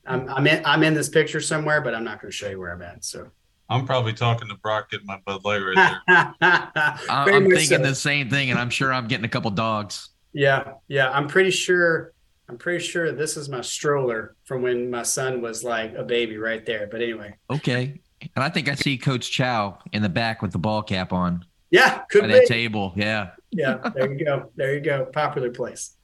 I'm, 0.06 0.28
I'm 0.28 0.46
in 0.46 0.62
i'm 0.64 0.82
in 0.82 0.94
this 0.94 1.08
picture 1.08 1.40
somewhere 1.40 1.80
but 1.80 1.94
i'm 1.94 2.04
not 2.04 2.20
going 2.20 2.30
to 2.30 2.36
show 2.36 2.48
you 2.48 2.58
where 2.58 2.72
i'm 2.72 2.82
at 2.82 3.04
so 3.04 3.28
I'm 3.72 3.86
probably 3.86 4.12
talking 4.12 4.48
to 4.48 4.54
Brock 4.56 4.90
getting 4.90 5.06
my 5.06 5.18
Bud 5.24 5.44
Light 5.44 5.58
right 5.58 6.00
there. 6.06 6.34
I'm 7.10 7.48
thinking 7.50 7.78
so. 7.78 7.78
the 7.78 7.94
same 7.94 8.28
thing, 8.28 8.50
and 8.50 8.58
I'm 8.58 8.70
sure 8.70 8.92
I'm 8.92 9.08
getting 9.08 9.24
a 9.24 9.28
couple 9.28 9.50
dogs. 9.50 10.10
Yeah, 10.32 10.74
yeah. 10.88 11.10
I'm 11.10 11.28
pretty 11.28 11.50
sure. 11.50 12.12
I'm 12.48 12.58
pretty 12.58 12.84
sure 12.84 13.12
this 13.12 13.36
is 13.36 13.48
my 13.48 13.62
stroller 13.62 14.36
from 14.44 14.62
when 14.62 14.90
my 14.90 15.04
son 15.04 15.40
was 15.40 15.64
like 15.64 15.94
a 15.94 16.02
baby 16.02 16.36
right 16.36 16.64
there. 16.66 16.86
But 16.90 17.00
anyway. 17.00 17.34
Okay. 17.50 18.00
And 18.36 18.44
I 18.44 18.50
think 18.50 18.68
I 18.68 18.74
see 18.74 18.98
Coach 18.98 19.30
Chow 19.30 19.78
in 19.92 20.02
the 20.02 20.08
back 20.08 20.42
with 20.42 20.52
the 20.52 20.58
ball 20.58 20.82
cap 20.82 21.12
on. 21.12 21.44
Yeah, 21.70 21.98
could 22.10 22.24
be. 22.24 22.28
that 22.28 22.46
table. 22.46 22.92
Yeah. 22.94 23.30
Yeah. 23.50 23.90
There 23.94 24.12
you 24.12 24.24
go. 24.24 24.50
There 24.56 24.74
you 24.74 24.80
go. 24.80 25.06
Popular 25.06 25.50
place. 25.50 25.96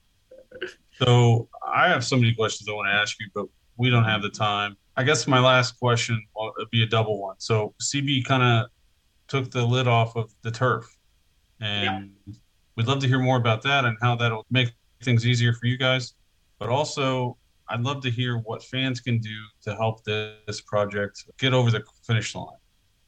So 0.92 1.48
I 1.66 1.88
have 1.88 2.04
so 2.04 2.16
many 2.16 2.34
questions 2.34 2.68
I 2.68 2.72
want 2.72 2.88
to 2.88 2.94
ask 2.94 3.20
you, 3.20 3.26
but 3.34 3.46
we 3.76 3.90
don't 3.90 4.04
have 4.04 4.22
the 4.22 4.30
time. 4.30 4.76
I 4.98 5.04
guess 5.04 5.28
my 5.28 5.38
last 5.38 5.78
question 5.78 6.20
will 6.34 6.52
be 6.72 6.82
a 6.82 6.86
double 6.86 7.20
one. 7.20 7.36
So 7.38 7.72
CB 7.80 8.24
kind 8.24 8.42
of 8.42 8.66
took 9.28 9.48
the 9.48 9.64
lid 9.64 9.86
off 9.86 10.16
of 10.16 10.34
the 10.42 10.50
turf, 10.50 10.92
and 11.60 12.10
yeah. 12.26 12.34
we'd 12.74 12.88
love 12.88 12.98
to 13.02 13.06
hear 13.06 13.20
more 13.20 13.36
about 13.36 13.62
that 13.62 13.84
and 13.84 13.96
how 14.02 14.16
that'll 14.16 14.44
make 14.50 14.72
things 15.04 15.24
easier 15.24 15.52
for 15.52 15.66
you 15.66 15.78
guys. 15.78 16.14
But 16.58 16.68
also, 16.68 17.38
I'd 17.68 17.82
love 17.82 18.02
to 18.02 18.10
hear 18.10 18.38
what 18.38 18.64
fans 18.64 19.00
can 19.00 19.20
do 19.20 19.36
to 19.62 19.76
help 19.76 20.02
this 20.02 20.60
project 20.62 21.24
get 21.38 21.54
over 21.54 21.70
the 21.70 21.84
finish 22.04 22.34
line. 22.34 22.48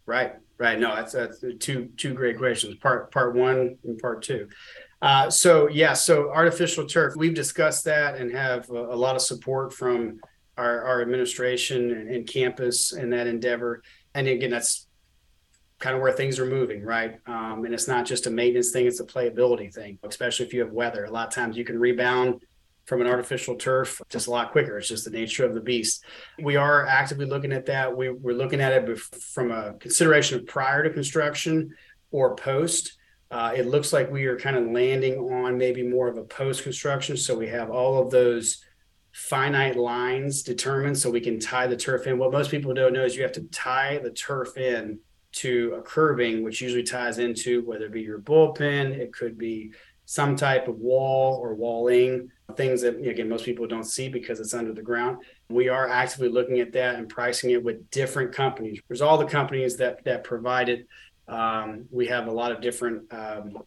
Right, 0.07 0.37
right. 0.59 0.79
No, 0.79 0.95
that's, 0.95 1.15
that's 1.15 1.45
two 1.59 1.91
two 1.97 2.15
great 2.15 2.39
questions. 2.39 2.77
Part 2.77 3.11
part 3.11 3.35
one 3.35 3.77
and 3.83 3.99
part 3.99 4.23
two. 4.23 4.49
Uh, 5.03 5.29
so 5.29 5.69
yeah, 5.69 5.95
so 5.95 6.31
artificial 6.31 6.87
turf. 6.87 7.17
We've 7.17 7.35
discussed 7.35 7.85
that 7.87 8.15
and 8.15 8.31
have 8.31 8.71
a, 8.71 8.75
a 8.75 8.97
lot 8.97 9.17
of 9.17 9.23
support 9.23 9.73
from 9.73 10.21
our, 10.61 10.85
our 10.85 11.03
administration 11.03 11.91
and, 11.91 12.11
and 12.11 12.27
campus 12.27 12.93
in 12.93 13.11
that 13.11 13.27
endeavor. 13.27 13.83
And 14.15 14.29
again, 14.29 14.51
that's 14.51 14.87
kind 15.79 15.97
of 15.97 16.03
where 16.03 16.13
things 16.13 16.39
are 16.39 16.47
moving, 16.47 16.85
right? 16.85 17.19
Um, 17.27 17.65
and 17.65 17.73
it's 17.73 17.89
not 17.89 18.05
just 18.05 18.27
a 18.27 18.31
maintenance 18.31 18.71
thing; 18.71 18.87
it's 18.87 19.01
a 19.01 19.05
playability 19.05 19.73
thing. 19.73 19.99
Especially 20.03 20.47
if 20.47 20.53
you 20.53 20.61
have 20.61 20.73
weather, 20.73 21.05
a 21.05 21.11
lot 21.11 21.29
of 21.29 21.35
times 21.35 21.57
you 21.57 21.65
can 21.65 21.79
rebound 21.79 22.43
from 22.87 23.01
an 23.01 23.07
artificial 23.07 23.55
turf 23.55 24.01
just 24.09 24.27
a 24.27 24.31
lot 24.31 24.53
quicker. 24.53 24.77
It's 24.79 24.89
just 24.89 25.05
the 25.05 25.11
nature 25.11 25.45
of 25.45 25.55
the 25.55 25.61
beast. 25.61 26.05
We 26.43 26.57
are 26.57 26.87
actively 26.87 27.27
looking 27.27 27.53
at 27.53 27.67
that. 27.67 27.97
We, 27.97 28.11
we're 28.11 28.35
looking 28.35 28.61
at 28.61 28.73
it 28.73 28.99
from 28.99 29.53
a 29.53 29.75
consideration 29.75 30.39
of 30.39 30.47
prior 30.47 30.83
to 30.83 30.91
construction 30.91 31.75
or 32.11 32.35
post. 32.35 32.99
Uh, 33.31 33.53
it 33.55 33.67
looks 33.67 33.93
like 33.93 34.11
we 34.11 34.25
are 34.25 34.37
kind 34.37 34.57
of 34.57 34.67
landing 34.73 35.19
on 35.19 35.57
maybe 35.57 35.87
more 35.87 36.09
of 36.09 36.17
a 36.17 36.25
post 36.25 36.65
construction. 36.65 37.17
So 37.17 37.39
we 37.39 37.47
have 37.47 37.71
all 37.71 38.03
of 38.03 38.11
those 38.11 38.65
finite 39.13 39.77
lines 39.77 40.43
determined 40.43 40.97
so 40.97 41.11
we 41.11 41.21
can 41.21 41.41
tie 41.41 41.67
the 41.67 41.77
turf 41.77 42.07
in. 42.07 42.19
What 42.19 42.33
most 42.33 42.51
people 42.51 42.73
don't 42.75 42.93
know 42.93 43.05
is 43.05 43.17
you 43.17 43.23
have 43.23 43.33
to 43.33 43.43
tie 43.45 43.99
the 43.99 44.11
turf 44.11 44.57
in 44.57 44.99
to 45.33 45.75
a 45.79 45.83
curbing, 45.83 46.43
which 46.43 46.61
usually 46.61 46.83
ties 46.83 47.19
into 47.19 47.63
whether 47.63 47.87
it 47.87 47.93
be 47.93 48.03
your 48.03 48.19
bullpen, 48.19 48.91
it 48.91 49.13
could 49.13 49.39
be 49.39 49.73
some 50.05 50.35
type 50.35 50.67
of 50.67 50.77
wall 50.79 51.37
or 51.37 51.55
walling, 51.55 52.31
things 52.57 52.83
that 52.83 52.97
again 52.97 53.29
most 53.29 53.45
people 53.45 53.65
don't 53.67 53.85
see 53.85 54.09
because 54.09 54.41
it's 54.41 54.55
under 54.55 54.73
the 54.73 54.83
ground. 54.83 55.19
We 55.49 55.69
are 55.69 55.89
actively 55.89 56.29
looking 56.29 56.59
at 56.59 56.73
that 56.73 56.97
and 56.97 57.09
pricing 57.09 57.51
it 57.51 57.63
with 57.63 57.89
different 57.91 58.33
companies. 58.33 58.81
There's 58.89 59.03
all 59.03 59.19
the 59.19 59.27
companies 59.27 59.77
that 59.77 60.03
that 60.05 60.25
provide 60.25 60.69
it. 60.69 60.89
Um, 61.29 61.87
we 61.93 62.09
have 62.09 62.27
a 62.27 62.33
lot 62.33 62.51
of 62.51 62.61
different 62.61 63.13
um, 63.13 63.59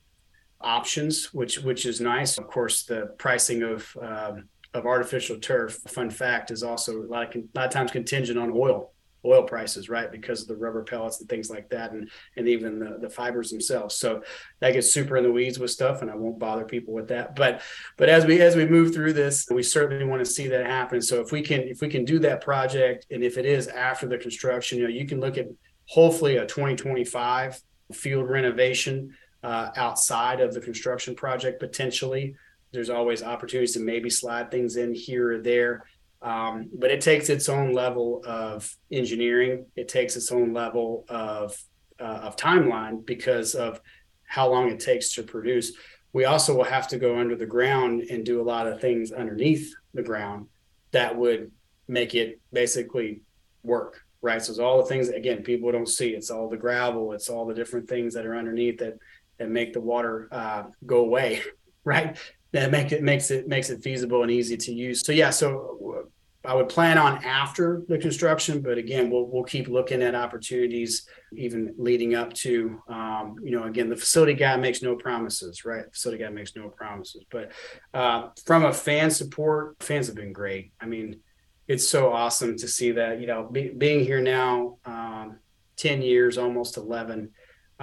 options, 0.60 1.34
which 1.34 1.60
which 1.60 1.86
is 1.86 2.02
nice. 2.02 2.38
Of 2.38 2.48
course, 2.48 2.84
the 2.84 3.16
pricing 3.18 3.64
of 3.64 3.98
um, 4.02 4.50
of 4.74 4.86
artificial 4.86 5.39
turf, 5.39 5.80
fun 5.88 6.09
fact, 6.09 6.51
is 6.51 6.63
also 6.63 7.01
a 7.01 7.07
lot 7.07 7.36
of, 7.36 7.41
a 7.41 7.47
lot 7.55 7.67
of 7.67 7.71
times 7.71 7.91
contingent 7.91 8.39
on 8.39 8.51
oil 8.51 8.93
oil 9.26 9.43
prices, 9.43 9.89
right? 9.89 10.11
Because 10.11 10.41
of 10.41 10.47
the 10.47 10.55
rubber 10.55 10.84
pellets 10.84 11.19
and 11.19 11.30
things 11.30 11.49
like 11.49 11.69
that, 11.69 11.91
and 11.91 12.09
and 12.38 12.47
even 12.47 12.80
the, 12.80 12.97
the 13.01 13.09
fibers 13.09 13.49
themselves. 13.51 13.95
So 13.95 14.21
that 14.59 14.74
gets 14.74 14.91
super 14.91 15.17
in 15.17 15.24
the 15.24 15.32
weeds 15.32 15.59
with 15.59 15.71
stuff, 15.71 16.01
and 16.01 16.11
I 16.11 16.15
won't 16.15 16.39
bother 16.39 16.65
people 16.65 16.93
with 16.93 17.07
that. 17.09 17.36
But 17.36 17.61
but 17.97 18.09
as 18.09 18.26
we 18.26 18.41
as 18.41 18.55
we 18.55 18.65
move 18.65 18.93
through 18.93 19.13
this, 19.13 19.47
we 19.49 19.63
certainly 19.63 20.05
want 20.05 20.24
to 20.26 20.32
see 20.32 20.47
that 20.47 20.65
happen. 20.65 21.01
So 21.01 21.21
if 21.21 21.32
we 21.32 21.41
can 21.41 21.61
if 21.61 21.82
we 21.82 21.89
can 21.89 22.05
do 22.05 22.19
that 22.19 22.41
project, 22.41 23.05
and 23.11 23.24
if 23.24 23.38
it 23.38 23.45
is 23.45 23.67
after 23.67 24.07
the 24.07 24.17
construction, 24.17 24.80
you 24.80 24.86
know, 24.86 24.89
you 24.89 25.05
can 25.05 25.19
look 25.19 25.38
at 25.38 25.47
hopefully 25.86 26.38
a 26.38 26.45
2025 26.45 27.61
field 27.93 28.30
renovation 28.30 29.15
uh, 29.43 29.69
outside 29.76 30.39
of 30.39 30.53
the 30.53 30.61
construction 30.61 31.15
project 31.15 31.59
potentially. 31.59 32.36
There's 32.74 32.89
always 32.89 33.24
opportunities 33.24 33.74
to 33.74 33.80
maybe 33.80 34.09
slide 34.09 34.51
things 34.51 34.76
in 34.76 34.93
here 34.93 35.34
or 35.34 35.41
there. 35.41 35.86
Um, 36.24 36.69
but 36.74 36.89
it 36.89 37.01
takes 37.01 37.30
its 37.30 37.49
own 37.49 37.74
level 37.74 38.21
of 38.26 38.69
engineering. 38.91 39.65
It 39.76 39.88
takes 39.88 40.15
its 40.15 40.32
own 40.32 40.53
level 40.53 41.05
of 41.07 41.55
uh, 41.99 42.21
of 42.24 42.36
timeline 42.36 43.05
because 43.05 43.55
of 43.55 43.80
how 44.26 44.49
long 44.49 44.69
it 44.69 44.80
takes 44.80 45.13
to 45.13 45.24
produce. 45.24 45.74
We 46.11 46.26
also 46.26 46.55
will 46.55 46.63
have 46.63 46.88
to 46.89 46.97
go 46.97 47.19
under 47.19 47.36
the 47.36 47.45
ground 47.45 48.03
and 48.09 48.26
do 48.26 48.41
a 48.41 48.43
lot 48.43 48.67
of 48.67 48.82
things 48.82 49.11
underneath 49.11 49.74
the 49.93 50.03
ground 50.03 50.47
that 50.91 51.15
would 51.15 51.51
make 51.88 52.15
it 52.15 52.39
basically 52.51 53.21
work, 53.63 54.01
right? 54.21 54.41
So 54.41 54.51
it's 54.51 54.59
all 54.59 54.78
the 54.78 54.88
things 54.88 55.09
again 55.09 55.43
people 55.43 55.71
don't 55.71 55.89
see. 55.89 56.09
It's 56.09 56.32
all 56.32 56.49
the 56.49 56.57
gravel. 56.57 57.13
It's 57.13 57.30
all 57.30 57.45
the 57.45 57.53
different 57.53 57.89
things 57.89 58.13
that 58.13 58.26
are 58.26 58.36
underneath 58.36 58.80
that 58.80 58.97
that 59.39 59.49
make 59.49 59.74
the 59.74 59.82
water 59.82 60.30
uh, 60.32 60.63
go 60.86 60.99
away, 60.99 61.41
right? 61.84 62.17
That 62.54 62.70
make 62.72 62.91
it 62.91 63.01
makes 63.01 63.32
it 63.32 63.47
makes 63.47 63.72
it 63.72 63.84
feasible 63.84 64.22
and 64.22 64.32
easy 64.32 64.56
to 64.58 64.72
use. 64.72 65.01
So 65.04 65.12
yeah, 65.12 65.32
so 65.32 66.12
I 66.45 66.54
would 66.54 66.70
plan 66.70 66.99
on 66.99 67.24
after 67.24 67.82
the 67.88 67.97
construction, 67.97 68.62
but 68.62 68.78
again, 68.78 69.10
we'll 69.10 69.26
we'll 69.26 69.43
keep 69.43 69.68
looking 69.68 70.04
at 70.04 70.14
opportunities 70.14 71.08
even 71.36 71.74
leading 71.78 72.14
up 72.14 72.32
to. 72.34 72.80
Um, 72.88 73.38
you 73.41 73.51
know, 73.51 73.64
again, 73.64 73.89
the 73.89 73.95
facility 73.95 74.36
guy 74.36 74.56
makes 74.58 74.84
no 74.84 74.95
promises, 74.95 75.66
right? 75.66 75.86
The 75.86 75.91
facility 75.91 76.24
guy 76.24 76.30
makes 76.30 76.56
no 76.56 76.70
promises, 76.70 77.24
but 77.32 77.51
uh, 77.93 78.30
from 78.45 78.66
a 78.66 78.74
fan 78.74 79.10
support, 79.10 79.78
fans 79.80 80.06
have 80.06 80.16
been 80.16 80.34
great. 80.34 80.74
I 80.80 80.86
mean, 80.86 81.22
it's 81.68 81.88
so 81.88 82.14
awesome 82.14 82.56
to 82.58 82.68
see 82.68 82.91
that. 82.91 83.20
You 83.20 83.26
know, 83.26 83.49
be, 83.51 83.70
being 83.70 84.06
here 84.06 84.22
now, 84.22 84.78
um, 84.86 85.39
ten 85.76 86.04
years, 86.04 86.38
almost 86.38 86.78
eleven. 86.78 87.32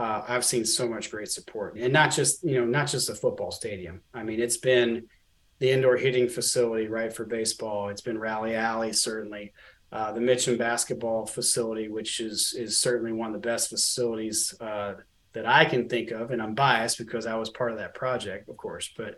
Uh, 0.01 0.25
I've 0.27 0.47
seen 0.47 0.65
so 0.65 0.89
much 0.89 1.11
great 1.11 1.31
support, 1.31 1.77
and 1.77 1.93
not 1.93 2.11
just 2.11 2.43
you 2.43 2.59
know 2.59 2.65
not 2.65 2.89
just 2.89 3.11
a 3.11 3.15
football 3.15 3.51
stadium. 3.51 4.01
I 4.15 4.23
mean, 4.23 4.41
it's 4.41 4.57
been 4.57 5.05
the 5.59 5.71
indoor 5.71 5.99
hitting 5.99 6.27
facility, 6.27 6.89
right, 6.89 7.13
for 7.13 7.27
baseball. 7.27 7.91
It's 7.91 8.01
been 8.01 8.19
Rally 8.19 8.55
Alley, 8.55 8.95
certainly. 8.95 9.53
Uh, 9.93 10.11
the 10.13 10.21
Mitchum 10.21 10.57
basketball 10.57 11.27
facility, 11.27 11.89
which 11.89 12.19
is 12.19 12.55
is 12.59 12.79
certainly 12.79 13.13
one 13.13 13.27
of 13.27 13.35
the 13.35 13.47
best 13.47 13.69
facilities 13.69 14.55
uh, 14.59 14.95
that 15.35 15.47
I 15.47 15.67
can 15.67 15.87
think 15.87 16.13
of, 16.13 16.31
and 16.31 16.41
I'm 16.41 16.55
biased 16.55 16.97
because 16.97 17.27
I 17.27 17.37
was 17.37 17.51
part 17.51 17.71
of 17.71 17.77
that 17.77 17.93
project, 17.93 18.49
of 18.49 18.57
course, 18.57 18.91
but 18.97 19.17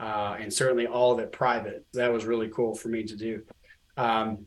uh, 0.00 0.38
and 0.40 0.50
certainly 0.50 0.86
all 0.86 1.12
of 1.12 1.18
it 1.18 1.30
private. 1.30 1.84
That 1.92 2.10
was 2.10 2.24
really 2.24 2.48
cool 2.48 2.74
for 2.74 2.88
me 2.88 3.04
to 3.04 3.16
do. 3.16 3.42
Um, 3.98 4.46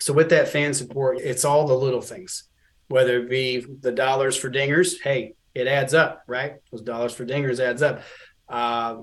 so 0.00 0.14
with 0.14 0.30
that 0.30 0.48
fan 0.48 0.72
support, 0.72 1.18
it's 1.18 1.44
all 1.44 1.66
the 1.66 1.74
little 1.74 2.00
things, 2.00 2.47
whether 2.88 3.20
it 3.20 3.30
be 3.30 3.64
the 3.80 3.92
dollars 3.92 4.36
for 4.36 4.50
dingers. 4.50 5.00
Hey, 5.02 5.34
it 5.54 5.66
adds 5.66 5.94
up, 5.94 6.22
right? 6.26 6.54
Those 6.70 6.82
dollars 6.82 7.14
for 7.14 7.24
dingers 7.24 7.60
adds 7.60 7.82
up. 7.82 8.02
Uh, 8.48 9.02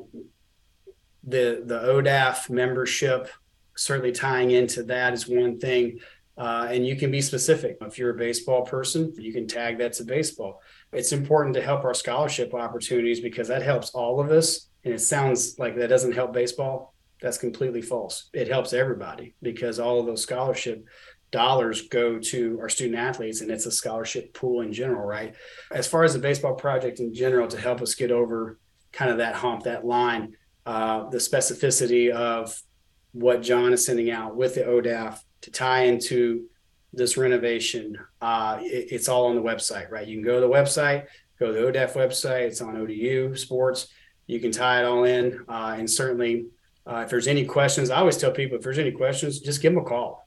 the 1.24 1.64
the 1.66 1.80
ODAF 1.80 2.50
membership 2.50 3.30
certainly 3.76 4.12
tying 4.12 4.52
into 4.52 4.84
that 4.84 5.14
is 5.14 5.28
one 5.28 5.60
thing. 5.60 6.00
Uh, 6.38 6.68
and 6.70 6.86
you 6.86 6.96
can 6.98 7.12
be 7.12 7.22
specific. 7.22 7.78
If 7.82 7.98
you're 7.98 8.10
a 8.10 8.18
baseball 8.18 8.64
person, 8.64 9.14
you 9.18 9.32
can 9.32 9.48
tag 9.48 9.78
that 9.78 9.94
to 9.94 10.04
baseball. 10.04 10.62
It's 10.92 11.14
important 11.14 11.56
to 11.56 11.62
help 11.62 11.86
our 11.86 11.94
scholarship 11.94 12.54
opportunities 12.54 13.22
because 13.22 13.48
that 13.48 13.62
helps 13.62 13.92
all 13.92 14.20
of 14.20 14.32
us. 14.32 14.68
And 14.84 14.94
it 14.94 15.00
sounds 15.00 15.58
like 15.58 15.78
that 15.78 15.88
doesn't 15.88 16.12
help 16.12 16.34
baseball. 16.34 16.94
That's 17.22 17.38
completely 17.38 17.82
false. 17.82 18.30
It 18.34 18.50
helps 18.50 18.74
everybody 18.74 19.36
because 19.42 19.80
all 19.80 20.00
of 20.00 20.06
those 20.06 20.22
scholarship 20.22 20.86
dollars 21.36 21.88
go 21.90 22.18
to 22.18 22.58
our 22.62 22.70
student 22.70 22.98
athletes 22.98 23.42
and 23.42 23.52
it's 23.52 23.66
a 23.66 23.72
scholarship 23.72 24.34
pool 24.34 24.62
in 24.62 24.72
general, 24.72 25.06
right? 25.06 25.36
As 25.72 25.86
far 25.86 26.04
as 26.06 26.14
the 26.14 26.20
baseball 26.20 26.56
project 26.56 27.00
in 27.00 27.14
general 27.14 27.48
to 27.50 27.60
help 27.60 27.82
us 27.82 27.94
get 27.94 28.10
over 28.10 28.58
kind 28.94 29.12
of 29.12 29.18
that 29.18 29.36
hump, 29.36 29.64
that 29.64 29.86
line, 29.86 30.38
uh, 30.66 31.10
the 31.10 31.18
specificity 31.18 32.10
of 32.10 32.58
what 33.12 33.42
John 33.42 33.74
is 33.74 33.86
sending 33.86 34.10
out 34.10 34.36
with 34.36 34.56
the 34.56 34.62
ODAF 34.62 35.20
to 35.42 35.52
tie 35.52 35.84
into 35.84 36.46
this 36.94 37.18
renovation. 37.18 37.98
Uh, 38.22 38.60
it, 38.62 38.88
it's 38.92 39.10
all 39.10 39.26
on 39.28 39.36
the 39.36 39.42
website, 39.42 39.92
right? 39.92 40.08
You 40.08 40.16
can 40.16 40.24
go 40.24 40.36
to 40.36 40.48
the 40.48 40.54
website, 40.54 41.06
go 41.38 41.48
to 41.48 41.54
the 41.54 41.68
ODAF 41.68 41.94
website. 41.94 42.48
It's 42.48 42.62
on 42.62 42.78
ODU 42.78 43.36
Sports. 43.36 43.88
You 44.28 44.40
can 44.40 44.52
tie 44.52 44.82
it 44.82 44.86
all 44.86 45.04
in, 45.04 45.46
uh, 45.48 45.76
and 45.78 45.90
certainly, 45.90 46.48
uh, 46.88 47.02
if 47.04 47.10
there's 47.10 47.28
any 47.28 47.46
questions, 47.46 47.90
I 47.90 47.98
always 47.98 48.18
tell 48.18 48.32
people 48.32 48.58
if 48.58 48.64
there's 48.64 48.80
any 48.80 48.92
questions, 48.92 49.40
just 49.40 49.62
give 49.62 49.74
them 49.74 49.84
a 49.84 49.86
call. 49.86 50.25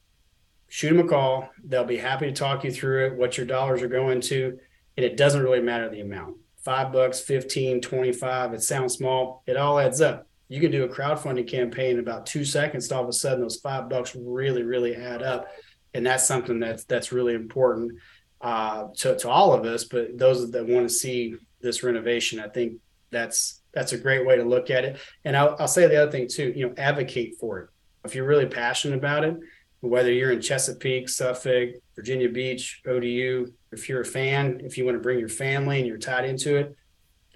Shoot 0.68 0.96
them 0.96 1.06
a 1.06 1.08
call. 1.08 1.48
They'll 1.64 1.84
be 1.84 1.96
happy 1.96 2.26
to 2.26 2.32
talk 2.32 2.64
you 2.64 2.70
through 2.70 3.06
it, 3.06 3.16
what 3.16 3.36
your 3.36 3.46
dollars 3.46 3.82
are 3.82 3.88
going 3.88 4.20
to, 4.22 4.58
and 4.96 5.04
it 5.04 5.16
doesn't 5.16 5.42
really 5.42 5.62
matter 5.62 5.88
the 5.88 6.00
amount. 6.00 6.36
Five 6.62 6.92
bucks, 6.92 7.20
15, 7.20 7.80
25, 7.80 8.52
it 8.52 8.62
sounds 8.62 8.94
small. 8.94 9.42
It 9.46 9.56
all 9.56 9.78
adds 9.78 10.00
up 10.00 10.28
you 10.48 10.60
can 10.60 10.70
do 10.70 10.84
a 10.84 10.88
crowdfunding 10.88 11.46
campaign 11.46 11.92
in 11.92 11.98
about 11.98 12.26
two 12.26 12.44
seconds. 12.44 12.90
All 12.90 13.02
of 13.02 13.08
a 13.08 13.12
sudden, 13.12 13.42
those 13.42 13.56
five 13.56 13.88
bucks 13.88 14.16
really, 14.16 14.62
really 14.62 14.96
add 14.96 15.22
up, 15.22 15.48
and 15.92 16.04
that's 16.04 16.26
something 16.26 16.58
that's 16.58 16.84
that's 16.84 17.12
really 17.12 17.34
important 17.34 17.92
uh, 18.40 18.86
to 18.96 19.16
to 19.18 19.28
all 19.28 19.52
of 19.52 19.66
us. 19.66 19.84
But 19.84 20.18
those 20.18 20.50
that 20.50 20.66
want 20.66 20.88
to 20.88 20.94
see 20.94 21.36
this 21.60 21.82
renovation, 21.82 22.40
I 22.40 22.48
think 22.48 22.80
that's 23.10 23.60
that's 23.72 23.92
a 23.92 23.98
great 23.98 24.26
way 24.26 24.36
to 24.36 24.44
look 24.44 24.70
at 24.70 24.86
it. 24.86 24.98
And 25.24 25.36
I'll, 25.36 25.54
I'll 25.58 25.68
say 25.68 25.86
the 25.86 26.02
other 26.02 26.10
thing 26.10 26.28
too. 26.28 26.52
You 26.56 26.68
know, 26.68 26.74
advocate 26.78 27.36
for 27.38 27.58
it 27.60 27.70
if 28.04 28.14
you're 28.14 28.26
really 28.26 28.46
passionate 28.46 28.96
about 28.96 29.24
it. 29.24 29.36
Whether 29.80 30.12
you're 30.12 30.32
in 30.32 30.40
Chesapeake, 30.40 31.08
Suffolk, 31.08 31.70
Virginia 31.94 32.28
Beach, 32.28 32.82
ODU, 32.86 33.52
if 33.70 33.88
you're 33.88 34.00
a 34.00 34.04
fan, 34.04 34.60
if 34.64 34.76
you 34.76 34.84
want 34.84 34.96
to 34.96 35.02
bring 35.02 35.18
your 35.18 35.28
family 35.28 35.78
and 35.78 35.86
you're 35.86 35.98
tied 35.98 36.24
into 36.24 36.56
it, 36.56 36.76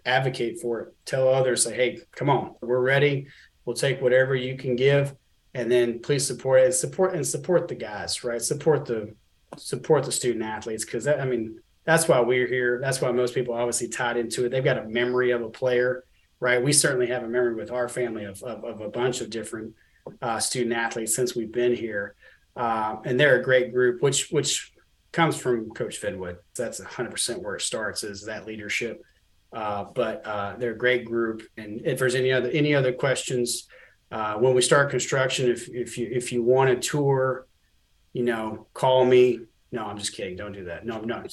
advocate 0.05 0.61
for 0.61 0.81
it. 0.81 0.95
Tell 1.05 1.29
others, 1.29 1.63
say, 1.63 1.75
hey, 1.75 2.01
come 2.13 2.29
on, 2.29 2.55
we're 2.61 2.81
ready. 2.81 3.29
We'll 3.65 3.77
take 3.77 4.03
whatever 4.03 4.35
you 4.35 4.57
can 4.57 4.75
give, 4.75 5.15
and 5.55 5.71
then 5.71 6.01
please 6.01 6.27
support 6.27 6.61
it 6.61 6.65
and 6.67 6.75
support 6.75 7.15
and 7.15 7.27
support 7.27 7.69
the 7.69 7.75
guys, 7.75 8.25
right? 8.25 8.43
Support 8.43 8.87
the 8.87 9.15
support 9.59 10.05
the 10.05 10.13
student 10.13 10.45
athletes 10.45 10.85
because 10.85 11.07
I 11.07 11.25
mean 11.25 11.61
that's 11.85 12.09
why 12.09 12.21
we're 12.21 12.47
here. 12.47 12.81
That's 12.81 13.01
why 13.01 13.13
most 13.13 13.35
people 13.35 13.55
obviously 13.55 13.89
tied 13.89 14.17
into 14.17 14.45
it. 14.45 14.49
They've 14.49 14.65
got 14.65 14.79
a 14.79 14.89
memory 14.89 15.31
of 15.31 15.43
a 15.43 15.49
player, 15.49 16.05
right? 16.41 16.63
We 16.63 16.73
certainly 16.73 17.09
have 17.09 17.23
a 17.23 17.29
memory 17.29 17.55
with 17.55 17.71
our 17.71 17.89
family 17.89 18.25
of 18.25 18.43
of, 18.43 18.65
of 18.65 18.81
a 18.81 18.89
bunch 18.89 19.21
of 19.21 19.31
different 19.31 19.75
uh, 20.21 20.41
student 20.41 20.75
athletes 20.75 21.15
since 21.15 21.37
we've 21.37 21.53
been 21.53 21.75
here, 21.75 22.17
uh, 22.57 22.97
and 23.05 23.19
they're 23.19 23.41
a 23.41 23.43
great 23.43 23.73
group, 23.73 24.03
which 24.03 24.31
which 24.31 24.73
comes 25.13 25.37
from 25.37 25.71
Coach 25.71 26.01
Finwood. 26.01 26.39
That's 26.57 26.81
100% 26.81 27.43
where 27.43 27.57
it 27.57 27.61
starts 27.61 28.03
is 28.03 28.25
that 28.25 28.47
leadership 28.47 29.03
uh, 29.53 29.85
but 29.95 30.27
uh, 30.27 30.57
they're 30.57 30.73
a 30.73 30.79
great 30.79 31.05
group. 31.05 31.43
And 31.57 31.83
if 31.85 31.99
there's 31.99 32.15
any 32.15 32.33
other 32.33 32.49
any 32.51 32.75
other 32.75 32.93
questions 32.93 33.69
uh, 34.11 34.35
when 34.35 34.55
we 34.55 34.63
start 34.63 34.91
construction, 34.91 35.51
if 35.51 35.69
if 35.69 35.99
you 35.99 36.09
if 36.11 36.33
you 36.33 36.43
want 36.43 36.71
a 36.71 36.77
tour, 36.77 37.47
you 38.13 38.25
know, 38.25 38.67
call 38.73 39.05
me. 39.05 39.41
No, 39.75 39.87
I'm 39.87 39.97
just 39.97 40.15
kidding. 40.15 40.37
Don't 40.37 40.53
do 40.53 40.65
that. 40.67 40.85
No, 40.85 41.01
no, 41.01 41.25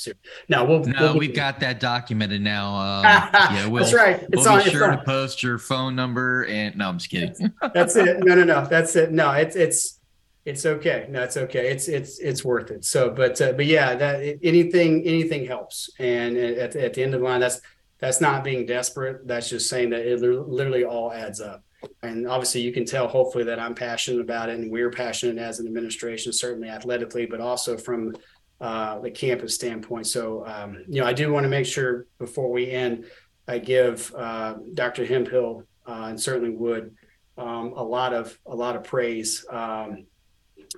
no. 0.48 0.64
We'll, 0.64 0.80
no, 0.86 0.94
we'll 1.02 1.18
we've 1.18 1.36
got 1.36 1.60
that 1.60 1.82
documented 1.82 2.42
now. 2.42 2.76
Um, 2.76 3.04
yeah, 3.34 3.68
we'll, 3.68 3.84
that's 3.84 3.94
right. 3.94 4.24
It's 4.32 4.46
we'll 4.46 4.54
on, 4.54 4.64
be 4.64 4.70
sure 4.70 4.92
to 4.92 5.04
post 5.06 5.44
your 5.44 5.58
phone 5.58 5.94
number 5.94 6.46
and 6.46 6.78
no, 6.78 6.88
I'm 6.88 6.98
just 7.00 7.12
kidding. 7.12 7.52
that's 7.74 7.98
it. 7.98 8.20
No, 8.24 8.36
no, 8.36 8.46
no. 8.46 8.66
That's 8.66 8.96
it. 8.96 9.12
No, 9.12 9.32
it's 9.32 9.58
it's 9.58 9.99
it's 10.46 10.66
okay. 10.66 11.06
No, 11.10 11.24
it's 11.24 11.38
okay. 11.38 11.70
It's 11.70 11.88
it's 11.88 12.20
it's 12.20 12.44
worth 12.44 12.72
it. 12.72 12.86
So, 12.86 13.10
but 13.10 13.40
uh, 13.42 13.54
but 13.54 13.66
yeah, 13.66 13.96
that 13.96 14.40
anything 14.42 15.04
anything 15.06 15.46
helps. 15.46 15.90
And 16.00 16.38
at, 16.38 16.76
at 16.76 16.94
the 16.94 17.04
end 17.04 17.14
of 17.14 17.22
the 17.22 17.26
line, 17.26 17.42
that's 17.42 17.62
that's 18.00 18.22
not 18.22 18.44
being 18.44 18.66
desperate. 18.66 19.28
That's 19.28 19.50
just 19.50 19.70
saying 19.70 19.90
that 19.92 20.02
it 20.02 20.22
literally 20.22 20.86
all 20.86 21.12
adds 21.12 21.42
up. 21.42 21.64
And 22.04 22.28
obviously, 22.28 22.62
you 22.62 22.74
can 22.74 22.86
tell, 22.86 23.08
hopefully, 23.08 23.44
that 23.46 23.60
I'm 23.60 23.76
passionate 23.76 24.22
about 24.22 24.50
it 24.50 24.60
and 24.60 24.72
we're 24.72 24.90
passionate 24.90 25.38
as 25.38 25.60
an 25.60 25.68
administration, 25.68 26.34
certainly 26.34 26.70
athletically, 26.70 27.26
but 27.26 27.40
also 27.40 27.78
from 27.78 28.16
uh, 28.60 29.00
the 29.00 29.12
campus 29.12 29.56
standpoint. 29.56 30.08
So, 30.08 30.46
um, 30.46 30.84
you 30.88 31.02
know, 31.02 31.08
I 31.08 31.14
do 31.14 31.32
want 31.32 31.46
to 31.46 31.50
make 31.50 31.66
sure 31.66 32.08
before 32.18 32.52
we 32.52 32.72
end, 32.72 33.06
I 33.48 33.60
give 33.60 34.14
uh, 34.16 34.56
Dr. 34.74 35.06
Hemphill 35.06 35.64
uh, 35.88 36.08
and 36.10 36.20
certainly 36.20 36.52
Wood 36.56 36.96
um, 37.38 37.74
a 37.76 37.84
lot 37.84 38.14
of 38.14 38.38
a 38.46 38.56
lot 38.56 38.76
of 38.76 38.84
praise 38.84 39.46
um, 39.50 40.06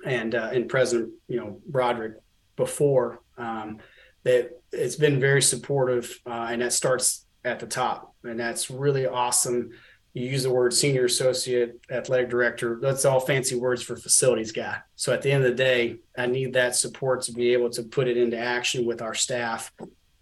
and 0.04 0.34
uh, 0.34 0.50
and 0.52 0.68
President, 0.68 1.12
you 1.28 1.38
know, 1.38 1.60
Broderick 1.66 2.14
before 2.56 3.22
um, 3.38 3.78
that 4.24 4.50
it's 4.72 4.96
been 4.96 5.20
very 5.20 5.42
supportive, 5.42 6.18
uh, 6.26 6.48
and 6.50 6.62
that 6.62 6.72
starts 6.72 7.26
at 7.44 7.58
the 7.60 7.66
top, 7.66 8.14
and 8.24 8.38
that's 8.38 8.70
really 8.70 9.06
awesome 9.06 9.70
you 10.14 10.28
use 10.28 10.42
the 10.42 10.52
word 10.52 10.74
senior 10.74 11.06
associate, 11.06 11.80
athletic 11.90 12.28
director. 12.28 12.78
That's 12.82 13.04
all 13.04 13.20
fancy 13.20 13.54
words 13.54 13.82
for 13.82 13.96
facilities 13.96 14.52
guy. 14.52 14.78
So 14.94 15.12
at 15.12 15.22
the 15.22 15.32
end 15.32 15.44
of 15.44 15.50
the 15.50 15.56
day, 15.56 15.96
I 16.16 16.26
need 16.26 16.52
that 16.52 16.76
support 16.76 17.22
to 17.22 17.32
be 17.32 17.52
able 17.54 17.70
to 17.70 17.82
put 17.82 18.08
it 18.08 18.18
into 18.18 18.36
action 18.36 18.84
with 18.84 19.00
our 19.00 19.14
staff. 19.14 19.72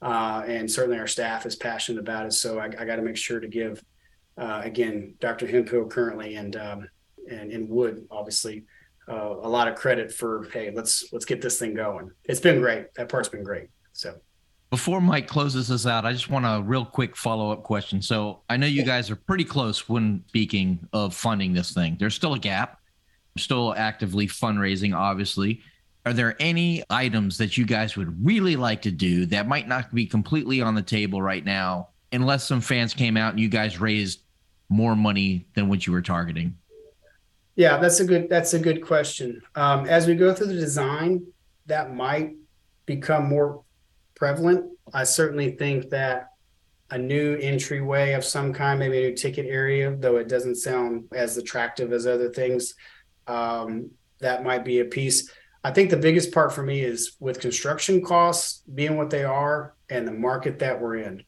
Uh, 0.01 0.45
and 0.47 0.71
certainly 0.71 0.99
our 0.99 1.09
staff 1.09 1.45
is 1.45 1.57
passionate 1.57 1.99
about 1.99 2.27
it. 2.27 2.33
So 2.33 2.61
I, 2.61 2.67
I 2.67 2.85
got 2.85 2.97
to 2.97 3.03
make 3.03 3.17
sure 3.17 3.41
to 3.41 3.49
give, 3.49 3.83
uh, 4.39 4.61
again, 4.63 5.15
Dr. 5.19 5.49
Hemphill 5.49 5.87
currently 5.87 6.37
and, 6.37 6.55
um, 6.55 6.89
and, 7.29 7.51
and 7.51 7.69
Wood, 7.69 8.07
obviously, 8.13 8.65
uh, 9.11 9.35
a 9.43 9.49
lot 9.49 9.67
of 9.67 9.75
credit 9.75 10.13
for, 10.13 10.49
hey, 10.53 10.71
let's, 10.75 11.13
let's 11.13 11.25
get 11.25 11.43
this 11.43 11.59
thing 11.59 11.75
going. 11.75 12.11
It's 12.25 12.41
been 12.41 12.61
great. 12.61 12.95
That 12.95 13.09
part's 13.09 13.29
been 13.29 13.43
great. 13.43 13.69
So. 13.93 14.15
Before 14.71 15.01
Mike 15.01 15.27
closes 15.27 15.69
us 15.73 15.85
out, 15.85 16.05
I 16.05 16.13
just 16.13 16.31
want 16.31 16.47
a 16.47 16.63
real 16.63 16.85
quick 16.85 17.17
follow 17.17 17.51
up 17.51 17.65
question. 17.65 18.01
So 18.01 18.43
I 18.49 18.57
know 18.57 18.67
you 18.67 18.85
guys 18.85 19.11
are 19.11 19.17
pretty 19.17 19.43
close 19.43 19.89
when 19.89 20.23
speaking 20.29 20.79
of 20.93 21.13
funding 21.13 21.53
this 21.53 21.73
thing. 21.73 21.97
There's 21.99 22.15
still 22.15 22.35
a 22.35 22.39
gap, 22.39 22.79
still 23.37 23.75
actively 23.77 24.29
fundraising, 24.29 24.97
obviously. 24.97 25.61
Are 26.07 26.13
there 26.13 26.37
any 26.39 26.85
items 26.89 27.37
that 27.39 27.59
you 27.59 27.67
guys 27.67 27.97
would 27.97 28.25
really 28.25 28.55
like 28.55 28.81
to 28.83 28.93
do 28.93 29.27
that 29.27 29.49
might 29.49 29.67
not 29.67 29.93
be 29.93 30.07
completely 30.07 30.63
on 30.63 30.77
the 30.77 30.83
table 30.83 31.21
right 31.21 31.45
now, 31.45 31.89
unless 32.13 32.47
some 32.47 32.61
fans 32.61 32.95
came 32.95 33.17
out 33.17 33.33
and 33.33 33.41
you 33.41 33.49
guys 33.49 33.81
raised 33.81 34.21
more 34.69 34.95
money 34.95 35.49
than 35.55 35.69
what 35.69 35.85
you 35.85 35.93
were 35.93 36.01
targeting? 36.01 36.57
Yeah, 37.61 37.77
that's 37.77 38.01
a 38.01 38.07
good 38.07 38.31
that's 38.31 38.55
a 38.55 38.59
good 38.59 38.81
question. 38.81 39.43
Um, 39.55 39.85
as 39.85 40.07
we 40.07 40.15
go 40.15 40.33
through 40.33 40.47
the 40.47 40.55
design, 40.55 41.27
that 41.67 41.95
might 41.95 42.37
become 42.87 43.29
more 43.29 43.65
prevalent. 44.15 44.71
I 44.95 45.05
certainly 45.05 45.51
think 45.51 45.91
that 45.91 46.31
a 46.91 46.97
new 46.97 47.37
entryway 47.37 48.15
of 48.15 48.25
some 48.25 48.55
kind, 48.55 48.79
maybe 48.79 48.97
a 48.97 49.11
new 49.11 49.15
ticket 49.15 49.45
area, 49.45 49.95
though 49.95 50.17
it 50.17 50.27
doesn't 50.27 50.55
sound 50.55 51.09
as 51.13 51.37
attractive 51.37 51.93
as 51.93 52.07
other 52.07 52.31
things, 52.31 52.77
um, 53.27 53.91
that 54.21 54.43
might 54.43 54.65
be 54.65 54.81
a 54.81 54.87
piece. 54.87 55.31
I 55.63 55.71
think 55.71 55.91
the 55.91 55.99
biggest 55.99 56.33
part 56.33 56.55
for 56.55 56.63
me 56.63 56.81
is 56.81 57.17
with 57.21 57.41
construction 57.41 58.03
costs 58.03 58.63
being 58.75 58.97
what 58.97 59.11
they 59.11 59.25
are 59.25 59.75
and 59.91 60.09
the 60.09 60.13
market 60.13 60.61
that 60.61 60.81
we're 60.81 60.97
in. 60.97 61.25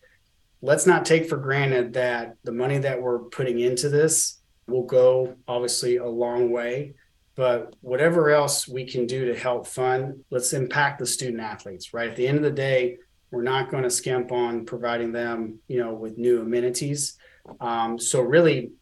Let's 0.63 0.87
not 0.87 1.05
take 1.05 1.29
for 1.29 1.37
granted 1.37 1.93
that 1.93 2.37
the 2.43 2.53
money 2.53 2.79
that 2.79 3.03
we're 3.03 3.19
putting 3.19 3.61
into 3.61 3.91
this 3.91 4.39
will 4.67 4.85
go 4.85 5.37
obviously 5.49 5.97
a 5.97 6.07
long 6.07 6.51
way 6.51 6.95
but 7.35 7.75
whatever 7.81 8.31
else 8.31 8.69
we 8.69 8.85
can 8.85 9.07
do 9.07 9.27
to 9.27 9.39
help 9.39 9.67
fund, 9.67 10.25
let's 10.31 10.53
impact 10.53 10.99
the 10.99 11.07
student 11.07 11.41
athletes, 11.41 11.95
right? 11.95 12.11
At 12.11 12.17
the 12.17 12.27
end 12.27 12.39
of 12.39 12.45
the 12.45 12.51
day, 12.51 12.99
we're 13.31 13.43
not 13.43 13.71
going 13.71 13.85
to 13.85 13.91
skimp 13.91 14.31
on 14.31 14.67
providing 14.67 15.13
them, 15.13 15.59
you 15.67 15.83
know, 15.83 15.95
with 15.95 16.19
new 16.19 16.43
amenities. 16.43 17.17
Um, 17.61 17.99
so 17.99 18.21
really, 18.21 18.73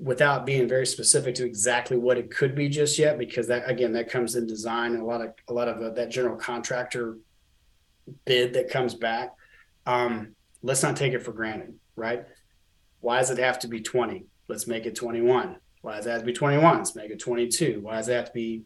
without 0.00 0.44
being 0.44 0.68
very 0.68 0.86
specific 0.86 1.34
to 1.36 1.46
exactly 1.46 1.96
what 1.96 2.18
it 2.18 2.30
could 2.30 2.54
be 2.54 2.68
just 2.68 2.98
yet, 2.98 3.18
because 3.18 3.48
that 3.48 3.68
again, 3.68 3.92
that 3.94 4.10
comes 4.10 4.36
in 4.36 4.46
design 4.46 4.92
and 4.92 5.02
a 5.02 5.04
lot 5.04 5.22
of 5.22 5.32
a 5.48 5.52
lot 5.52 5.68
of 5.68 5.82
uh, 5.82 5.90
that 5.94 6.10
general 6.10 6.36
contractor 6.36 7.18
bid 8.26 8.52
that 8.52 8.70
comes 8.70 8.94
back. 8.94 9.34
Um, 9.86 10.36
let's 10.62 10.82
not 10.82 10.96
take 10.96 11.14
it 11.14 11.22
for 11.22 11.32
granted, 11.32 11.78
right? 11.96 12.26
Why 13.00 13.18
does 13.18 13.30
it 13.30 13.38
have 13.38 13.58
to 13.60 13.68
be 13.68 13.80
20? 13.80 14.26
Let's 14.48 14.66
make 14.66 14.86
it 14.86 14.94
21 14.94 15.58
why 15.82 15.96
does 15.96 16.06
it 16.06 16.10
have 16.10 16.20
to 16.20 16.26
be 16.26 16.32
21? 16.32 16.78
Let's 16.78 16.96
make 16.96 17.10
it 17.10 17.18
22. 17.18 17.80
Why 17.80 17.96
does 17.96 18.06
that 18.06 18.14
have 18.14 18.26
to 18.26 18.32
be 18.32 18.62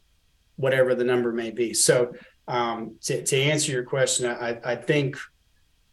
whatever 0.57 0.95
the 0.95 1.05
number 1.05 1.33
may 1.33 1.51
be? 1.51 1.75
So 1.75 2.13
um, 2.49 2.97
to, 3.03 3.23
to 3.25 3.37
answer 3.37 3.73
your 3.73 3.85
question, 3.85 4.27
I, 4.27 4.59
I 4.65 4.77
think 4.77 5.17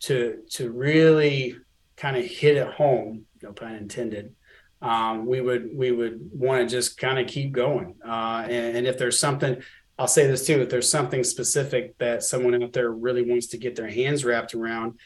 to 0.02 0.40
to 0.52 0.72
really 0.72 1.58
kind 1.98 2.16
of 2.16 2.26
hit 2.26 2.58
it 2.58 2.68
home, 2.68 3.26
no 3.44 3.52
pun 3.52 3.76
intended, 3.76 4.34
um, 4.82 5.26
we 5.26 5.42
would 5.42 5.70
we 5.74 5.92
would 5.92 6.20
want 6.34 6.62
to 6.62 6.76
just 6.76 6.98
kind 6.98 7.20
of 7.20 7.28
keep 7.28 7.52
going. 7.52 7.96
Uh, 8.06 8.46
and, 8.46 8.78
and 8.78 8.88
if 8.88 8.98
there's 8.98 9.20
something, 9.20 9.62
I'll 9.98 10.08
say 10.08 10.26
this 10.26 10.48
too: 10.48 10.62
if 10.62 10.70
there's 10.70 10.90
something 10.90 11.24
specific 11.24 11.98
that 11.98 12.24
someone 12.24 12.64
out 12.64 12.72
there 12.72 12.92
really 12.92 13.30
wants 13.30 13.48
to 13.48 13.58
get 13.58 13.76
their 13.76 13.90
hands 13.90 14.24
wrapped 14.24 14.56
around, 14.56 14.98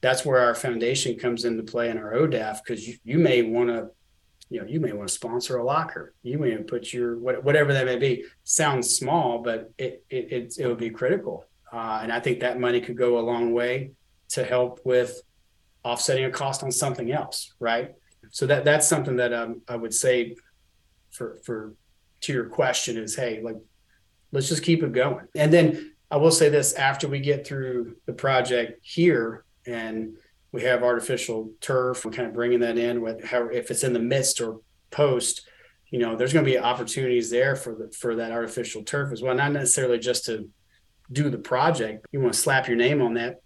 that's 0.00 0.24
where 0.24 0.40
our 0.40 0.56
foundation 0.56 1.16
comes 1.18 1.44
into 1.44 1.62
play 1.62 1.88
in 1.88 1.98
our 1.98 2.14
ODAF 2.14 2.58
because 2.64 2.86
you, 2.88 2.96
you 3.04 3.18
may 3.18 3.42
want 3.42 3.68
to 3.68 3.90
you 4.52 4.60
know, 4.60 4.66
you 4.66 4.80
may 4.80 4.92
want 4.92 5.08
to 5.08 5.14
sponsor 5.14 5.56
a 5.56 5.64
locker. 5.64 6.14
You 6.22 6.38
may 6.38 6.56
put 6.58 6.92
your 6.92 7.18
whatever 7.18 7.72
that 7.72 7.86
may 7.86 7.96
be. 7.96 8.24
Sounds 8.44 8.96
small, 8.96 9.38
but 9.42 9.72
it 9.78 10.04
it 10.10 10.32
it, 10.32 10.54
it 10.58 10.66
would 10.66 10.78
be 10.78 10.90
critical. 10.90 11.46
Uh, 11.72 12.00
and 12.02 12.12
I 12.12 12.20
think 12.20 12.40
that 12.40 12.60
money 12.60 12.80
could 12.80 12.96
go 12.96 13.18
a 13.18 13.20
long 13.20 13.52
way 13.52 13.92
to 14.30 14.44
help 14.44 14.80
with 14.84 15.22
offsetting 15.84 16.24
a 16.24 16.30
cost 16.30 16.62
on 16.62 16.70
something 16.70 17.10
else, 17.10 17.54
right? 17.60 17.94
So 18.30 18.46
that 18.46 18.64
that's 18.64 18.86
something 18.86 19.16
that 19.16 19.32
um, 19.32 19.62
I 19.68 19.76
would 19.76 19.94
say 19.94 20.36
for 21.10 21.38
for 21.44 21.74
to 22.22 22.32
your 22.32 22.48
question 22.48 22.98
is, 22.98 23.16
hey, 23.16 23.40
like 23.42 23.56
let's 24.32 24.48
just 24.48 24.62
keep 24.62 24.82
it 24.82 24.92
going. 24.92 25.26
And 25.34 25.52
then 25.52 25.94
I 26.10 26.16
will 26.16 26.30
say 26.30 26.50
this: 26.50 26.74
after 26.74 27.08
we 27.08 27.20
get 27.20 27.46
through 27.46 27.96
the 28.06 28.12
project 28.12 28.80
here 28.82 29.44
and 29.66 30.16
we 30.52 30.62
have 30.62 30.82
artificial 30.82 31.50
turf. 31.60 32.04
We're 32.04 32.12
kind 32.12 32.28
of 32.28 32.34
bringing 32.34 32.60
that 32.60 32.78
in 32.78 33.00
with 33.00 33.24
how 33.24 33.48
if 33.48 33.70
it's 33.70 33.84
in 33.84 33.94
the 33.94 33.98
midst 33.98 34.40
or 34.40 34.60
post, 34.90 35.48
you 35.90 35.98
know, 35.98 36.14
there's 36.14 36.32
going 36.32 36.44
to 36.44 36.50
be 36.50 36.58
opportunities 36.58 37.30
there 37.30 37.56
for 37.56 37.74
the 37.74 37.90
for 37.98 38.16
that 38.16 38.30
artificial 38.30 38.84
turf 38.84 39.12
as 39.12 39.22
well. 39.22 39.34
Not 39.34 39.52
necessarily 39.52 39.98
just 39.98 40.26
to 40.26 40.48
do 41.10 41.30
the 41.30 41.38
project. 41.38 42.06
You 42.12 42.20
want 42.20 42.34
to 42.34 42.38
slap 42.38 42.68
your 42.68 42.76
name 42.76 43.00
on 43.02 43.14
that. 43.14 43.40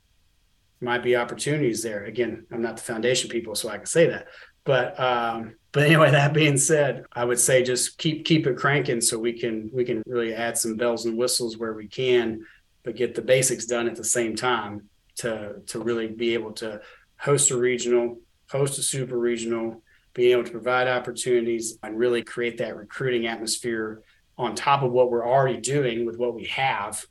Might 0.80 1.02
be 1.02 1.16
opportunities 1.16 1.82
there. 1.82 2.04
Again, 2.04 2.44
I'm 2.52 2.60
not 2.60 2.76
the 2.76 2.82
foundation 2.82 3.30
people, 3.30 3.54
so 3.54 3.68
I 3.68 3.78
can 3.78 3.86
say 3.86 4.08
that. 4.08 4.26
But 4.64 4.98
um, 4.98 5.54
but 5.70 5.84
anyway, 5.84 6.10
that 6.10 6.34
being 6.34 6.58
said, 6.58 7.04
I 7.12 7.24
would 7.24 7.38
say 7.38 7.62
just 7.62 7.98
keep 7.98 8.24
keep 8.24 8.48
it 8.48 8.56
cranking 8.56 9.00
so 9.00 9.16
we 9.18 9.32
can 9.32 9.70
we 9.72 9.84
can 9.84 10.02
really 10.06 10.34
add 10.34 10.58
some 10.58 10.76
bells 10.76 11.06
and 11.06 11.16
whistles 11.16 11.56
where 11.56 11.72
we 11.72 11.86
can, 11.86 12.44
but 12.82 12.96
get 12.96 13.14
the 13.14 13.22
basics 13.22 13.64
done 13.64 13.88
at 13.88 13.94
the 13.94 14.04
same 14.04 14.34
time 14.34 14.88
to 15.16 15.56
to 15.66 15.80
really 15.80 16.08
be 16.08 16.34
able 16.34 16.52
to 16.52 16.80
host 17.18 17.50
a 17.50 17.56
regional, 17.56 18.18
host 18.50 18.78
a 18.78 18.82
super 18.82 19.18
regional, 19.18 19.82
being 20.14 20.32
able 20.32 20.44
to 20.44 20.50
provide 20.50 20.88
opportunities 20.88 21.78
and 21.82 21.98
really 21.98 22.22
create 22.22 22.58
that 22.58 22.76
recruiting 22.76 23.26
atmosphere 23.26 24.02
on 24.38 24.54
top 24.54 24.82
of 24.82 24.92
what 24.92 25.10
we're 25.10 25.26
already 25.26 25.58
doing 25.58 26.04
with 26.04 26.18
what 26.18 26.34
we 26.34 26.44
have 26.44 27.04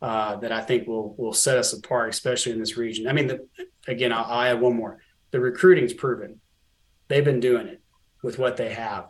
uh, 0.00 0.36
that 0.36 0.52
I 0.52 0.60
think 0.60 0.88
will 0.88 1.14
will 1.16 1.32
set 1.32 1.58
us 1.58 1.72
apart, 1.72 2.10
especially 2.10 2.52
in 2.52 2.58
this 2.58 2.76
region. 2.76 3.06
I 3.06 3.12
mean, 3.12 3.28
the, 3.28 3.46
again, 3.86 4.12
I'll, 4.12 4.24
I'll 4.24 4.42
add 4.42 4.60
one 4.60 4.76
more. 4.76 4.98
The 5.30 5.40
recruiting's 5.40 5.92
proven; 5.92 6.40
they've 7.08 7.24
been 7.24 7.40
doing 7.40 7.68
it 7.68 7.80
with 8.22 8.38
what 8.38 8.56
they 8.56 8.72
have. 8.74 9.08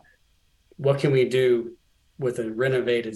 What 0.77 0.99
can 0.99 1.11
we 1.11 1.25
do 1.25 1.75
with 2.17 2.39
a 2.39 2.51
renovated 2.51 3.15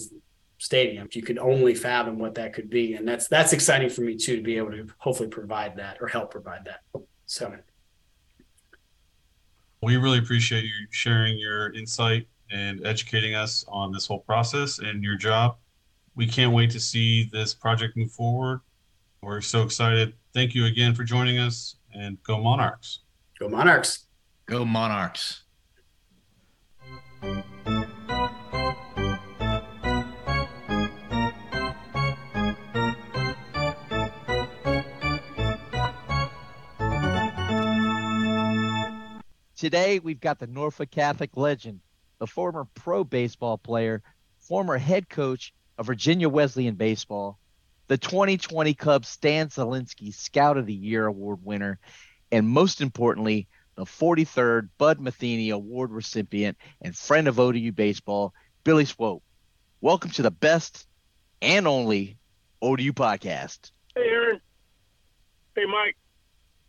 stadium. 0.58 1.08
You 1.12 1.22
could 1.22 1.38
only 1.38 1.76
fathom 1.76 2.20
what 2.20 2.36
that 2.36 2.54
could 2.54 2.70
be, 2.70 2.94
and 2.96 3.08
that's 3.08 3.28
that's 3.28 3.54
exciting 3.54 3.90
for 3.90 4.02
me 4.02 4.16
too 4.16 4.36
to 4.36 4.42
be 4.42 4.58
able 4.58 4.72
to 4.72 4.88
hopefully 4.98 5.30
provide 5.30 5.78
that 5.78 5.98
or 6.02 6.08
help 6.08 6.32
provide 6.32 6.66
that. 6.66 6.82
So 7.26 7.54
we 9.82 9.98
really 9.98 10.20
appreciate 10.20 10.64
you 10.64 10.72
sharing 10.92 11.38
your 11.38 11.74
insight 11.74 12.28
and 12.52 12.86
educating 12.86 13.36
us 13.36 13.66
on 13.68 13.92
this 13.92 14.08
whole 14.08 14.20
process 14.20 14.80
and 14.80 15.04
your 15.04 15.18
job. 15.18 15.58
We 16.16 16.26
can't 16.26 16.54
wait 16.54 16.72
to 16.72 16.80
see 16.80 17.30
this 17.32 17.54
project 17.54 17.96
move 17.96 18.12
forward. 18.12 18.62
We're 19.22 19.42
so 19.42 19.64
excited. 19.64 20.14
Thank 20.34 20.56
you 20.56 20.66
again 20.66 20.96
for 20.96 21.04
joining 21.04 21.38
us 21.38 21.76
and 21.94 22.22
go 22.24 22.42
Monarchs. 22.42 23.00
Go 23.40 23.50
Monarchs. 23.50 24.06
Go 24.46 24.66
Monarchs. 24.66 25.44
Today, 39.58 39.98
we've 39.98 40.20
got 40.20 40.38
the 40.38 40.46
Norfolk 40.46 40.92
Catholic 40.92 41.36
legend, 41.36 41.80
the 42.20 42.28
former 42.28 42.68
pro 42.76 43.04
baseball 43.04 43.58
player, 43.58 44.04
former 44.38 44.78
head 44.78 45.10
coach 45.10 45.52
of 45.80 45.88
Virginia 45.88 46.30
Wesleyan 46.30 46.76
Baseball, 46.76 47.40
the 47.88 47.98
2020 47.98 48.76
Cubs 48.76 49.08
Stan 49.08 49.48
Zielinski 49.48 50.14
Scout 50.14 50.58
of 50.58 50.68
the 50.68 50.76
Year 50.76 51.08
Award 51.08 51.40
winner, 51.44 51.80
and 52.32 52.48
most 52.48 52.82
importantly, 52.82 53.48
the 53.74 53.86
43rd 53.86 54.70
Bud 54.78 55.00
Metheny 55.00 55.52
Award 55.52 55.90
recipient 55.90 56.56
and 56.84 56.96
friend 56.96 57.28
of 57.28 57.40
ODU 57.40 57.72
Baseball, 57.72 58.36
Billy 58.64 58.86
Swoope. 58.86 59.22
Welcome 59.82 60.12
to 60.12 60.22
the 60.22 60.30
best 60.30 60.86
and 61.42 61.68
only 61.68 62.20
ODU 62.62 62.94
podcast. 62.94 63.72
Hey, 63.96 64.04
Aaron. 64.04 64.40
Hey, 65.56 65.66
Mike. 65.66 65.98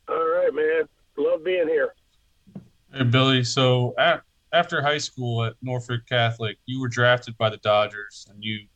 All 0.09 0.17
right, 0.17 0.55
man. 0.55 0.89
Love 1.19 1.45
being 1.45 1.69
here. 1.69 1.93
Hey, 2.93 3.05
Billy. 3.05 3.45
So 3.45 3.95
at, 3.99 4.23
after 4.53 4.81
high 4.81 4.99
school 4.99 5.45
at 5.45 5.55
Norfolk 5.61 6.03
Catholic, 6.09 6.57
you 6.67 6.81
were 6.81 6.89
drafted 6.89 7.37
by 7.37 7.51
the 7.51 7.59
Dodgers, 7.59 8.27
and 8.31 8.43
you 8.43 8.67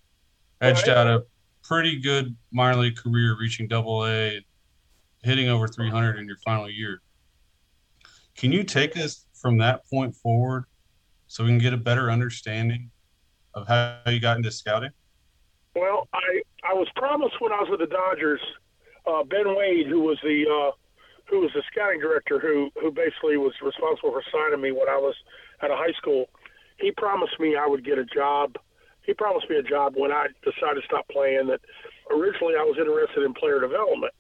edged 0.61 0.89
right. 0.89 0.97
out 0.97 1.07
a 1.07 1.25
pretty 1.63 1.99
good 1.99 2.37
minor 2.51 2.81
league 2.81 2.97
career, 2.97 3.37
reaching 3.39 3.69
Double 3.69 4.07
A, 4.07 4.45
hitting 5.23 5.49
over 5.49 5.67
300 5.67 6.19
in 6.19 6.27
your 6.27 6.37
final 6.45 6.69
year. 6.69 7.01
Can 8.37 8.53
you 8.53 8.65
take 8.65 8.97
us 8.97 9.27
from 9.35 9.59
that 9.59 9.89
point 9.89 10.15
forward 10.17 10.65
so 11.27 11.45
we 11.45 11.51
can 11.51 11.59
get 11.59 11.73
a 11.73 11.79
better 11.79 12.11
understanding 12.11 12.91
of 13.55 13.67
how 13.67 13.99
you 14.07 14.21
got 14.21 14.37
into 14.37 14.51
scouting? 14.51 14.91
Well, 15.75 16.09
I 16.13 16.43
I 16.65 16.75
was 16.75 16.89
promised 16.97 17.41
when 17.41 17.53
I 17.53 17.61
was 17.61 17.69
with 17.71 17.81
the 17.81 17.87
Dodgers, 17.87 18.41
uh, 19.07 19.25
Ben 19.25 19.57
Wade, 19.57 19.87
who 19.87 20.01
was 20.01 20.19
the 20.23 20.45
uh, 20.47 20.71
who 21.33 21.41
was 21.41 21.51
the 21.55 21.63
scouting 21.73 21.99
director, 21.99 22.39
who 22.39 22.69
who 22.77 22.93
basically 22.93 23.41
was 23.41 23.57
responsible 23.65 24.13
for 24.13 24.23
signing 24.29 24.61
me 24.61 24.71
when 24.71 24.93
I 24.93 25.01
was 25.01 25.17
at 25.63 25.71
a 25.71 25.77
high 25.77 25.97
school. 25.97 26.29
He 26.77 26.93
promised 26.93 27.41
me 27.41 27.57
I 27.57 27.67
would 27.67 27.87
get 27.87 27.97
a 27.97 28.05
job. 28.05 28.61
He 29.07 29.15
promised 29.15 29.49
me 29.49 29.57
a 29.57 29.63
job 29.63 29.95
when 29.97 30.13
I 30.13 30.29
decided 30.45 30.83
to 30.83 30.87
stop 30.87 31.09
playing. 31.09 31.49
That 31.49 31.65
originally 32.13 32.53
I 32.53 32.69
was 32.69 32.77
interested 32.77 33.25
in 33.25 33.33
player 33.33 33.61
development, 33.65 34.13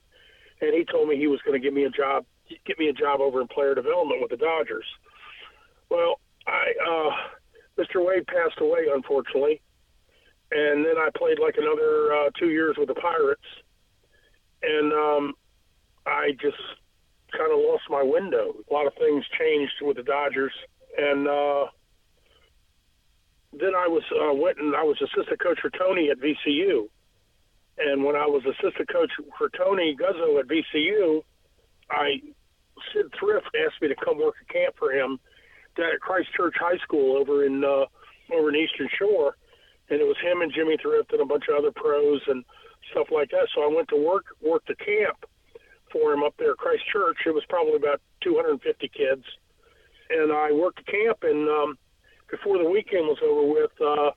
and 0.65 0.73
he 0.73 0.89
told 0.89 1.07
me 1.07 1.21
he 1.21 1.29
was 1.29 1.39
going 1.45 1.53
to 1.53 1.63
give 1.63 1.77
me 1.77 1.85
a 1.85 1.93
job, 1.93 2.25
get 2.65 2.79
me 2.79 2.89
a 2.89 2.97
job 2.97 3.21
over 3.21 3.43
in 3.43 3.49
player 3.49 3.75
development 3.75 4.23
with 4.23 4.33
the 4.33 4.41
Dodgers. 4.41 4.89
Well, 5.91 6.17
I 6.49 6.73
uh, 6.81 7.13
Mr. 7.77 8.01
Wade 8.01 8.27
passed 8.27 8.57
away 8.59 8.89
unfortunately, 8.89 9.61
and 10.51 10.81
then 10.81 10.97
I 10.97 11.13
played 11.13 11.37
like 11.37 11.61
another 11.61 12.09
uh, 12.09 12.31
two 12.41 12.49
years 12.49 12.77
with 12.81 12.89
the 12.89 12.97
Pirates, 12.97 13.45
and 14.65 14.95
um, 14.95 15.35
I 16.07 16.33
just 16.41 16.57
kind 17.33 17.53
of 17.53 17.59
lost 17.59 17.85
my 17.89 18.03
window. 18.03 18.55
A 18.70 18.72
lot 18.72 18.87
of 18.87 18.95
things 18.95 19.24
changed 19.39 19.74
with 19.83 19.97
the 19.97 20.03
Dodgers, 20.03 20.53
and 20.97 21.26
uh, 21.26 21.66
then 23.53 23.74
I 23.74 23.89
was 23.89 24.03
uh, 24.12 24.35
went 24.35 24.59
and 24.59 24.74
I 24.76 24.83
was 24.83 24.97
assistant 25.01 25.41
coach 25.41 25.59
for 25.61 25.70
Tony 25.70 26.11
at 26.11 26.18
VCU, 26.18 26.89
and 27.78 28.05
when 28.05 28.16
I 28.16 28.26
was 28.26 28.43
assistant 28.45 28.89
coach 28.91 29.11
for 29.39 29.51
Tony 29.51 29.97
Guzzo 29.97 30.41
at 30.41 30.47
VCU, 30.47 31.22
I 31.91 32.20
Sid 32.93 33.12
Thrift 33.18 33.49
asked 33.66 33.80
me 33.80 33.89
to 33.89 33.97
come 33.97 34.18
work 34.18 34.37
a 34.41 34.53
camp 34.53 34.74
for 34.78 34.93
him 34.93 35.18
at 35.78 36.01
Christ 36.01 36.28
Church 36.37 36.55
High 36.59 36.78
School 36.78 37.16
over 37.16 37.45
in 37.45 37.64
uh, 37.64 37.87
over 38.35 38.49
in 38.49 38.57
Eastern 38.57 38.89
Shore, 38.99 39.37
and 39.91 40.01
it 40.01 40.05
was 40.05 40.16
him 40.22 40.43
and 40.43 40.53
Jimmy 40.53 40.76
Thrift 40.80 41.12
and 41.12 41.20
a 41.20 41.26
bunch 41.26 41.45
of 41.49 41.57
other 41.57 41.72
pros 41.72 42.20
and 42.28 42.45
stuff 42.91 43.09
like 43.11 43.30
that. 43.30 43.49
So 43.55 43.62
I 43.62 43.74
went 43.74 43.89
to 43.89 43.97
work 43.97 44.24
work 44.41 44.62
the 44.66 44.76
camp 44.76 45.24
for 45.93 46.12
him 46.12 46.22
up 46.22 46.34
there 46.38 46.53
at 46.53 46.57
Christ 46.57 46.82
Church. 46.90 47.18
It 47.26 47.34
was 47.34 47.45
probably 47.49 47.76
about 47.76 48.01
250 48.22 48.88
kids, 48.88 49.24
and 50.11 50.32
I 50.32 50.53
worked 50.53 50.84
the 50.84 50.90
camp. 50.90 51.18
And 51.22 51.49
um, 51.49 51.78
before 52.30 52.59
the 52.59 52.68
weekend 52.68 53.07
was 53.07 53.18
over 53.22 53.47
with, 53.47 53.70
uh, 53.80 54.11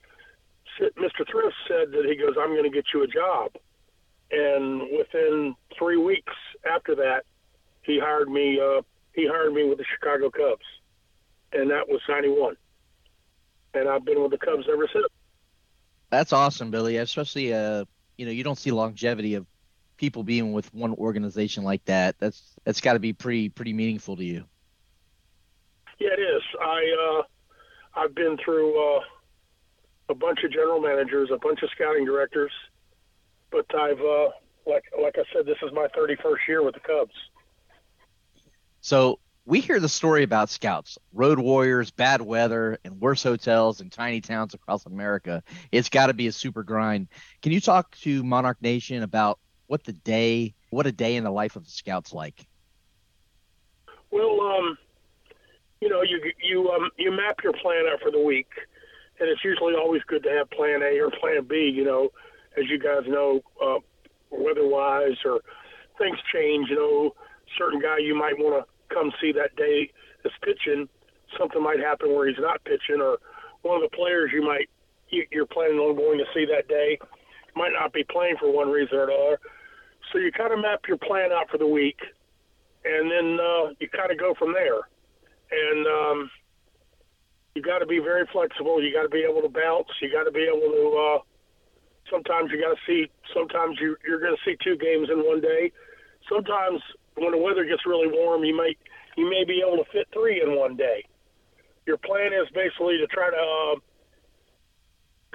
Mr. 0.98 1.28
Thrift 1.30 1.56
said 1.68 1.92
that 1.92 2.06
he 2.08 2.16
goes, 2.16 2.34
"I'm 2.40 2.50
going 2.50 2.64
to 2.64 2.70
get 2.70 2.86
you 2.92 3.02
a 3.02 3.06
job." 3.06 3.52
And 4.30 4.82
within 4.96 5.54
three 5.78 5.96
weeks 5.96 6.32
after 6.68 6.94
that, 6.96 7.24
he 7.82 8.00
hired 8.00 8.28
me. 8.28 8.60
Uh, 8.60 8.82
he 9.12 9.26
hired 9.26 9.52
me 9.52 9.68
with 9.68 9.78
the 9.78 9.84
Chicago 9.84 10.30
Cubs, 10.30 10.64
and 11.52 11.70
that 11.70 11.88
was 11.88 12.00
'91. 12.08 12.56
And 13.74 13.88
I've 13.88 14.04
been 14.04 14.22
with 14.22 14.30
the 14.30 14.38
Cubs 14.38 14.64
ever 14.70 14.88
since. 14.92 15.06
That's 16.10 16.32
awesome, 16.32 16.70
Billy. 16.70 16.96
Especially, 16.96 17.52
uh, 17.52 17.84
you 18.16 18.26
know, 18.26 18.32
you 18.32 18.42
don't 18.42 18.58
see 18.58 18.70
longevity 18.70 19.34
of 19.34 19.46
people 19.96 20.22
being 20.22 20.52
with 20.52 20.72
one 20.74 20.92
organization 20.94 21.64
like 21.64 21.84
that. 21.86 22.16
That's 22.18 22.42
that's 22.64 22.80
got 22.80 22.94
to 22.94 22.98
be 22.98 23.12
pretty 23.12 23.48
pretty 23.48 23.72
meaningful 23.72 24.16
to 24.16 24.24
you. 24.24 24.44
Yeah, 25.98 26.10
it 26.12 26.20
is. 26.20 26.42
I 26.60 27.18
uh, 27.18 28.00
I've 28.00 28.14
been 28.14 28.36
through 28.44 28.96
uh, 28.96 29.00
a 30.08 30.14
bunch 30.14 30.44
of 30.44 30.52
general 30.52 30.80
managers, 30.80 31.30
a 31.32 31.38
bunch 31.38 31.62
of 31.62 31.70
scouting 31.70 32.04
directors, 32.04 32.52
but 33.50 33.66
I've 33.74 34.00
uh, 34.00 34.30
like 34.66 34.84
like 35.00 35.16
I 35.18 35.24
said, 35.32 35.46
this 35.46 35.58
is 35.62 35.72
my 35.72 35.88
31st 35.88 36.48
year 36.48 36.62
with 36.62 36.74
the 36.74 36.80
Cubs. 36.80 37.14
So 38.80 39.18
we 39.46 39.60
hear 39.60 39.78
the 39.80 39.88
story 39.88 40.24
about 40.24 40.50
scouts, 40.50 40.98
road 41.12 41.38
warriors, 41.38 41.90
bad 41.90 42.20
weather, 42.20 42.78
and 42.84 43.00
worse 43.00 43.22
hotels 43.22 43.80
in 43.80 43.90
tiny 43.90 44.20
towns 44.20 44.54
across 44.54 44.84
America. 44.86 45.42
It's 45.70 45.88
got 45.88 46.08
to 46.08 46.14
be 46.14 46.26
a 46.26 46.32
super 46.32 46.64
grind. 46.64 47.08
Can 47.42 47.52
you 47.52 47.60
talk 47.60 47.96
to 47.98 48.24
Monarch 48.24 48.60
Nation 48.60 49.02
about 49.02 49.38
what 49.66 49.84
the 49.84 49.92
day, 49.92 50.54
what 50.70 50.86
a 50.86 50.92
day 50.92 51.16
in 51.16 51.24
the 51.24 51.30
life 51.30 51.56
of 51.56 51.64
the 51.64 51.70
scouts 51.70 52.12
like? 52.12 52.46
Well, 54.10 54.40
um, 54.40 54.78
you 55.80 55.88
know, 55.88 56.02
you 56.02 56.20
you 56.42 56.68
um, 56.70 56.90
you 56.96 57.10
map 57.10 57.38
your 57.42 57.52
plan 57.52 57.84
out 57.92 58.00
for 58.00 58.10
the 58.10 58.20
week, 58.20 58.48
and 59.20 59.28
it's 59.28 59.44
usually 59.44 59.74
always 59.74 60.02
good 60.06 60.22
to 60.22 60.30
have 60.30 60.50
Plan 60.50 60.82
A 60.82 60.98
or 60.98 61.10
Plan 61.10 61.44
B. 61.48 61.70
You 61.74 61.84
know, 61.84 62.10
as 62.56 62.64
you 62.70 62.78
guys 62.78 63.02
know, 63.06 63.40
uh, 63.62 63.78
weather-wise 64.30 65.16
or 65.24 65.40
things 65.98 66.18
change. 66.32 66.68
You 66.70 66.76
know, 66.76 67.14
certain 67.58 67.80
guy 67.80 67.98
you 67.98 68.14
might 68.14 68.38
want 68.38 68.64
to 68.64 68.94
come 68.94 69.12
see 69.20 69.32
that 69.32 69.56
day 69.56 69.90
is 70.24 70.32
pitching. 70.42 70.88
Something 71.38 71.62
might 71.62 71.80
happen 71.80 72.14
where 72.14 72.28
he's 72.28 72.38
not 72.38 72.64
pitching, 72.64 73.00
or 73.02 73.18
one 73.62 73.82
of 73.82 73.90
the 73.90 73.94
players 73.96 74.30
you 74.32 74.42
might 74.42 74.70
you're 75.10 75.46
planning 75.46 75.78
on 75.78 75.96
going 75.96 76.18
to 76.18 76.24
see 76.34 76.46
that 76.46 76.68
day 76.68 76.98
might 77.54 77.72
not 77.72 77.92
be 77.92 78.04
playing 78.04 78.36
for 78.38 78.52
one 78.52 78.68
reason 78.68 78.98
or 78.98 79.04
another. 79.04 79.38
So 80.12 80.18
you 80.18 80.30
kind 80.32 80.52
of 80.52 80.60
map 80.60 80.80
your 80.88 80.98
plan 80.98 81.32
out 81.32 81.50
for 81.50 81.58
the 81.58 81.66
week, 81.66 81.98
and 82.84 83.10
then 83.10 83.38
uh, 83.40 83.74
you 83.80 83.88
kind 83.88 84.10
of 84.10 84.18
go 84.18 84.34
from 84.38 84.52
there. 84.52 84.80
And 85.50 85.86
um, 85.86 86.30
you 87.54 87.62
got 87.62 87.78
to 87.78 87.86
be 87.86 87.98
very 87.98 88.26
flexible. 88.32 88.82
You 88.82 88.92
got 88.92 89.02
to 89.02 89.08
be 89.08 89.26
able 89.28 89.42
to 89.42 89.48
bounce. 89.48 89.88
You 90.00 90.10
got 90.12 90.24
to 90.24 90.32
be 90.32 90.44
able 90.44 90.68
to. 90.68 90.84
Uh, 90.94 91.18
sometimes 92.10 92.50
you 92.52 92.60
got 92.60 92.74
to 92.74 92.80
see. 92.86 93.10
Sometimes 93.34 93.78
you, 93.80 93.96
you're 94.06 94.20
going 94.20 94.36
to 94.36 94.42
see 94.44 94.56
two 94.62 94.76
games 94.76 95.08
in 95.10 95.18
one 95.18 95.40
day. 95.40 95.72
Sometimes 96.28 96.80
when 97.16 97.32
the 97.32 97.38
weather 97.38 97.64
gets 97.64 97.86
really 97.86 98.08
warm, 98.08 98.44
you 98.44 98.56
might 98.56 98.78
you 99.16 99.28
may 99.28 99.44
be 99.44 99.64
able 99.66 99.82
to 99.82 99.90
fit 99.90 100.06
three 100.12 100.42
in 100.42 100.56
one 100.56 100.76
day. 100.76 101.04
Your 101.86 101.96
plan 101.96 102.32
is 102.32 102.48
basically 102.54 102.98
to 102.98 103.06
try 103.06 103.30
to 103.30 103.36
uh, 103.36 103.74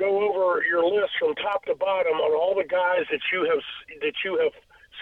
go 0.01 0.25
over 0.25 0.65
your 0.65 0.81
list 0.81 1.13
from 1.21 1.37
top 1.37 1.61
to 1.69 1.77
bottom 1.77 2.17
on 2.17 2.33
all 2.33 2.57
the 2.57 2.65
guys 2.65 3.05
that 3.13 3.21
you 3.29 3.45
have 3.45 3.61
that 4.01 4.17
you 4.25 4.41
have 4.41 4.53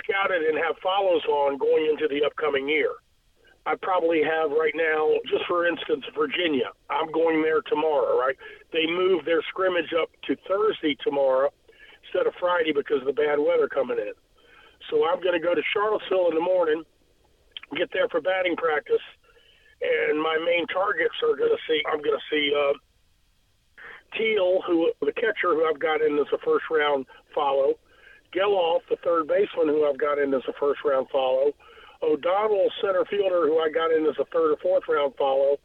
scouted 0.03 0.43
and 0.43 0.59
have 0.59 0.75
follows 0.83 1.23
on 1.31 1.57
going 1.57 1.87
into 1.87 2.11
the 2.11 2.27
upcoming 2.27 2.67
year. 2.67 2.99
I 3.65 3.79
probably 3.79 4.19
have 4.23 4.51
right 4.51 4.75
now, 4.75 5.07
just 5.23 5.47
for 5.47 5.67
instance, 5.67 6.03
Virginia. 6.11 6.75
I'm 6.89 7.11
going 7.11 7.41
there 7.41 7.61
tomorrow, 7.63 8.19
right? 8.19 8.35
They 8.75 8.87
moved 8.87 9.23
their 9.23 9.41
scrimmage 9.47 9.95
up 9.95 10.11
to 10.27 10.35
Thursday 10.47 10.97
tomorrow 10.99 11.47
instead 12.03 12.27
of 12.27 12.33
Friday 12.39 12.73
because 12.75 12.99
of 12.99 13.07
the 13.07 13.15
bad 13.15 13.39
weather 13.39 13.67
coming 13.71 13.99
in. 13.99 14.15
So 14.89 15.07
I'm 15.07 15.21
going 15.23 15.35
to 15.35 15.43
go 15.43 15.55
to 15.55 15.61
Charlottesville 15.71 16.31
in 16.31 16.35
the 16.35 16.43
morning, 16.43 16.83
get 17.75 17.91
there 17.93 18.07
for 18.09 18.19
batting 18.19 18.55
practice, 18.55 19.03
and 19.79 20.19
my 20.19 20.39
main 20.43 20.65
targets 20.67 21.15
are 21.23 21.35
going 21.35 21.51
to 21.51 21.61
see. 21.67 21.79
I'm 21.87 22.01
going 22.01 22.17
to 22.17 22.27
see 22.31 22.51
uh, 22.51 22.73
Teel, 24.17 24.61
who 24.65 24.91
the 25.01 25.13
catcher 25.13 25.53
who 25.53 25.65
I've 25.65 25.79
got 25.79 26.01
in 26.01 26.17
as 26.19 26.27
a 26.33 26.37
first 26.39 26.65
round 26.71 27.05
follow, 27.33 27.75
Gelof, 28.33 28.81
the 28.89 28.97
third 29.03 29.27
baseman 29.27 29.67
who 29.67 29.87
I've 29.87 29.97
got 29.97 30.19
in 30.19 30.33
as 30.33 30.43
a 30.47 30.53
first 30.59 30.81
round 30.85 31.07
follow, 31.11 31.53
O'Donnell, 32.01 32.69
center 32.81 33.05
fielder, 33.09 33.47
who 33.47 33.59
I 33.59 33.69
got 33.69 33.91
in 33.91 34.05
as 34.05 34.15
a 34.19 34.25
third 34.25 34.53
or 34.53 34.57
fourth 34.61 34.83
round 34.87 35.13
follow, 35.17 35.57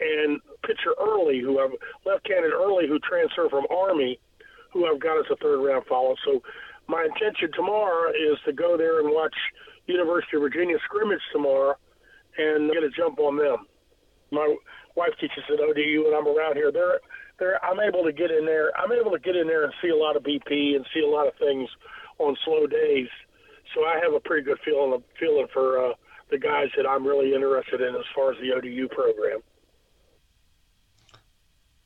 and 0.00 0.40
pitcher 0.62 0.94
Early, 1.00 1.40
who 1.40 1.60
I've 1.60 1.74
left-handed 2.06 2.52
Early, 2.52 2.88
who 2.88 2.98
transferred 3.00 3.50
from 3.50 3.66
Army, 3.70 4.18
who 4.72 4.86
I've 4.86 5.00
got 5.00 5.18
as 5.18 5.26
a 5.30 5.36
third 5.36 5.62
round 5.64 5.84
follow. 5.86 6.14
So 6.24 6.42
my 6.88 7.04
intention 7.04 7.50
tomorrow 7.54 8.10
is 8.10 8.38
to 8.46 8.52
go 8.52 8.76
there 8.76 9.00
and 9.00 9.10
watch 9.10 9.34
University 9.86 10.36
of 10.36 10.42
Virginia 10.42 10.76
scrimmage 10.84 11.22
tomorrow 11.32 11.74
and 12.38 12.72
get 12.72 12.82
a 12.82 12.90
jump 12.90 13.18
on 13.20 13.36
them. 13.36 13.66
My 14.32 14.56
wife 14.96 15.12
teaches 15.20 15.44
at 15.52 15.60
ODU, 15.60 16.06
and 16.06 16.14
I'm 16.16 16.26
around 16.26 16.56
here. 16.56 16.72
They're, 16.72 16.98
they're, 17.38 17.62
I'm 17.64 17.80
able 17.80 18.04
to 18.04 18.12
get 18.12 18.30
in 18.30 18.46
there. 18.46 18.70
I'm 18.76 18.92
able 18.92 19.10
to 19.10 19.18
get 19.18 19.36
in 19.36 19.46
there 19.46 19.64
and 19.64 19.72
see 19.82 19.88
a 19.88 19.96
lot 19.96 20.16
of 20.16 20.22
BP 20.22 20.76
and 20.76 20.86
see 20.94 21.00
a 21.00 21.08
lot 21.08 21.26
of 21.26 21.34
things 21.38 21.68
on 22.18 22.36
slow 22.44 22.66
days 22.66 23.08
so 23.74 23.84
I 23.84 23.98
have 24.02 24.14
a 24.14 24.20
pretty 24.20 24.42
good 24.42 24.58
feeling 24.64 25.02
feeling 25.18 25.46
for 25.52 25.84
uh, 25.84 25.92
the 26.30 26.38
guys 26.38 26.68
that 26.76 26.86
I'm 26.86 27.06
really 27.06 27.34
interested 27.34 27.80
in 27.80 27.94
as 27.94 28.04
far 28.14 28.32
as 28.32 28.38
the 28.40 28.52
ODU 28.52 28.88
program. 28.88 29.40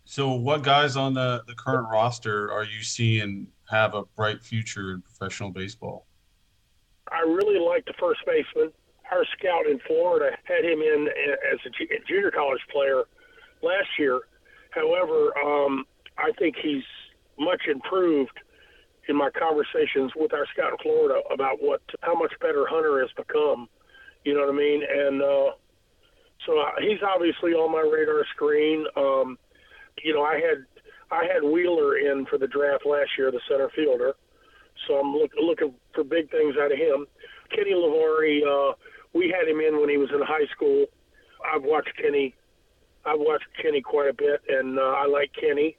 So, 0.04 0.32
what 0.32 0.62
guys 0.62 0.96
on 0.96 1.14
the, 1.14 1.42
the 1.46 1.54
current 1.54 1.88
roster 1.90 2.50
are 2.50 2.64
you 2.64 2.82
seeing 2.82 3.48
have 3.70 3.94
a 3.94 4.04
bright 4.16 4.42
future 4.42 4.92
in 4.92 5.02
professional 5.02 5.50
baseball? 5.50 6.06
I 7.10 7.20
really 7.20 7.58
like 7.58 7.84
the 7.84 7.94
first 7.98 8.20
baseman. 8.26 8.72
Our 9.10 9.24
scout 9.38 9.66
in 9.66 9.78
Florida 9.86 10.36
had 10.44 10.64
him 10.64 10.80
in 10.80 11.08
as 11.52 11.58
a 11.64 11.70
junior 12.06 12.30
college 12.30 12.60
player 12.70 13.04
last 13.62 13.88
year. 13.98 14.20
However, 14.70 15.36
um, 15.38 15.84
I 16.16 16.32
think 16.38 16.56
he's 16.62 16.84
much 17.38 17.62
improved 17.70 18.38
in 19.08 19.16
my 19.16 19.30
conversations 19.30 20.12
with 20.14 20.32
our 20.34 20.46
scout 20.52 20.72
in 20.72 20.78
Florida 20.82 21.20
about 21.32 21.58
what 21.60 21.80
how 22.02 22.14
much 22.14 22.32
better 22.40 22.66
Hunter 22.68 23.00
has 23.00 23.10
become. 23.16 23.68
You 24.24 24.34
know 24.34 24.40
what 24.40 24.54
I 24.54 24.56
mean? 24.56 24.82
And 24.82 25.22
uh, 25.22 25.50
so 26.46 26.58
uh, 26.58 26.72
he's 26.80 27.00
obviously 27.02 27.52
on 27.52 27.72
my 27.72 27.80
radar 27.80 28.24
screen. 28.34 28.84
Um, 28.96 29.38
you 30.02 30.12
know, 30.14 30.22
I 30.22 30.34
had 30.34 30.64
I 31.10 31.24
had 31.24 31.42
Wheeler 31.42 31.98
in 31.98 32.26
for 32.26 32.38
the 32.38 32.46
draft 32.46 32.84
last 32.84 33.10
year, 33.16 33.30
the 33.30 33.40
center 33.48 33.70
fielder. 33.74 34.14
So 34.86 34.94
I'm 34.94 35.12
look, 35.12 35.32
looking 35.40 35.74
for 35.94 36.04
big 36.04 36.30
things 36.30 36.54
out 36.60 36.70
of 36.70 36.78
him. 36.78 37.06
Kenny 37.54 37.72
Levari, 37.72 38.42
uh, 38.44 38.74
we 39.14 39.34
had 39.34 39.48
him 39.48 39.60
in 39.60 39.80
when 39.80 39.88
he 39.88 39.96
was 39.96 40.10
in 40.12 40.20
high 40.20 40.46
school. 40.54 40.86
I've 41.42 41.62
watched 41.62 41.90
Kenny 42.00 42.34
I've 43.08 43.20
watched 43.20 43.48
Kenny 43.60 43.80
quite 43.80 44.10
a 44.10 44.12
bit, 44.12 44.40
and 44.48 44.78
uh, 44.78 44.82
I 44.82 45.06
like 45.06 45.32
Kenny. 45.32 45.76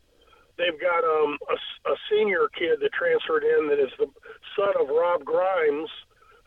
They've 0.58 0.80
got 0.80 1.04
um, 1.06 1.38
a, 1.50 1.56
a 1.92 1.96
senior 2.10 2.50
kid 2.58 2.80
that 2.82 2.92
transferred 2.92 3.44
in 3.44 3.70
that 3.70 3.80
is 3.80 3.94
the 3.98 4.08
son 4.58 4.74
of 4.82 4.90
Rob 4.90 5.24
Grimes, 5.24 5.90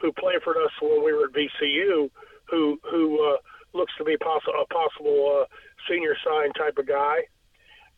who 0.01 0.13
played 0.13 0.43
for 0.43 0.53
us 0.61 0.73
when 0.83 1.05
we 1.05 1.13
were 1.13 1.31
at 1.31 1.33
VCU, 1.33 2.11
who 2.51 2.79
who 2.91 3.17
uh, 3.25 3.39
looks 3.73 3.93
to 3.99 4.05
be 4.05 4.17
poss- 4.19 4.43
a 4.49 4.67
possible 4.75 5.41
uh, 5.41 5.45
senior 5.89 6.15
sign 6.27 6.53
type 6.53 6.77
of 6.79 6.87
guy. 6.87 7.25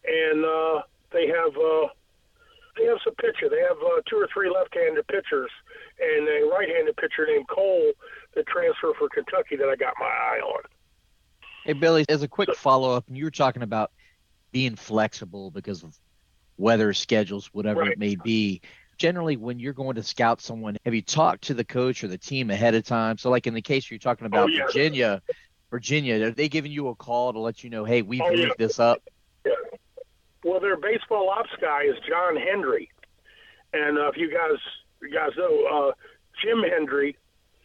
And 0.05 0.45
uh, 0.45 0.83
they 1.11 1.27
have 1.27 1.57
uh, 1.57 1.89
they 2.77 2.85
have 2.85 2.99
some 3.03 3.15
pitcher. 3.17 3.49
They 3.49 3.63
have 3.63 3.79
uh, 3.79 4.03
two 4.09 4.17
or 4.17 4.29
three 4.33 4.51
left-handed 4.51 5.07
pitchers 5.07 5.51
and 5.99 6.29
a 6.29 6.47
right-handed 6.51 6.97
pitcher 6.97 7.27
named 7.27 7.49
Cole 7.49 7.93
that 8.35 8.47
transferred 8.47 8.99
for 8.99 9.09
Kentucky 9.09 9.57
that 9.57 9.69
I 9.69 9.77
got 9.77 9.95
my 9.99 10.07
eye 10.11 10.43
on. 10.43 10.63
Hey 11.65 11.73
Billy, 11.73 12.05
as 12.11 12.23
a 12.23 12.29
quick 12.29 12.55
follow-up, 12.55 13.09
and 13.09 13.17
you 13.17 13.25
were 13.25 13.31
talking 13.31 13.63
about 13.63 13.91
being 14.53 14.77
flexible 14.77 15.51
because 15.51 15.83
of 15.83 15.97
weather 16.59 16.93
schedules, 16.93 17.49
whatever 17.53 17.81
Right. 17.81 17.93
it 17.93 17.99
may 17.99 18.17
be. 18.17 18.61
Generally, 18.99 19.39
when 19.39 19.59
you're 19.59 19.73
going 19.73 19.97
to 19.97 20.03
scout 20.03 20.43
someone, 20.43 20.77
have 20.85 20.95
you 20.95 21.01
talked 21.03 21.45
to 21.45 21.55
the 21.55 21.65
coach 21.65 22.05
or 22.05 22.09
the 22.09 22.19
team 22.19 22.51
ahead 22.51 22.75
of 22.75 22.85
time? 22.85 23.17
So, 23.17 23.31
like 23.31 23.47
in 23.47 23.55
the 23.55 23.63
case 23.63 23.91
you're 23.91 23.99
talking 23.99 24.27
about 24.27 24.45
Oh, 24.45 24.49
yeah. 24.49 24.67
Virginia, 24.67 25.23
Virginia, 25.71 26.27
are 26.27 26.31
they 26.31 26.51
giving 26.51 26.71
you 26.71 26.89
a 26.89 26.95
call 26.95 27.33
to 27.33 27.39
let 27.39 27.65
you 27.65 27.71
know, 27.71 27.85
hey, 27.85 28.03
we've 28.03 28.21
Oh, 28.21 28.31
yeah. 28.31 28.47
moved 28.47 28.59
this 28.59 28.79
up? 28.79 29.03
Well, 30.45 30.61
their 30.61 30.77
baseball 30.77 31.31
ops 31.31 31.49
guy 31.63 31.85
is 31.85 31.97
John 32.07 32.37
Hendry, 32.37 32.91
and 33.73 33.97
uh, 33.99 34.09
if 34.09 34.19
you 34.19 34.31
guys 34.31 34.59
you 35.01 35.11
guys 35.11 35.31
know, 35.39 35.65
uh, 35.65 35.93
Jim 36.43 36.63
Hendry 36.63 37.17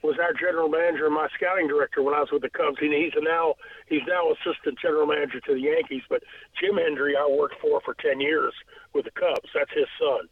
was 0.01 0.15
our 0.19 0.33
general 0.33 0.69
manager 0.69 1.05
and 1.05 1.15
my 1.15 1.27
scouting 1.35 1.67
director 1.67 2.01
when 2.01 2.13
I 2.13 2.21
was 2.21 2.31
with 2.31 2.41
the 2.41 2.49
Cubs. 2.49 2.77
He, 2.79 2.87
he's 2.87 3.15
now 3.19 3.55
he's 3.87 4.05
now 4.07 4.31
assistant 4.31 4.79
general 4.79 5.05
manager 5.05 5.39
to 5.41 5.53
the 5.53 5.61
Yankees. 5.61 6.03
But 6.09 6.23
Jim 6.59 6.77
Hendry, 6.77 7.15
I 7.17 7.27
worked 7.27 7.55
for 7.61 7.81
for 7.83 7.95
ten 7.99 8.19
years 8.19 8.53
with 8.93 9.05
the 9.05 9.11
Cubs. 9.11 9.49
That's 9.53 9.71
his 9.75 9.89
son. 9.99 10.29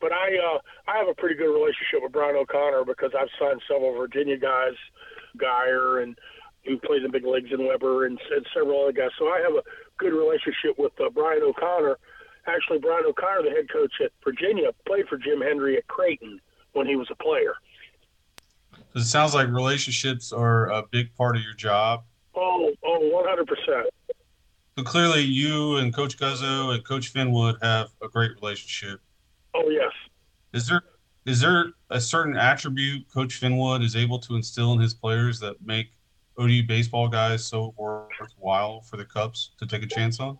But 0.00 0.12
I 0.12 0.38
uh, 0.38 0.58
I 0.86 0.98
have 0.98 1.08
a 1.08 1.14
pretty 1.14 1.34
good 1.34 1.50
relationship 1.50 2.02
with 2.02 2.12
Brian 2.12 2.36
O'Connor 2.36 2.84
because 2.84 3.10
I've 3.18 3.32
signed 3.38 3.60
several 3.66 3.98
Virginia 3.98 4.38
guys, 4.38 4.78
Geyer 5.36 6.00
and 6.00 6.16
who 6.64 6.78
played 6.78 7.02
in 7.02 7.10
the 7.10 7.18
big 7.18 7.26
leagues 7.26 7.50
in 7.50 7.66
Weber 7.66 8.06
and, 8.06 8.18
and 8.34 8.46
several 8.54 8.82
other 8.82 8.92
guys. 8.92 9.10
So 9.18 9.26
I 9.26 9.40
have 9.40 9.54
a 9.54 9.66
good 9.98 10.12
relationship 10.12 10.78
with 10.78 10.92
uh, 11.00 11.10
Brian 11.10 11.42
O'Connor. 11.42 11.98
Actually, 12.46 12.78
Brian 12.78 13.04
O'Connor, 13.06 13.42
the 13.42 13.50
head 13.50 13.70
coach 13.72 13.92
at 14.04 14.12
Virginia, 14.24 14.70
played 14.86 15.06
for 15.08 15.18
Jim 15.18 15.40
Hendry 15.40 15.76
at 15.76 15.86
Creighton 15.88 16.40
when 16.72 16.86
he 16.86 16.96
was 16.96 17.08
a 17.10 17.14
player. 17.16 17.54
It 18.94 19.02
sounds 19.02 19.34
like 19.34 19.48
relationships 19.48 20.32
are 20.32 20.70
a 20.70 20.82
big 20.90 21.14
part 21.14 21.36
of 21.36 21.42
your 21.42 21.54
job. 21.54 22.04
Oh, 22.34 22.72
oh, 22.84 23.44
100%. 23.68 23.84
So 24.76 24.84
clearly, 24.84 25.22
you 25.22 25.76
and 25.76 25.94
Coach 25.94 26.16
Guzzo 26.16 26.74
and 26.74 26.84
Coach 26.84 27.12
Finwood 27.12 27.62
have 27.62 27.88
a 28.02 28.08
great 28.08 28.32
relationship. 28.40 29.00
Oh, 29.54 29.68
yes. 29.68 29.90
Is 30.52 30.66
there 30.66 30.82
is 31.26 31.40
there 31.40 31.72
a 31.90 32.00
certain 32.00 32.36
attribute 32.36 33.06
Coach 33.12 33.40
Finwood 33.40 33.84
is 33.84 33.96
able 33.96 34.18
to 34.20 34.34
instill 34.34 34.72
in 34.72 34.80
his 34.80 34.94
players 34.94 35.38
that 35.40 35.56
make 35.62 35.92
ODU 36.38 36.62
baseball 36.66 37.08
guys 37.08 37.44
so 37.44 37.74
worthwhile 37.76 38.80
for 38.80 38.96
the 38.96 39.04
Cubs 39.04 39.50
to 39.58 39.66
take 39.66 39.82
a 39.82 39.86
chance 39.86 40.20
on? 40.20 40.38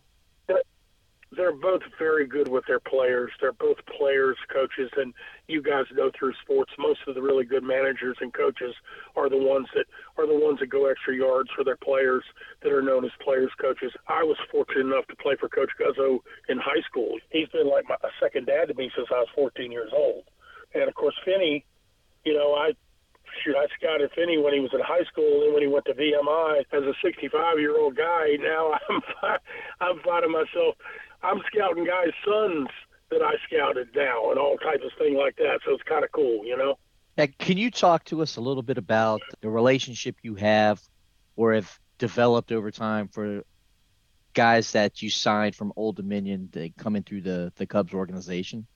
They're 1.39 1.55
both 1.55 1.83
very 2.01 2.27
good 2.27 2.49
with 2.49 2.65
their 2.67 2.81
players. 2.81 3.31
They're 3.41 3.53
both 3.53 3.77
players, 3.97 4.37
coaches, 4.53 4.91
and 4.97 5.15
you 5.47 5.63
guys 5.63 5.85
know 5.95 6.11
through 6.19 6.33
sports, 6.43 6.73
most 6.77 6.99
of 7.07 7.15
the 7.15 7.23
really 7.23 7.45
good 7.45 7.63
managers 7.63 8.17
and 8.21 8.35
coaches 8.35 8.75
are 9.15 9.31
the 9.31 9.39
ones 9.39 9.69
that 9.77 9.87
are 10.19 10.27
the 10.27 10.35
ones 10.35 10.59
that 10.59 10.67
go 10.67 10.87
extra 10.87 11.15
yards 11.15 11.49
for 11.55 11.63
their 11.63 11.77
players 11.77 12.25
that 12.65 12.73
are 12.73 12.83
known 12.83 13.05
as 13.05 13.13
players 13.23 13.53
coaches. 13.61 13.93
I 14.09 14.25
was 14.25 14.37
fortunate 14.51 14.87
enough 14.87 15.07
to 15.07 15.17
play 15.17 15.37
for 15.39 15.49
Coach 15.49 15.71
Guzzo 15.79 16.19
in 16.49 16.59
high 16.59 16.83
school. 16.91 17.17
He's 17.31 17.49
been 17.51 17.71
like 17.71 17.85
my, 17.89 17.95
a 18.03 18.11
second 18.21 18.47
dad 18.47 18.67
to 18.67 18.75
me 18.75 18.91
since 18.97 19.07
I 19.13 19.21
was 19.21 19.29
14 19.37 19.71
years 19.71 19.93
old. 19.95 20.25
And 20.75 20.89
of 20.89 20.95
course, 20.97 21.15
Finney, 21.25 21.65
you 22.25 22.35
know, 22.35 22.55
I 22.55 22.73
shoot, 23.45 23.55
I 23.55 23.67
scouted 23.79 24.11
Finney 24.15 24.39
when 24.39 24.55
he 24.55 24.61
was 24.61 24.71
in 24.75 24.81
high 24.81 25.05
school, 25.05 25.45
and 25.45 25.55
when 25.55 25.63
he 25.63 25.69
went 25.69 25.85
to 25.87 25.95
VMI 25.95 26.67
as 26.73 26.83
a 26.83 26.95
65 27.01 27.61
year 27.61 27.79
old 27.79 27.97
guy. 27.97 28.35
Now 28.41 28.75
I'm 28.89 29.01
I'm 29.81 30.01
finding 30.05 30.33
myself 30.33 30.75
I'm 31.23 31.41
scouting 31.53 31.85
guys' 31.85 32.13
sons 32.25 32.69
that 33.11 33.23
I 33.23 33.35
scouted 33.47 33.89
now, 33.95 34.31
and 34.31 34.39
all 34.39 34.57
types 34.57 34.85
of 34.85 34.93
things 34.99 35.17
like 35.17 35.37
that. 35.37 35.61
So 35.65 35.73
it's 35.73 35.83
kind 35.83 36.05
of 36.05 36.13
cool, 36.13 36.45
you 36.45 36.57
know. 36.57 36.79
Now, 37.17 37.27
can 37.39 37.57
you 37.59 37.71
talk 37.71 38.05
to 38.07 38.23
us 38.23 38.37
a 38.37 38.41
little 38.41 38.63
bit 38.63 38.79
about 38.79 39.23
the 39.41 39.49
relationship 39.51 40.17
you 40.23 40.37
have 40.37 40.81
or 41.37 41.55
have 41.55 41.79
developed 41.99 42.53
over 42.53 42.71
time 42.71 43.09
for 43.09 43.43
guys 44.35 44.71
that 44.73 45.03
you 45.03 45.11
signed 45.11 45.55
from 45.57 45.73
Old 45.75 45.97
Dominion 45.97 46.49
that 46.53 46.77
coming 46.77 47.03
through 47.03 47.23
the, 47.23 47.53
the 47.57 47.67
Cubs 47.67 47.93
organization? 47.93 48.67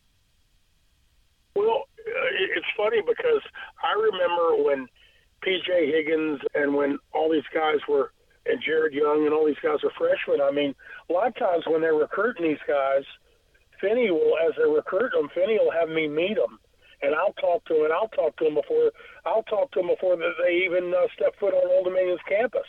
Well, 1.54 1.84
it's 2.04 2.66
funny 2.76 3.00
because 3.00 3.42
I 3.82 3.92
remember 4.00 4.64
when 4.64 4.88
P.J. 5.42 5.92
Higgins 5.92 6.40
and 6.54 6.74
when 6.74 6.98
all 7.12 7.30
these 7.30 7.42
guys 7.54 7.78
were, 7.88 8.12
and 8.46 8.62
Jared 8.64 8.92
Young 8.92 9.24
and 9.24 9.32
all 9.32 9.46
these 9.46 9.60
guys 9.62 9.82
were 9.82 9.92
freshmen. 9.96 10.40
I 10.40 10.50
mean, 10.50 10.74
a 11.08 11.12
lot 11.12 11.28
of 11.28 11.36
times 11.36 11.64
when 11.66 11.80
they're 11.80 11.94
recruiting 11.94 12.48
these 12.48 12.64
guys, 12.66 13.04
Finney 13.80 14.10
will, 14.10 14.38
as 14.38 14.54
they're 14.56 14.68
recruiting 14.68 15.20
them, 15.20 15.30
Finney 15.34 15.58
will 15.58 15.74
have 15.74 15.88
me 15.88 16.08
meet 16.08 16.36
them, 16.36 16.58
and 17.02 17.14
I'll 17.14 17.34
talk 17.34 17.64
to 17.66 17.74
them, 17.74 17.84
and 17.84 17.92
I'll 17.92 18.10
talk 18.14 18.36
to 18.38 18.44
them 18.44 18.54
before 18.54 18.90
I'll 19.26 19.42
talk 19.44 19.70
to 19.72 19.80
them 19.80 19.90
before 19.90 20.16
they 20.16 20.62
even 20.64 20.94
uh, 20.94 21.06
step 21.14 21.34
foot 21.38 21.54
on 21.54 21.70
Old 21.70 21.86
Dominion's 21.86 22.22
campus. 22.28 22.66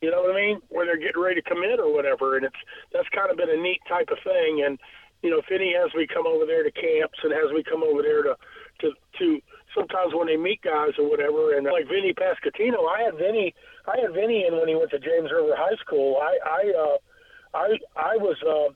You 0.00 0.10
know 0.10 0.22
what 0.22 0.36
I 0.36 0.40
mean? 0.40 0.60
Where 0.68 0.84
they're 0.84 1.00
getting 1.00 1.20
ready 1.20 1.40
to 1.40 1.48
commit 1.48 1.80
or 1.80 1.92
whatever, 1.92 2.36
and 2.36 2.44
it's 2.44 2.62
that's 2.92 3.08
kind 3.16 3.30
of 3.30 3.36
been 3.36 3.52
a 3.52 3.60
neat 3.60 3.80
type 3.88 4.08
of 4.12 4.20
thing. 4.24 4.64
And 4.64 4.78
you 5.22 5.30
know, 5.30 5.40
Finney 5.48 5.72
has 5.76 5.92
me 5.94 6.06
come 6.06 6.26
over 6.26 6.44
there 6.44 6.64
to 6.64 6.72
camps 6.72 7.18
and 7.24 7.32
has 7.32 7.52
me 7.52 7.64
come 7.64 7.82
over 7.82 8.02
there 8.02 8.22
to 8.24 8.36
to 8.80 8.92
to 9.20 9.40
sometimes 9.76 10.16
when 10.16 10.26
they 10.26 10.36
meet 10.36 10.62
guys 10.62 10.96
or 10.98 11.08
whatever. 11.08 11.54
And 11.54 11.68
like 11.68 11.86
Vinny 11.86 12.16
Pasquantino, 12.16 12.88
I 12.88 13.04
had 13.04 13.14
Vinny 13.14 13.54
I 13.86 14.00
had 14.00 14.14
Vinny 14.16 14.46
in 14.48 14.56
when 14.56 14.66
he 14.66 14.74
went 14.74 14.90
to 14.90 14.98
James 14.98 15.30
River 15.30 15.54
High 15.54 15.76
School. 15.84 16.16
I 16.18 16.34
I 16.42 16.62
uh, 16.72 16.96
I 17.54 17.66
I 17.94 18.16
was. 18.16 18.36
Uh, 18.42 18.72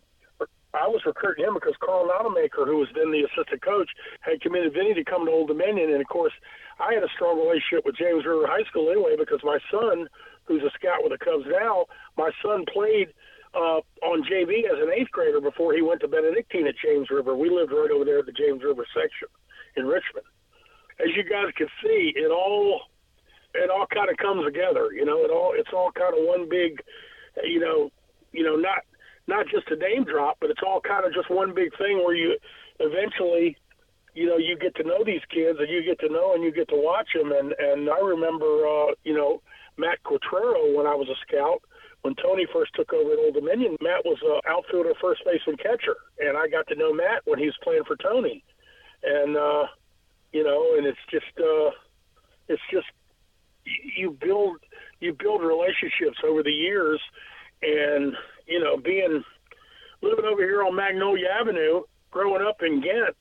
I 0.72 0.86
was 0.86 1.02
recruiting 1.04 1.44
him 1.44 1.54
because 1.54 1.74
Carl 1.82 2.06
Nonamaker, 2.06 2.62
who 2.62 2.78
was 2.78 2.86
then 2.94 3.10
the 3.10 3.26
assistant 3.26 3.58
coach, 3.58 3.90
had 4.20 4.40
committed 4.40 4.72
Vinny 4.72 4.94
to 4.94 5.02
come 5.02 5.26
to 5.26 5.32
Old 5.32 5.48
Dominion. 5.48 5.90
And 5.90 6.00
of 6.00 6.06
course, 6.06 6.32
I 6.78 6.94
had 6.94 7.02
a 7.02 7.10
strong 7.10 7.42
relationship 7.42 7.82
with 7.84 7.98
James 7.98 8.22
River 8.22 8.46
High 8.46 8.62
School 8.70 8.86
anyway 8.86 9.18
because 9.18 9.42
my 9.42 9.58
son, 9.66 10.06
who's 10.46 10.62
a 10.62 10.70
scout 10.78 11.02
with 11.02 11.10
the 11.10 11.18
Cubs 11.18 11.50
now, 11.50 11.90
my 12.16 12.30
son 12.38 12.62
played 12.70 13.10
uh, 13.50 13.82
on 14.06 14.22
JV 14.22 14.62
as 14.70 14.78
an 14.78 14.94
eighth 14.94 15.10
grader 15.10 15.40
before 15.42 15.74
he 15.74 15.82
went 15.82 16.00
to 16.02 16.08
Benedictine 16.08 16.70
at 16.70 16.78
James 16.78 17.10
River. 17.10 17.34
We 17.34 17.50
lived 17.50 17.74
right 17.74 17.90
over 17.90 18.06
there 18.06 18.22
at 18.22 18.26
the 18.26 18.38
James 18.38 18.62
River 18.62 18.86
section 18.94 19.26
in 19.74 19.90
Richmond. 19.90 20.29
As 21.00 21.16
you 21.16 21.24
guys 21.24 21.52
can 21.56 21.68
see, 21.82 22.12
it 22.14 22.30
all 22.30 22.82
it 23.54 23.70
all 23.70 23.86
kind 23.92 24.10
of 24.10 24.16
comes 24.16 24.44
together. 24.44 24.92
You 24.92 25.04
know, 25.04 25.24
it 25.24 25.30
all 25.30 25.54
it's 25.56 25.72
all 25.72 25.90
kind 25.92 26.14
of 26.16 26.24
one 26.24 26.48
big, 26.48 26.80
you 27.44 27.60
know, 27.60 27.90
you 28.32 28.44
know, 28.44 28.56
not 28.56 28.84
not 29.26 29.46
just 29.46 29.70
a 29.70 29.76
name 29.76 30.04
drop, 30.04 30.36
but 30.40 30.50
it's 30.50 30.62
all 30.66 30.80
kind 30.80 31.04
of 31.04 31.14
just 31.14 31.30
one 31.30 31.54
big 31.54 31.70
thing 31.78 31.98
where 31.98 32.14
you 32.14 32.36
eventually, 32.78 33.56
you 34.14 34.26
know, 34.26 34.36
you 34.36 34.56
get 34.58 34.74
to 34.76 34.84
know 34.84 35.04
these 35.04 35.24
kids 35.30 35.58
and 35.58 35.68
you 35.68 35.82
get 35.82 35.98
to 36.00 36.12
know 36.12 36.34
and 36.34 36.42
you 36.42 36.52
get 36.52 36.68
to 36.68 36.76
watch 36.76 37.08
them. 37.14 37.32
And 37.32 37.54
and 37.58 37.88
I 37.90 38.00
remember, 38.00 38.66
uh, 38.66 38.94
you 39.04 39.14
know, 39.14 39.42
Matt 39.78 40.02
Quatraro 40.04 40.74
when 40.76 40.86
I 40.86 40.94
was 40.94 41.08
a 41.08 41.18
scout. 41.26 41.62
When 42.02 42.14
Tony 42.14 42.46
first 42.50 42.72
took 42.74 42.94
over 42.94 43.12
at 43.12 43.18
Old 43.18 43.34
Dominion, 43.34 43.76
Matt 43.82 44.06
was 44.06 44.16
an 44.24 44.40
outfielder, 44.48 44.94
first 45.02 45.20
baseman, 45.22 45.58
catcher, 45.58 45.96
and 46.18 46.34
I 46.34 46.48
got 46.48 46.66
to 46.68 46.74
know 46.74 46.94
Matt 46.94 47.20
when 47.26 47.38
he 47.38 47.44
was 47.44 47.58
playing 47.62 47.84
for 47.86 47.94
Tony. 47.96 48.42
And 49.04 49.36
uh, 49.36 49.64
you 50.32 50.44
know, 50.44 50.76
and 50.76 50.86
it's 50.86 50.98
just, 51.10 51.38
uh, 51.38 51.70
it's 52.48 52.62
just 52.72 52.86
you 53.96 54.16
build 54.20 54.56
you 55.00 55.14
build 55.18 55.42
relationships 55.42 56.18
over 56.24 56.42
the 56.42 56.52
years, 56.52 57.00
and 57.62 58.14
you 58.46 58.60
know, 58.60 58.76
being 58.76 59.22
living 60.02 60.24
over 60.24 60.42
here 60.42 60.62
on 60.62 60.74
Magnolia 60.74 61.28
Avenue, 61.40 61.82
growing 62.10 62.46
up 62.46 62.56
in 62.62 62.80
Ghent, 62.80 63.16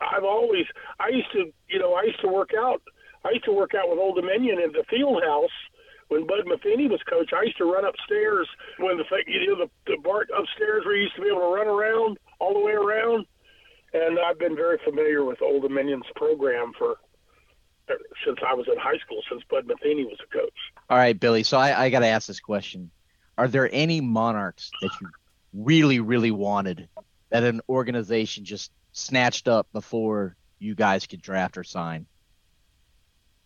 I've 0.00 0.24
always 0.24 0.64
I 0.98 1.08
used 1.08 1.32
to 1.32 1.52
you 1.68 1.78
know 1.78 1.94
I 1.94 2.04
used 2.04 2.20
to 2.22 2.28
work 2.28 2.50
out 2.56 2.82
I 3.24 3.30
used 3.32 3.44
to 3.44 3.52
work 3.52 3.74
out 3.74 3.88
with 3.88 3.98
Old 3.98 4.16
Dominion 4.16 4.58
at 4.64 4.72
the 4.72 4.84
field 4.88 5.22
house 5.22 5.56
when 6.08 6.26
Bud 6.26 6.46
Metheny 6.46 6.88
was 6.88 7.00
coach. 7.08 7.30
I 7.32 7.44
used 7.44 7.58
to 7.58 7.70
run 7.70 7.84
upstairs 7.84 8.48
when 8.78 8.96
the 8.96 9.04
thing 9.04 9.24
you 9.26 9.46
know 9.48 9.66
the, 9.66 9.70
the 9.86 9.98
bar 10.02 10.22
upstairs 10.36 10.84
where 10.84 10.96
you 10.96 11.04
used 11.04 11.16
to 11.16 11.22
be 11.22 11.28
able 11.28 11.40
to 11.40 11.54
run 11.54 11.68
around 11.68 12.18
all 12.38 12.54
the 12.54 12.60
way 12.60 12.72
around, 12.72 13.26
and 13.92 14.18
I've 14.18 14.38
been 14.38 14.56
very 14.56 14.78
familiar 14.84 15.24
with 15.24 15.42
Old 15.42 15.62
Dominion's 15.62 16.06
program 16.16 16.72
for 16.78 16.96
since 18.24 18.38
I 18.46 18.54
was 18.54 18.68
in 18.68 18.78
high 18.78 18.98
school, 18.98 19.20
since 19.28 19.42
Bud 19.50 19.66
Metheny 19.66 20.04
was 20.04 20.18
a 20.22 20.32
coach. 20.32 20.54
All 20.88 20.96
right, 20.96 21.18
Billy. 21.18 21.42
So 21.42 21.58
I, 21.58 21.86
I 21.86 21.90
got 21.90 22.00
to 22.00 22.06
ask 22.06 22.28
this 22.28 22.38
question. 22.38 22.90
Are 23.36 23.48
there 23.48 23.68
any 23.72 24.00
monarchs 24.00 24.70
that 24.80 24.90
you 25.00 25.08
really, 25.52 25.98
really 25.98 26.30
wanted 26.30 26.88
that 27.30 27.42
an 27.42 27.60
organization 27.68 28.44
just 28.44 28.70
snatched 28.92 29.48
up 29.48 29.66
before 29.72 30.36
you 30.58 30.74
guys 30.74 31.06
could 31.06 31.22
draft 31.22 31.56
or 31.56 31.64
sign? 31.64 32.06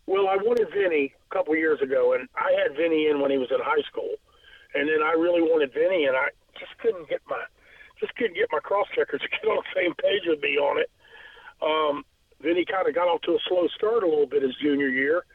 Well, 0.05 0.27
I 0.27 0.35
wanted 0.35 0.67
Vinny 0.71 1.13
a 1.31 1.33
couple 1.33 1.55
years 1.55 1.81
ago, 1.81 2.13
and 2.13 2.27
I 2.35 2.51
had 2.61 2.75
Vinny 2.75 3.07
in 3.07 3.21
when 3.21 3.31
he 3.31 3.37
was 3.37 3.49
in 3.49 3.57
high 3.61 3.81
school, 3.89 4.13
and 4.75 4.87
then 4.87 5.01
I 5.01 5.13
really 5.13 5.41
wanted 5.41 5.73
Vinny, 5.73 6.05
and 6.05 6.15
I 6.15 6.27
just 6.59 6.77
couldn't 6.77 7.09
get 7.09 7.21
my 7.27 7.41
just 7.99 8.15
couldn't 8.15 8.35
get 8.35 8.49
my 8.51 8.59
cross 8.59 8.87
checkers 8.95 9.21
to 9.21 9.29
get 9.29 9.49
on 9.49 9.63
the 9.63 9.75
same 9.75 9.93
page 9.95 10.23
with 10.27 10.41
me 10.41 10.57
on 10.57 10.79
it. 10.79 10.89
Um, 11.61 12.03
Vinny 12.41 12.65
kind 12.65 12.87
of 12.87 12.95
got 12.95 13.07
off 13.07 13.21
to 13.21 13.31
a 13.31 13.39
slow 13.47 13.67
start 13.75 14.03
a 14.03 14.07
little 14.07 14.27
bit 14.27 14.43
his 14.43 14.55
junior 14.61 14.89
year, 14.89 15.25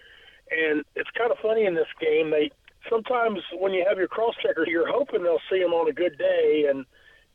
and 0.50 0.84
it's 0.94 1.10
kind 1.16 1.30
of 1.30 1.38
funny 1.42 1.64
in 1.64 1.74
this 1.74 1.90
game. 2.00 2.30
They 2.30 2.50
sometimes 2.88 3.40
when 3.58 3.72
you 3.72 3.84
have 3.88 3.98
your 3.98 4.08
cross 4.08 4.34
checkers, 4.42 4.68
you're 4.68 4.90
hoping 4.90 5.22
they'll 5.22 5.42
see 5.50 5.60
him 5.60 5.72
on 5.72 5.88
a 5.88 5.92
good 5.92 6.16
day, 6.18 6.66
and 6.68 6.84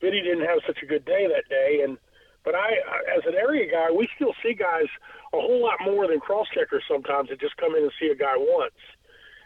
Vinny 0.02 0.22
didn't 0.22 0.46
have 0.46 0.60
such 0.68 0.80
a 0.84 0.86
good 0.86 1.06
day 1.06 1.28
that 1.28 1.50
day, 1.50 1.82
and 1.84 1.98
but 2.44 2.54
I, 2.54 2.78
as 3.18 3.24
an 3.26 3.34
area 3.34 3.70
guy, 3.70 3.90
we 3.90 4.08
still 4.16 4.34
see 4.44 4.54
guys 4.54 4.86
a 5.34 5.40
whole 5.42 5.62
lot 5.62 5.80
more 5.84 6.08
than 6.08 6.20
cross 6.20 6.46
checkers 6.54 6.84
sometimes 6.88 7.30
that 7.30 7.42
just 7.42 7.58
come 7.58 7.76
in 7.76 7.84
and 7.84 7.92
see 8.00 8.08
a 8.08 8.16
guy 8.16 8.38
once. 8.38 8.78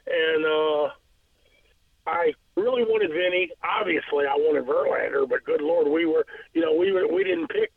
And 0.06 0.46
uh, 0.46 0.90
I 2.06 2.34
really 2.60 2.84
wanted 2.84 3.12
Vinny. 3.12 3.50
Obviously, 3.64 4.28
I 4.28 4.36
wanted 4.36 4.68
Verlander, 4.68 5.28
but 5.28 5.44
good 5.44 5.62
lord, 5.62 5.88
we 5.88 6.06
were, 6.06 6.26
you 6.54 6.62
know, 6.62 6.74
we 6.74 6.92
were, 6.92 7.08
we 7.08 7.24
didn't 7.24 7.48
pick, 7.48 7.72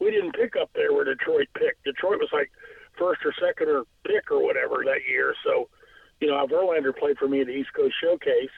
we 0.00 0.10
didn't 0.10 0.34
pick 0.34 0.54
up 0.56 0.70
there 0.74 0.92
where 0.92 1.04
Detroit 1.04 1.48
picked. 1.54 1.84
Detroit 1.84 2.18
was 2.18 2.30
like 2.32 2.50
first 2.98 3.20
or 3.24 3.32
second 3.40 3.68
or 3.68 3.84
pick 4.06 4.30
or 4.30 4.42
whatever 4.42 4.82
that 4.84 5.06
year. 5.08 5.34
So, 5.44 5.68
you 6.20 6.28
know, 6.28 6.46
Verlander 6.46 6.96
played 6.96 7.18
for 7.18 7.28
me 7.28 7.40
at 7.40 7.46
the 7.46 7.54
East 7.54 7.70
Coast 7.74 7.94
Showcase. 8.02 8.54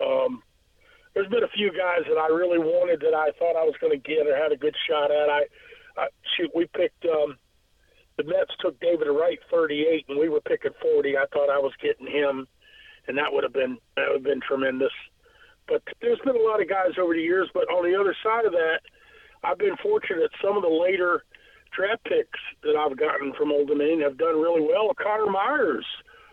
Um, 0.00 0.42
there's 1.14 1.28
been 1.28 1.44
a 1.44 1.56
few 1.56 1.72
guys 1.72 2.04
that 2.08 2.18
I 2.20 2.28
really 2.28 2.58
wanted 2.58 3.00
that 3.00 3.14
I 3.16 3.32
thought 3.38 3.56
I 3.56 3.64
was 3.64 3.74
going 3.80 3.92
to 3.92 3.98
get 3.98 4.26
or 4.26 4.36
had 4.36 4.52
a 4.52 4.56
good 4.56 4.76
shot 4.88 5.10
at. 5.10 5.30
I, 5.30 5.48
I 5.96 6.06
shoot, 6.36 6.50
we 6.54 6.66
picked. 6.76 7.04
Um, 7.06 7.38
the 8.18 8.24
Mets 8.24 8.52
took 8.60 8.78
David 8.80 9.08
Wright 9.08 9.38
38, 9.50 10.06
and 10.08 10.18
we 10.18 10.28
were 10.28 10.40
picking 10.40 10.72
40. 10.80 11.16
I 11.16 11.24
thought 11.32 11.50
I 11.50 11.58
was 11.58 11.72
getting 11.82 12.06
him, 12.06 12.46
and 13.08 13.16
that 13.18 13.32
would 13.32 13.44
have 13.44 13.52
been 13.52 13.78
that 13.96 14.06
would 14.08 14.16
have 14.16 14.24
been 14.24 14.40
tremendous. 14.40 14.92
But 15.68 15.82
there's 16.00 16.20
been 16.24 16.36
a 16.36 16.46
lot 16.46 16.62
of 16.62 16.68
guys 16.68 16.94
over 17.00 17.14
the 17.14 17.22
years. 17.22 17.48
But 17.52 17.68
on 17.70 17.90
the 17.90 17.98
other 17.98 18.14
side 18.22 18.46
of 18.46 18.52
that, 18.52 18.80
I've 19.42 19.58
been 19.58 19.76
fortunate. 19.82 20.30
Some 20.42 20.56
of 20.56 20.62
the 20.62 20.68
later 20.68 21.24
draft 21.74 22.04
picks 22.04 22.40
that 22.62 22.76
I've 22.76 22.96
gotten 22.96 23.32
from 23.34 23.52
Old 23.52 23.68
Dominion 23.68 24.00
have 24.02 24.18
done 24.18 24.40
really 24.40 24.62
well. 24.62 24.90
Connor 24.94 25.30
Myers, 25.30 25.86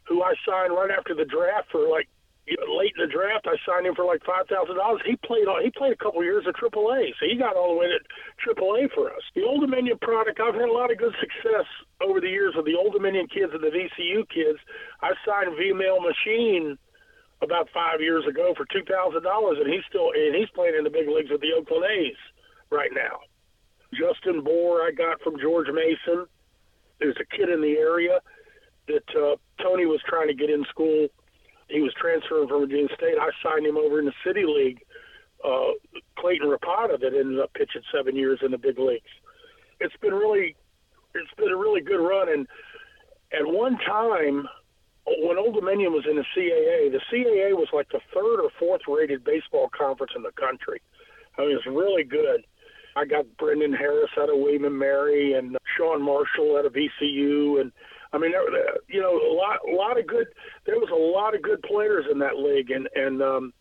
who 0.07 0.23
I 0.23 0.33
signed 0.47 0.73
right 0.73 0.91
after 0.91 1.15
the 1.15 1.25
draft 1.25 1.71
for 1.71 1.87
like 1.89 2.07
late 2.47 2.91
in 2.97 3.07
the 3.07 3.11
draft, 3.11 3.47
I 3.47 3.55
signed 3.63 3.87
him 3.87 3.95
for 3.95 4.03
like 4.03 4.23
five 4.25 4.47
thousand 4.47 4.75
dollars. 4.75 5.01
He 5.05 5.15
played 5.23 5.47
he 5.63 5.71
played 5.71 5.93
a 5.93 6.01
couple 6.03 6.19
of 6.19 6.27
years 6.27 6.43
at 6.47 6.55
AAA, 6.55 7.15
so 7.19 7.23
he 7.23 7.35
got 7.39 7.55
all 7.55 7.73
the 7.73 7.79
way 7.79 7.87
to 7.87 7.99
AAA 8.43 8.91
for 8.91 9.07
us. 9.09 9.23
The 9.35 9.43
Old 9.43 9.61
Dominion 9.61 9.97
product, 10.01 10.39
I've 10.39 10.55
had 10.55 10.67
a 10.67 10.73
lot 10.73 10.91
of 10.91 10.97
good 10.97 11.15
success 11.19 11.67
over 12.01 12.19
the 12.19 12.29
years 12.29 12.53
with 12.55 12.65
the 12.65 12.75
Old 12.75 12.93
Dominion 12.93 13.27
kids 13.27 13.53
and 13.53 13.63
the 13.63 13.71
VCU 13.71 14.27
kids. 14.27 14.59
I 15.01 15.15
signed 15.23 15.55
Vimael 15.55 16.03
Machin 16.03 16.77
about 17.41 17.69
five 17.73 18.01
years 18.01 18.27
ago 18.27 18.53
for 18.55 18.65
two 18.71 18.83
thousand 18.83 19.23
dollars, 19.23 19.57
and 19.63 19.71
he's 19.71 19.83
still 19.87 20.11
and 20.11 20.35
he's 20.35 20.51
playing 20.51 20.75
in 20.75 20.83
the 20.83 20.91
big 20.91 21.07
leagues 21.07 21.31
with 21.31 21.41
the 21.41 21.55
Oakland 21.55 21.85
A's 21.87 22.19
right 22.69 22.91
now. 22.91 23.23
Justin 23.95 24.43
Bour, 24.43 24.83
I 24.83 24.91
got 24.91 25.21
from 25.21 25.39
George 25.39 25.67
Mason. 25.71 26.25
There's 26.99 27.17
a 27.21 27.27
kid 27.35 27.47
in 27.49 27.61
the 27.61 27.77
area 27.77 28.19
that 28.87 29.07
uh, 29.15 29.35
Tony 29.61 29.85
was 29.85 30.01
trying 30.07 30.27
to 30.27 30.33
get 30.33 30.49
in 30.49 30.65
school 30.69 31.07
he 31.73 31.81
was 31.81 31.93
transferring 31.99 32.47
from 32.47 32.61
Virginia 32.61 32.87
State. 32.95 33.17
I 33.19 33.31
signed 33.41 33.65
him 33.65 33.77
over 33.77 33.97
in 33.97 34.05
the 34.05 34.13
City 34.25 34.45
League. 34.45 34.79
Uh, 35.43 35.73
Clayton 36.19 36.47
Rapada 36.47 36.99
that 37.01 37.17
ended 37.17 37.39
up 37.39 37.51
pitching 37.53 37.81
seven 37.93 38.15
years 38.15 38.39
in 38.45 38.51
the 38.51 38.57
big 38.57 38.77
leagues. 38.77 39.09
It's 39.79 39.95
been 39.99 40.13
really, 40.13 40.55
it's 41.15 41.33
been 41.35 41.51
a 41.51 41.57
really 41.57 41.81
good 41.81 41.99
run. 41.99 42.31
And 42.31 42.47
at 43.33 43.45
one 43.45 43.77
time, 43.79 44.47
when 45.05 45.37
Old 45.37 45.55
Dominion 45.55 45.91
was 45.91 46.05
in 46.09 46.15
the 46.15 46.25
CAA, 46.37 46.91
the 46.91 47.01
CAA 47.11 47.57
was 47.57 47.67
like 47.73 47.89
the 47.89 47.99
third 48.13 48.39
or 48.39 48.51
fourth 48.59 48.81
rated 48.87 49.23
baseball 49.23 49.69
conference 49.75 50.13
in 50.15 50.21
the 50.21 50.31
country. 50.31 50.79
I 51.37 51.41
mean, 51.41 51.57
it's 51.57 51.65
really 51.65 52.03
good. 52.03 52.45
I 52.95 53.05
got 53.05 53.25
Brendan 53.37 53.73
Harris 53.73 54.11
out 54.19 54.29
of 54.29 54.37
William 54.37 54.65
and 54.65 54.77
Mary 54.77 55.33
and 55.33 55.57
Sean 55.75 56.03
Marshall 56.03 56.55
out 56.57 56.67
of 56.67 56.73
VCU 56.73 57.59
and 57.59 57.71
I 58.13 58.19
mean, 58.19 58.31
there, 58.31 58.77
you 58.87 59.01
know, 59.01 59.17
a 59.17 59.33
lot, 59.33 59.59
a 59.67 59.75
lot 59.75 59.99
of 59.99 60.05
good. 60.05 60.27
There 60.65 60.75
was 60.75 60.89
a 60.91 60.95
lot 60.95 61.35
of 61.35 61.41
good 61.41 61.61
players 61.63 62.05
in 62.11 62.19
that 62.19 62.37
league, 62.37 62.69
and 62.69 62.87
and 62.95 63.21
um, 63.21 63.53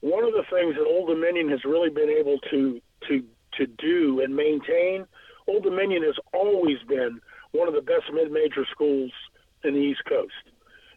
one 0.00 0.24
of 0.24 0.32
the 0.32 0.42
things 0.50 0.74
that 0.74 0.84
Old 0.84 1.08
Dominion 1.08 1.48
has 1.48 1.64
really 1.64 1.88
been 1.90 2.10
able 2.10 2.38
to 2.50 2.80
to 3.08 3.22
to 3.58 3.66
do 3.66 4.20
and 4.20 4.34
maintain. 4.34 5.06
Old 5.46 5.62
Dominion 5.62 6.02
has 6.02 6.16
always 6.32 6.78
been 6.88 7.20
one 7.52 7.68
of 7.68 7.74
the 7.74 7.82
best 7.82 8.04
mid-major 8.12 8.66
schools 8.70 9.12
in 9.64 9.74
the 9.74 9.80
East 9.80 10.02
Coast, 10.08 10.44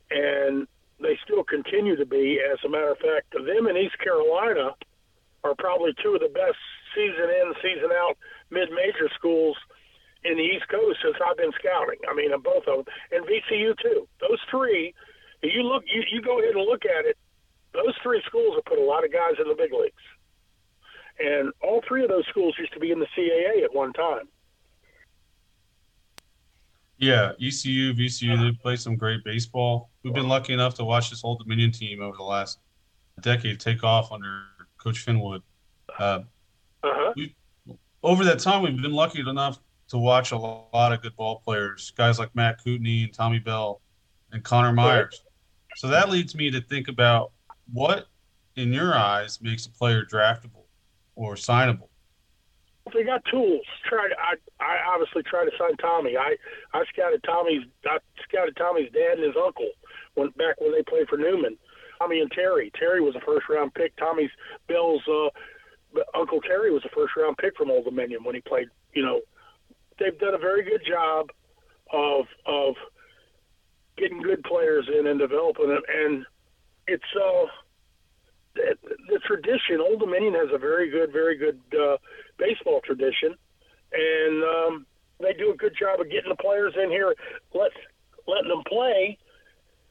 and 0.09 0.67
they 0.99 1.17
still 1.23 1.43
continue 1.43 1.95
to 1.95 2.05
be. 2.05 2.39
As 2.41 2.57
a 2.65 2.69
matter 2.69 2.91
of 2.91 2.97
fact, 2.97 3.33
them 3.33 3.67
in 3.67 3.77
East 3.77 3.97
Carolina 3.99 4.71
are 5.43 5.55
probably 5.57 5.93
two 6.01 6.15
of 6.15 6.21
the 6.21 6.33
best 6.33 6.57
season 6.95 7.29
in, 7.29 7.53
season 7.61 7.89
out 7.93 8.17
mid-major 8.49 9.09
schools 9.15 9.57
in 10.25 10.37
the 10.37 10.43
East 10.43 10.67
Coast 10.69 10.99
since 11.03 11.15
I've 11.23 11.37
been 11.37 11.51
scouting. 11.59 11.99
I 12.09 12.13
mean, 12.15 12.31
both 12.41 12.67
of 12.67 12.85
them, 12.85 12.93
and 13.11 13.25
VCU 13.25 13.77
too. 13.81 14.07
Those 14.19 14.39
three, 14.49 14.93
you 15.43 15.63
look, 15.63 15.83
you, 15.87 16.03
you 16.11 16.21
go 16.21 16.39
ahead 16.39 16.55
and 16.55 16.65
look 16.65 16.83
at 16.85 17.05
it. 17.05 17.17
Those 17.73 17.93
three 18.01 18.21
schools 18.25 18.55
have 18.55 18.65
put 18.65 18.79
a 18.79 18.83
lot 18.83 19.03
of 19.05 19.11
guys 19.11 19.33
in 19.39 19.47
the 19.47 19.55
big 19.55 19.71
leagues, 19.71 19.93
and 21.19 21.51
all 21.61 21.81
three 21.87 22.03
of 22.03 22.09
those 22.09 22.25
schools 22.27 22.55
used 22.57 22.73
to 22.73 22.79
be 22.79 22.91
in 22.91 22.99
the 22.99 23.07
CAA 23.17 23.63
at 23.63 23.73
one 23.73 23.93
time. 23.93 24.27
Yeah, 26.97 27.33
ECU, 27.33 27.93
VCU, 27.93 28.39
they 28.39 28.57
play 28.57 28.77
some 28.77 28.95
great 28.95 29.23
baseball. 29.25 29.89
We've 30.03 30.13
been 30.13 30.29
lucky 30.29 30.53
enough 30.53 30.75
to 30.75 30.85
watch 30.85 31.09
this 31.09 31.21
whole 31.21 31.35
Dominion 31.35 31.71
team 31.71 32.01
over 32.01 32.15
the 32.15 32.23
last 32.23 32.59
decade 33.19 33.59
take 33.59 33.83
off 33.83 34.13
under 34.13 34.43
Coach 34.77 35.05
Finwood. 35.05 35.41
Uh, 35.99 36.21
uh-huh. 36.83 37.13
over 38.01 38.23
that 38.23 38.39
time, 38.39 38.61
we've 38.61 38.81
been 38.81 38.93
lucky 38.93 39.19
enough 39.19 39.59
to 39.89 39.97
watch 39.97 40.31
a 40.31 40.37
lot 40.37 40.91
of 40.91 41.01
good 41.01 41.15
ball 41.15 41.41
players, 41.43 41.91
guys 41.95 42.19
like 42.19 42.35
Matt 42.35 42.63
Kootenai 42.63 43.03
and 43.03 43.13
Tommy 43.13 43.39
Bell 43.39 43.81
and 44.31 44.43
Connor 44.43 44.73
Myers. 44.73 45.21
So 45.75 45.87
that 45.87 46.09
leads 46.09 46.35
me 46.35 46.49
to 46.51 46.61
think 46.61 46.87
about 46.87 47.31
what, 47.71 48.07
in 48.55 48.73
your 48.73 48.95
eyes, 48.95 49.41
makes 49.41 49.65
a 49.65 49.69
player 49.69 50.05
draftable 50.05 50.65
or 51.15 51.35
signable. 51.35 51.89
They 52.93 53.03
got 53.03 53.23
tools. 53.25 53.65
Try 53.89 54.09
to, 54.09 54.15
I, 54.19 54.35
I 54.63 54.77
obviously 54.93 55.23
try 55.23 55.43
to 55.43 55.51
sign 55.57 55.75
Tommy. 55.77 56.15
I, 56.17 56.35
I 56.73 56.83
scouted 56.93 57.23
Tommy's 57.23 57.63
I 57.85 57.97
scouted 58.27 58.55
Tommy's 58.55 58.91
dad 58.91 59.17
and 59.17 59.23
his 59.23 59.35
uncle 59.43 59.69
when 60.13 60.29
back 60.37 60.61
when 60.61 60.71
they 60.71 60.83
played 60.83 61.07
for 61.07 61.17
Newman. 61.17 61.57
Tommy 61.99 62.19
and 62.19 62.31
Terry. 62.31 62.71
Terry 62.77 63.01
was 63.01 63.15
a 63.15 63.21
first 63.21 63.49
round 63.49 63.73
pick. 63.73 63.95
Tommy's 63.97 64.29
Bell's 64.67 65.01
uh, 65.07 65.29
Uncle 66.13 66.41
Terry 66.41 66.71
was 66.71 66.83
a 66.85 66.89
first 66.89 67.15
round 67.17 67.37
pick 67.37 67.57
from 67.57 67.71
Old 67.71 67.85
Dominion 67.85 68.23
when 68.23 68.35
he 68.35 68.41
played, 68.41 68.67
you 68.93 69.03
know, 69.03 69.21
they've 69.99 70.17
done 70.19 70.33
a 70.33 70.39
very 70.39 70.63
good 70.63 70.81
job 70.87 71.29
of 71.91 72.25
of 72.45 72.75
getting 73.97 74.21
good 74.21 74.43
players 74.43 74.89
in 74.91 75.07
and 75.07 75.19
developing 75.19 75.69
them. 75.69 75.81
And 75.87 76.25
it's 76.87 77.03
uh, 77.15 77.45
the, 78.55 78.75
the 79.09 79.19
tradition. 79.25 79.79
Old 79.79 79.99
Dominion 79.99 80.33
has 80.33 80.49
a 80.53 80.57
very 80.57 80.89
good, 80.89 81.11
very 81.11 81.37
good 81.37 81.59
uh, 81.73 81.97
baseball 82.37 82.81
tradition, 82.83 83.35
and 83.93 84.43
um, 84.43 84.85
they 85.19 85.33
do 85.33 85.51
a 85.51 85.55
good 85.55 85.73
job 85.79 85.99
of 85.99 86.09
getting 86.09 86.29
the 86.29 86.35
players 86.35 86.73
in 86.81 86.89
here, 86.89 87.13
let 87.53 87.71
letting 88.27 88.49
them 88.49 88.63
play, 88.67 89.17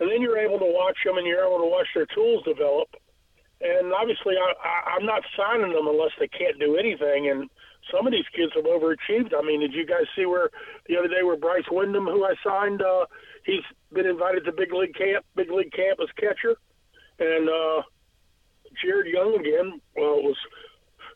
and 0.00 0.10
then 0.10 0.20
you're 0.20 0.38
able 0.38 0.58
to 0.58 0.66
watch 0.66 0.98
them 1.04 1.18
and 1.18 1.26
you're 1.26 1.46
able 1.46 1.58
to 1.58 1.70
watch 1.70 1.86
their 1.94 2.06
tools 2.06 2.42
develop. 2.44 2.88
And 3.60 3.92
obviously, 3.92 4.34
I, 4.36 4.52
I, 4.60 4.96
I'm 4.96 5.06
not 5.06 5.22
signing 5.36 5.72
them 5.72 5.86
unless 5.86 6.10
they 6.18 6.28
can't 6.28 6.58
do 6.58 6.76
anything. 6.76 7.30
And 7.30 7.48
some 7.92 8.06
of 8.06 8.12
these 8.12 8.28
kids 8.34 8.52
have 8.54 8.64
overachieved. 8.64 9.34
I 9.36 9.42
mean, 9.42 9.60
did 9.60 9.74
you 9.74 9.86
guys 9.86 10.04
see 10.16 10.26
where 10.26 10.50
the 10.88 10.96
other 10.96 11.08
day 11.08 11.22
where 11.22 11.36
Bryce 11.36 11.68
Windham, 11.70 12.06
who 12.06 12.24
I 12.24 12.34
signed, 12.44 12.82
uh, 12.82 13.06
he's 13.44 13.64
been 13.92 14.06
invited 14.06 14.44
to 14.44 14.52
big 14.52 14.72
league 14.72 14.94
camp, 14.94 15.24
big 15.36 15.50
league 15.50 15.72
camp 15.72 15.98
as 16.02 16.08
catcher, 16.16 16.56
and 17.18 17.48
uh, 17.48 17.82
Jared 18.82 19.06
Young 19.06 19.36
again 19.38 19.80
well, 19.96 20.22
was 20.22 20.36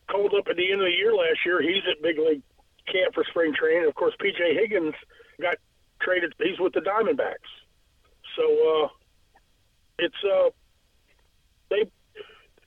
called 0.09 0.33
up 0.37 0.47
at 0.49 0.57
the 0.57 0.71
end 0.71 0.81
of 0.81 0.87
the 0.87 0.97
year 0.97 1.13
last 1.13 1.39
year. 1.45 1.61
He's 1.61 1.83
at 1.89 2.01
big 2.01 2.17
league 2.17 2.43
camp 2.91 3.13
for 3.13 3.23
spring 3.29 3.53
training. 3.53 3.87
Of 3.87 3.95
course, 3.95 4.13
PJ 4.21 4.59
Higgins 4.59 4.95
got 5.41 5.57
traded. 6.01 6.33
He's 6.39 6.59
with 6.59 6.73
the 6.73 6.81
Diamondbacks. 6.81 7.49
So 8.35 8.43
uh, 8.43 8.87
it's 9.97 10.23
uh, 10.23 10.49
they 11.69 11.89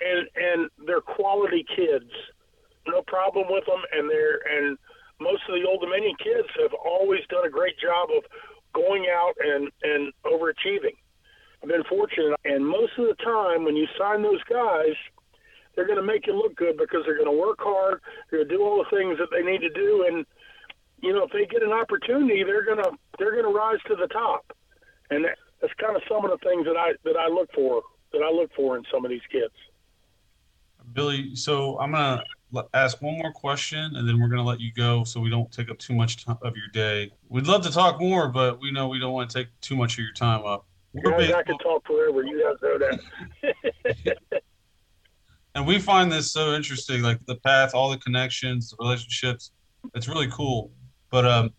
and 0.01 0.29
and 0.35 0.71
they're 0.87 1.01
quality 1.01 1.65
kids 1.77 2.11
no 2.87 3.03
problem 3.03 3.47
with 3.49 3.65
them, 3.67 3.83
and 3.93 4.09
they're 4.09 4.41
and 4.51 4.79
most 5.21 5.43
of 5.49 5.55
the 5.55 5.67
Old 5.69 5.81
Dominion 5.81 6.15
kids 6.19 6.49
have 6.61 6.75
always 6.75 7.21
done 7.29 7.47
a 7.47 7.51
great 7.51 7.79
job 7.79 8.09
of 8.17 8.25
going 8.75 9.07
out 9.13 9.35
and 9.41 9.71
and 9.83 10.13
overachieving. 10.25 10.97
I've 11.63 11.69
been 11.69 11.85
fortunate, 11.85 12.39
and 12.45 12.67
most 12.67 12.93
of 12.99 13.07
the 13.07 13.15
time 13.23 13.65
when 13.65 13.77
you 13.77 13.87
sign 13.99 14.23
those 14.23 14.43
guys, 14.51 14.95
they're 15.75 15.87
going 15.87 16.01
to 16.01 16.03
make 16.03 16.27
you 16.27 16.35
look 16.35 16.57
good 16.57 16.77
because 16.77 17.03
they're 17.07 17.17
going 17.17 17.31
to 17.31 17.41
work 17.41 17.59
hard, 17.61 18.01
they're 18.31 18.41
going 18.41 18.49
to 18.49 18.57
do 18.57 18.63
all 18.63 18.83
the 18.83 18.97
things 18.97 19.19
that 19.19 19.29
they 19.31 19.43
need 19.43 19.61
to 19.61 19.71
do, 19.71 20.07
and 20.09 20.27
you 21.01 21.13
know 21.13 21.25
if 21.25 21.33
they 21.33 21.47
get 21.47 21.63
an 21.63 21.73
opportunity, 21.73 22.43
they're 22.43 22.65
going 22.65 22.83
to 22.83 22.91
they're 23.19 23.33
going 23.33 23.51
to 23.51 23.57
rise 23.57 23.79
to 23.89 23.97
the 23.97 24.09
top, 24.09 24.53
and 25.11 25.25
that's 25.61 25.75
kind 25.75 25.97
of 25.97 26.03
some 26.09 26.25
of 26.25 26.31
the 26.31 26.39
things 26.39 26.67
that 26.67 26.77
I 26.77 26.93
that 27.05 27.17
I 27.17 27.29
look 27.29 27.49
for 27.55 27.83
that 28.13 28.23
I 28.23 28.31
look 28.31 28.51
for 28.55 28.77
in 28.77 28.85
some 28.93 29.05
of 29.05 29.11
these 29.11 29.25
kids. 29.31 29.55
Billy, 30.93 31.35
so 31.37 31.79
I'm 31.79 31.93
gonna 31.93 32.25
ask 32.75 33.01
one 33.03 33.17
more 33.19 33.33
question, 33.33 33.97
and 33.97 34.09
then 34.09 34.21
we're 34.21 34.29
gonna 34.29 34.43
let 34.45 34.61
you 34.61 34.73
go, 34.73 35.05
so 35.05 35.21
we 35.21 35.31
don't 35.31 35.51
take 35.53 35.71
up 35.71 35.79
too 35.79 35.95
much 35.95 36.25
of 36.29 36.57
your 36.57 36.69
day. 36.73 37.11
We'd 37.29 37.47
love 37.47 37.63
to 37.63 37.71
talk 37.71 38.01
more, 38.01 38.29
but 38.29 38.61
we 38.61 38.71
know 38.71 38.89
we 38.89 38.99
don't 38.99 39.13
want 39.13 39.31
to 39.31 39.39
take 39.39 39.49
too 39.61 39.77
much 39.77 39.95
of 39.95 40.01
your 40.01 40.13
time 40.13 40.45
up. 40.45 40.67
We're 40.93 41.11
Guys, 41.13 41.31
I 41.33 41.43
baseball- 41.43 41.45
could 41.45 41.61
talk 41.63 41.87
forever. 41.87 42.23
You 42.23 42.43
guys 42.43 42.57
know 42.63 42.79
that. 43.83 44.17
and 45.55 45.67
we 45.67 45.79
find 45.79 46.11
this 46.11 46.31
so 46.31 46.55
interesting 46.55 47.03
like 47.03 47.19
the 47.27 47.37
path 47.37 47.75
all 47.75 47.91
the 47.91 47.99
connections 47.99 48.71
the 48.71 48.77
relationships 48.81 49.53
it's 49.95 50.09
really 50.09 50.29
cool 50.29 50.71
but 51.11 51.27
um 51.27 51.51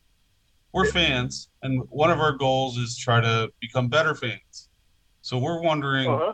we're 0.71 0.85
fans 0.89 1.49
and 1.61 1.83
one 1.89 2.09
of 2.09 2.19
our 2.19 2.31
goals 2.31 2.77
is 2.79 2.97
try 2.97 3.21
to 3.21 3.47
become 3.61 3.87
better 3.87 4.15
fans 4.15 4.69
so 5.21 5.37
we're 5.37 5.61
wondering 5.61 6.09
Uh-huh. 6.09 6.33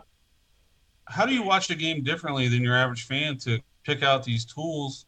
how 1.05 1.25
do 1.25 1.33
you 1.33 1.43
watch 1.43 1.69
a 1.69 1.75
game 1.75 2.01
differently 2.03 2.47
than 2.47 2.63
your 2.63 2.77
average 2.77 3.05
fan 3.05 3.37
to 3.39 3.59
pick 3.83 4.03
out 4.03 4.23
these 4.23 4.45
tools 4.45 5.05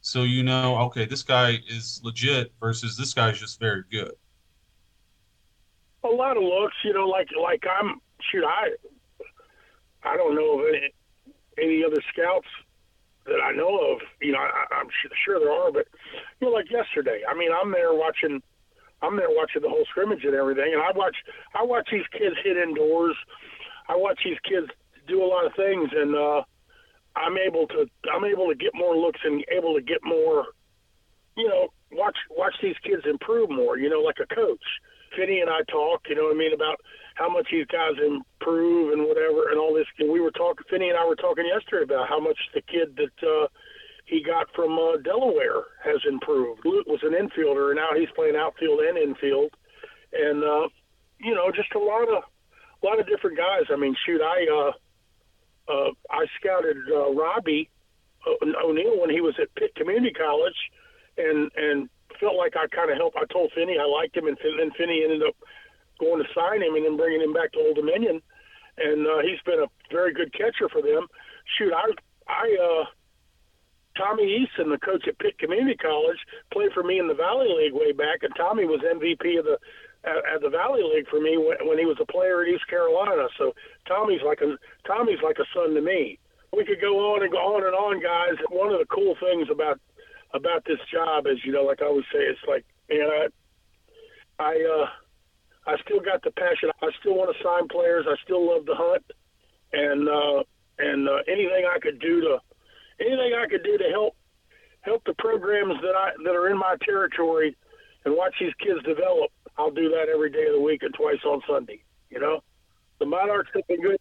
so 0.00 0.22
you 0.22 0.42
know 0.42 0.76
okay 0.76 1.04
this 1.04 1.22
guy 1.22 1.58
is 1.68 2.00
legit 2.04 2.52
versus 2.60 2.96
this 2.96 3.12
guy's 3.14 3.38
just 3.38 3.58
very 3.60 3.82
good 3.90 4.12
A 6.04 6.08
lot 6.08 6.36
of 6.36 6.42
looks, 6.42 6.76
you 6.84 6.92
know, 6.92 7.06
like 7.06 7.28
like 7.40 7.64
I'm 7.66 8.00
shoot, 8.30 8.44
I 8.44 8.70
I 10.04 10.16
don't 10.16 10.34
know 10.36 10.60
of 10.60 10.66
any 10.68 10.92
any 11.60 11.84
other 11.84 12.00
scouts 12.12 12.46
that 13.26 13.40
I 13.42 13.52
know 13.52 13.92
of. 13.92 14.00
You 14.20 14.32
know, 14.32 14.38
I, 14.38 14.64
I'm 14.78 14.88
sure 15.24 15.40
there 15.40 15.50
are, 15.50 15.72
but 15.72 15.86
you 16.40 16.46
know, 16.46 16.52
like 16.52 16.70
yesterday. 16.70 17.22
I 17.28 17.34
mean, 17.34 17.50
I'm 17.52 17.72
there 17.72 17.92
watching. 17.92 18.40
I'm 19.02 19.16
there 19.16 19.28
watching 19.30 19.62
the 19.62 19.68
whole 19.68 19.84
scrimmage 19.90 20.24
and 20.24 20.34
everything, 20.34 20.72
and 20.72 20.82
I 20.82 20.96
watch 20.96 21.16
I 21.54 21.64
watch 21.64 21.88
these 21.90 22.06
kids 22.12 22.36
hit 22.44 22.56
indoors. 22.56 23.16
I 23.88 23.96
watch 23.96 24.20
these 24.24 24.38
kids 24.48 24.68
do 25.08 25.22
a 25.22 25.26
lot 25.26 25.44
of 25.46 25.54
things, 25.54 25.90
and 25.92 26.14
uh, 26.14 26.42
I'm 27.16 27.36
able 27.38 27.66
to 27.68 27.86
I'm 28.12 28.24
able 28.24 28.48
to 28.48 28.54
get 28.54 28.72
more 28.74 28.96
looks 28.96 29.20
and 29.24 29.44
able 29.50 29.74
to 29.74 29.82
get 29.82 30.04
more. 30.04 30.46
You 31.36 31.48
know, 31.48 31.68
watch 31.92 32.16
watch 32.30 32.54
these 32.62 32.76
kids 32.84 33.02
improve 33.08 33.50
more. 33.50 33.78
You 33.78 33.88
know, 33.88 34.00
like 34.00 34.20
a 34.22 34.34
coach. 34.34 34.62
Finney 35.16 35.40
and 35.40 35.50
I 35.50 35.62
talk. 35.70 36.02
You 36.08 36.16
know 36.16 36.24
what 36.24 36.36
I 36.36 36.38
mean 36.38 36.52
about 36.52 36.80
how 37.14 37.28
much 37.28 37.48
these 37.50 37.66
guys 37.66 37.96
improve 37.96 38.92
and 38.92 39.08
whatever 39.08 39.48
and 39.50 39.58
all 39.58 39.74
this. 39.74 39.86
And 39.98 40.12
we 40.12 40.20
were 40.20 40.30
talking. 40.30 40.64
Finney 40.68 40.90
and 40.90 40.98
I 40.98 41.06
were 41.06 41.16
talking 41.16 41.46
yesterday 41.46 41.84
about 41.84 42.08
how 42.08 42.20
much 42.20 42.38
the 42.54 42.60
kid 42.60 42.96
that 42.96 43.18
uh, 43.26 43.48
he 44.04 44.22
got 44.22 44.46
from 44.54 44.78
uh, 44.78 44.98
Delaware 45.02 45.64
has 45.84 46.00
improved. 46.08 46.64
Luke 46.64 46.86
was 46.86 47.00
an 47.02 47.16
infielder, 47.16 47.72
and 47.72 47.76
now 47.76 47.90
he's 47.96 48.12
playing 48.14 48.36
outfield 48.36 48.80
and 48.80 48.98
infield. 48.98 49.52
And 50.12 50.44
uh, 50.44 50.68
you 51.18 51.34
know, 51.34 51.50
just 51.50 51.74
a 51.74 51.78
lot 51.78 52.08
of 52.08 52.22
a 52.82 52.86
lot 52.86 53.00
of 53.00 53.06
different 53.08 53.36
guys. 53.36 53.66
I 53.72 53.76
mean, 53.76 53.96
shoot, 54.04 54.20
I 54.20 54.46
uh, 54.46 54.72
uh, 55.68 55.90
I 56.10 56.26
scouted 56.40 56.76
uh, 56.90 57.12
Robbie 57.12 57.70
O'Neill 58.26 59.00
when 59.00 59.10
he 59.10 59.20
was 59.20 59.34
at 59.40 59.54
Pitt 59.54 59.74
Community 59.74 60.12
College, 60.12 60.56
and 61.18 61.50
and 61.56 61.88
felt 62.20 62.36
like 62.36 62.54
I 62.56 62.66
kind 62.68 62.90
of 62.90 62.96
helped. 62.96 63.16
I 63.16 63.26
told 63.32 63.52
Finney 63.54 63.76
I 63.78 63.86
liked 63.86 64.16
him, 64.16 64.26
and 64.26 64.36
then 64.42 64.70
Finney 64.76 65.02
ended 65.04 65.22
up 65.22 65.36
going 66.00 66.22
to 66.22 66.28
sign 66.34 66.62
him 66.62 66.74
and 66.74 66.84
then 66.84 66.96
bringing 66.96 67.22
him 67.22 67.32
back 67.32 67.52
to 67.52 67.58
Old 67.58 67.76
Dominion, 67.76 68.20
and 68.78 69.06
uh, 69.06 69.20
he's 69.22 69.40
been 69.44 69.60
a 69.60 69.70
very 69.92 70.12
good 70.12 70.32
catcher 70.32 70.68
for 70.68 70.82
them. 70.82 71.06
Shoot, 71.58 71.72
I 71.72 71.90
I 72.28 72.56
uh, 72.56 72.84
Tommy 73.96 74.42
Easton, 74.42 74.70
the 74.70 74.78
coach 74.78 75.06
at 75.08 75.18
Pitt 75.18 75.38
Community 75.38 75.76
College, 75.76 76.18
played 76.52 76.72
for 76.72 76.82
me 76.82 76.98
in 76.98 77.08
the 77.08 77.14
Valley 77.14 77.48
League 77.48 77.74
way 77.74 77.92
back, 77.92 78.22
and 78.22 78.32
Tommy 78.36 78.64
was 78.64 78.80
MVP 78.80 79.38
of 79.38 79.44
the 79.44 79.58
at, 80.06 80.16
at 80.34 80.40
the 80.40 80.50
Valley 80.50 80.82
League 80.82 81.08
for 81.08 81.20
me 81.20 81.36
when, 81.36 81.58
when 81.68 81.78
he 81.78 81.84
was 81.84 81.98
a 82.00 82.06
player 82.06 82.42
at 82.42 82.48
East 82.48 82.66
Carolina. 82.68 83.28
So 83.38 83.52
Tommy's 83.86 84.22
like 84.24 84.40
a 84.40 84.56
Tommy's 84.86 85.22
like 85.22 85.38
a 85.38 85.46
son 85.52 85.74
to 85.74 85.82
me. 85.82 86.18
We 86.56 86.64
could 86.64 86.80
go 86.80 87.12
on 87.14 87.22
and 87.22 87.32
go 87.32 87.38
on 87.38 87.66
and 87.66 87.74
on, 87.74 88.00
guys. 88.00 88.38
One 88.48 88.72
of 88.72 88.78
the 88.78 88.86
cool 88.86 89.16
things 89.20 89.48
about 89.50 89.80
about 90.32 90.64
this 90.64 90.78
job 90.92 91.26
is, 91.26 91.38
you 91.44 91.52
know, 91.52 91.64
like 91.64 91.82
I 91.82 91.86
always 91.86 92.04
say, 92.12 92.20
it's 92.20 92.40
like, 92.48 92.64
man, 92.88 93.08
I, 93.08 93.26
I, 94.38 94.52
uh, 94.52 94.86
I 95.70 95.76
still 95.82 96.00
got 96.00 96.22
the 96.22 96.30
passion. 96.30 96.70
I 96.82 96.88
still 97.00 97.14
want 97.14 97.34
to 97.34 97.42
sign 97.42 97.68
players. 97.68 98.06
I 98.08 98.14
still 98.24 98.46
love 98.46 98.66
the 98.66 98.74
hunt, 98.76 99.04
and 99.72 100.08
uh, 100.08 100.44
and 100.78 101.08
uh, 101.08 101.26
anything 101.26 101.66
I 101.66 101.78
could 101.80 101.98
do 101.98 102.20
to, 102.20 102.38
anything 103.00 103.34
I 103.34 103.48
could 103.48 103.64
do 103.64 103.76
to 103.78 103.88
help 103.90 104.14
help 104.82 105.02
the 105.04 105.14
programs 105.18 105.74
that 105.82 105.96
I 105.96 106.12
that 106.22 106.34
are 106.34 106.48
in 106.48 106.58
my 106.58 106.76
territory, 106.84 107.56
and 108.04 108.14
watch 108.16 108.34
these 108.38 108.54
kids 108.60 108.82
develop. 108.84 109.30
I'll 109.58 109.70
do 109.70 109.88
that 109.90 110.08
every 110.12 110.30
day 110.30 110.46
of 110.46 110.52
the 110.54 110.60
week 110.60 110.82
and 110.82 110.92
twice 110.94 111.18
on 111.24 111.40
Sunday. 111.48 111.82
You 112.10 112.20
know, 112.20 112.40
the 112.98 113.06
Monarchs 113.06 113.50
have 113.54 113.66
been 113.66 113.80
good. 113.82 113.98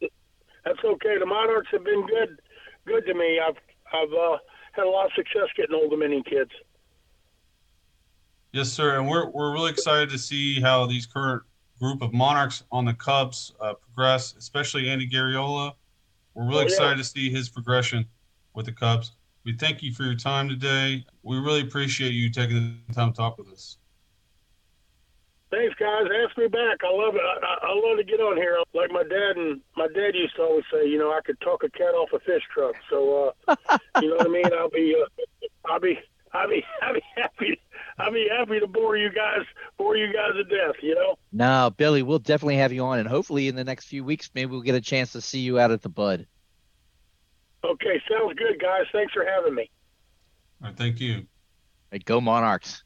That's 0.65 0.79
okay. 0.83 1.17
The 1.19 1.25
Monarchs 1.25 1.67
have 1.71 1.83
been 1.83 2.05
good, 2.07 2.39
good 2.85 3.05
to 3.05 3.13
me. 3.13 3.39
I've 3.39 3.55
I've 3.93 4.11
uh, 4.13 4.37
had 4.73 4.85
a 4.85 4.89
lot 4.89 5.05
of 5.05 5.11
success 5.15 5.47
getting 5.55 5.75
Old 5.75 5.91
Dominion 5.91 6.23
kids. 6.23 6.51
Yes, 8.51 8.71
sir. 8.71 8.97
And 8.97 9.07
we're, 9.09 9.29
we're 9.29 9.51
really 9.53 9.69
excited 9.71 10.09
to 10.11 10.17
see 10.17 10.61
how 10.61 10.85
these 10.85 11.05
current 11.05 11.43
group 11.79 12.01
of 12.01 12.13
Monarchs 12.13 12.63
on 12.71 12.85
the 12.85 12.93
Cubs 12.93 13.51
uh, 13.59 13.73
progress, 13.73 14.33
especially 14.37 14.89
Andy 14.89 15.07
Garriola. 15.09 15.73
We're 16.33 16.43
really 16.47 16.55
Oh, 16.57 16.59
yeah. 16.61 16.65
excited 16.67 16.97
to 16.97 17.03
see 17.03 17.29
his 17.29 17.49
progression 17.49 18.05
with 18.53 18.65
the 18.65 18.71
Cubs. 18.71 19.11
We 19.43 19.53
thank 19.57 19.83
you 19.83 19.93
for 19.93 20.03
your 20.03 20.15
time 20.15 20.47
today. 20.49 21.05
We 21.23 21.37
really 21.37 21.61
appreciate 21.61 22.13
you 22.13 22.29
taking 22.29 22.79
the 22.87 22.93
time 22.93 23.11
to 23.11 23.17
talk 23.17 23.37
with 23.37 23.49
us. 23.49 23.77
Thanks, 25.55 25.75
guys. 25.79 26.03
Ask 26.25 26.37
me 26.37 26.47
back. 26.47 26.79
I 26.83 26.91
love 26.91 27.15
it. 27.15 27.21
I, 27.21 27.45
I- 27.45 27.67
I 27.67 27.73
love 27.73 27.97
to 27.97 28.03
get 28.03 28.19
on 28.19 28.35
here. 28.35 28.57
Like 28.73 28.91
my 28.91 29.03
dad 29.03 29.37
and 29.37 29.61
my 29.77 29.87
dad 29.87 30.13
used 30.13 30.35
to 30.35 30.41
always 30.43 30.65
say, 30.71 30.85
you 30.87 30.97
know, 30.97 31.11
I 31.11 31.21
could 31.23 31.39
talk 31.39 31.63
a 31.63 31.69
cat 31.69 31.93
off 31.93 32.09
a 32.13 32.19
fish 32.19 32.43
truck. 32.53 32.75
So, 32.89 33.33
uh, 33.47 33.55
you 34.01 34.09
know 34.09 34.15
what 34.17 34.27
I 34.27 34.29
mean? 34.29 34.45
I'll 34.53 34.69
be, 34.69 34.95
uh, 35.01 35.47
I'll 35.65 35.79
be, 35.79 35.97
I'll 36.33 36.49
be, 36.49 36.63
I'll 36.81 36.93
be 36.93 37.03
happy. 37.15 37.61
I'll 37.97 38.11
be 38.11 38.27
happy 38.29 38.59
to 38.59 38.67
bore 38.67 38.97
you 38.97 39.09
guys, 39.09 39.45
bore 39.77 39.95
you 39.95 40.11
guys 40.11 40.33
to 40.33 40.43
death. 40.43 40.75
You 40.81 40.95
know. 40.95 41.15
No, 41.31 41.71
Billy, 41.77 42.03
we'll 42.03 42.19
definitely 42.19 42.57
have 42.57 42.73
you 42.73 42.83
on, 42.83 42.99
and 42.99 43.07
hopefully 43.07 43.47
in 43.47 43.55
the 43.55 43.63
next 43.63 43.85
few 43.85 44.03
weeks, 44.03 44.29
maybe 44.35 44.51
we'll 44.51 44.61
get 44.61 44.75
a 44.75 44.81
chance 44.81 45.13
to 45.13 45.21
see 45.21 45.39
you 45.39 45.59
out 45.59 45.71
at 45.71 45.81
the 45.81 45.89
Bud. 45.89 46.27
Okay, 47.63 48.01
sounds 48.11 48.37
good, 48.37 48.59
guys. 48.59 48.83
Thanks 48.91 49.13
for 49.13 49.25
having 49.25 49.55
me. 49.55 49.69
All 50.61 50.67
right, 50.69 50.77
thank 50.77 50.99
you. 50.99 51.25
Hey, 51.91 51.99
go 51.99 52.19
Monarchs! 52.19 52.83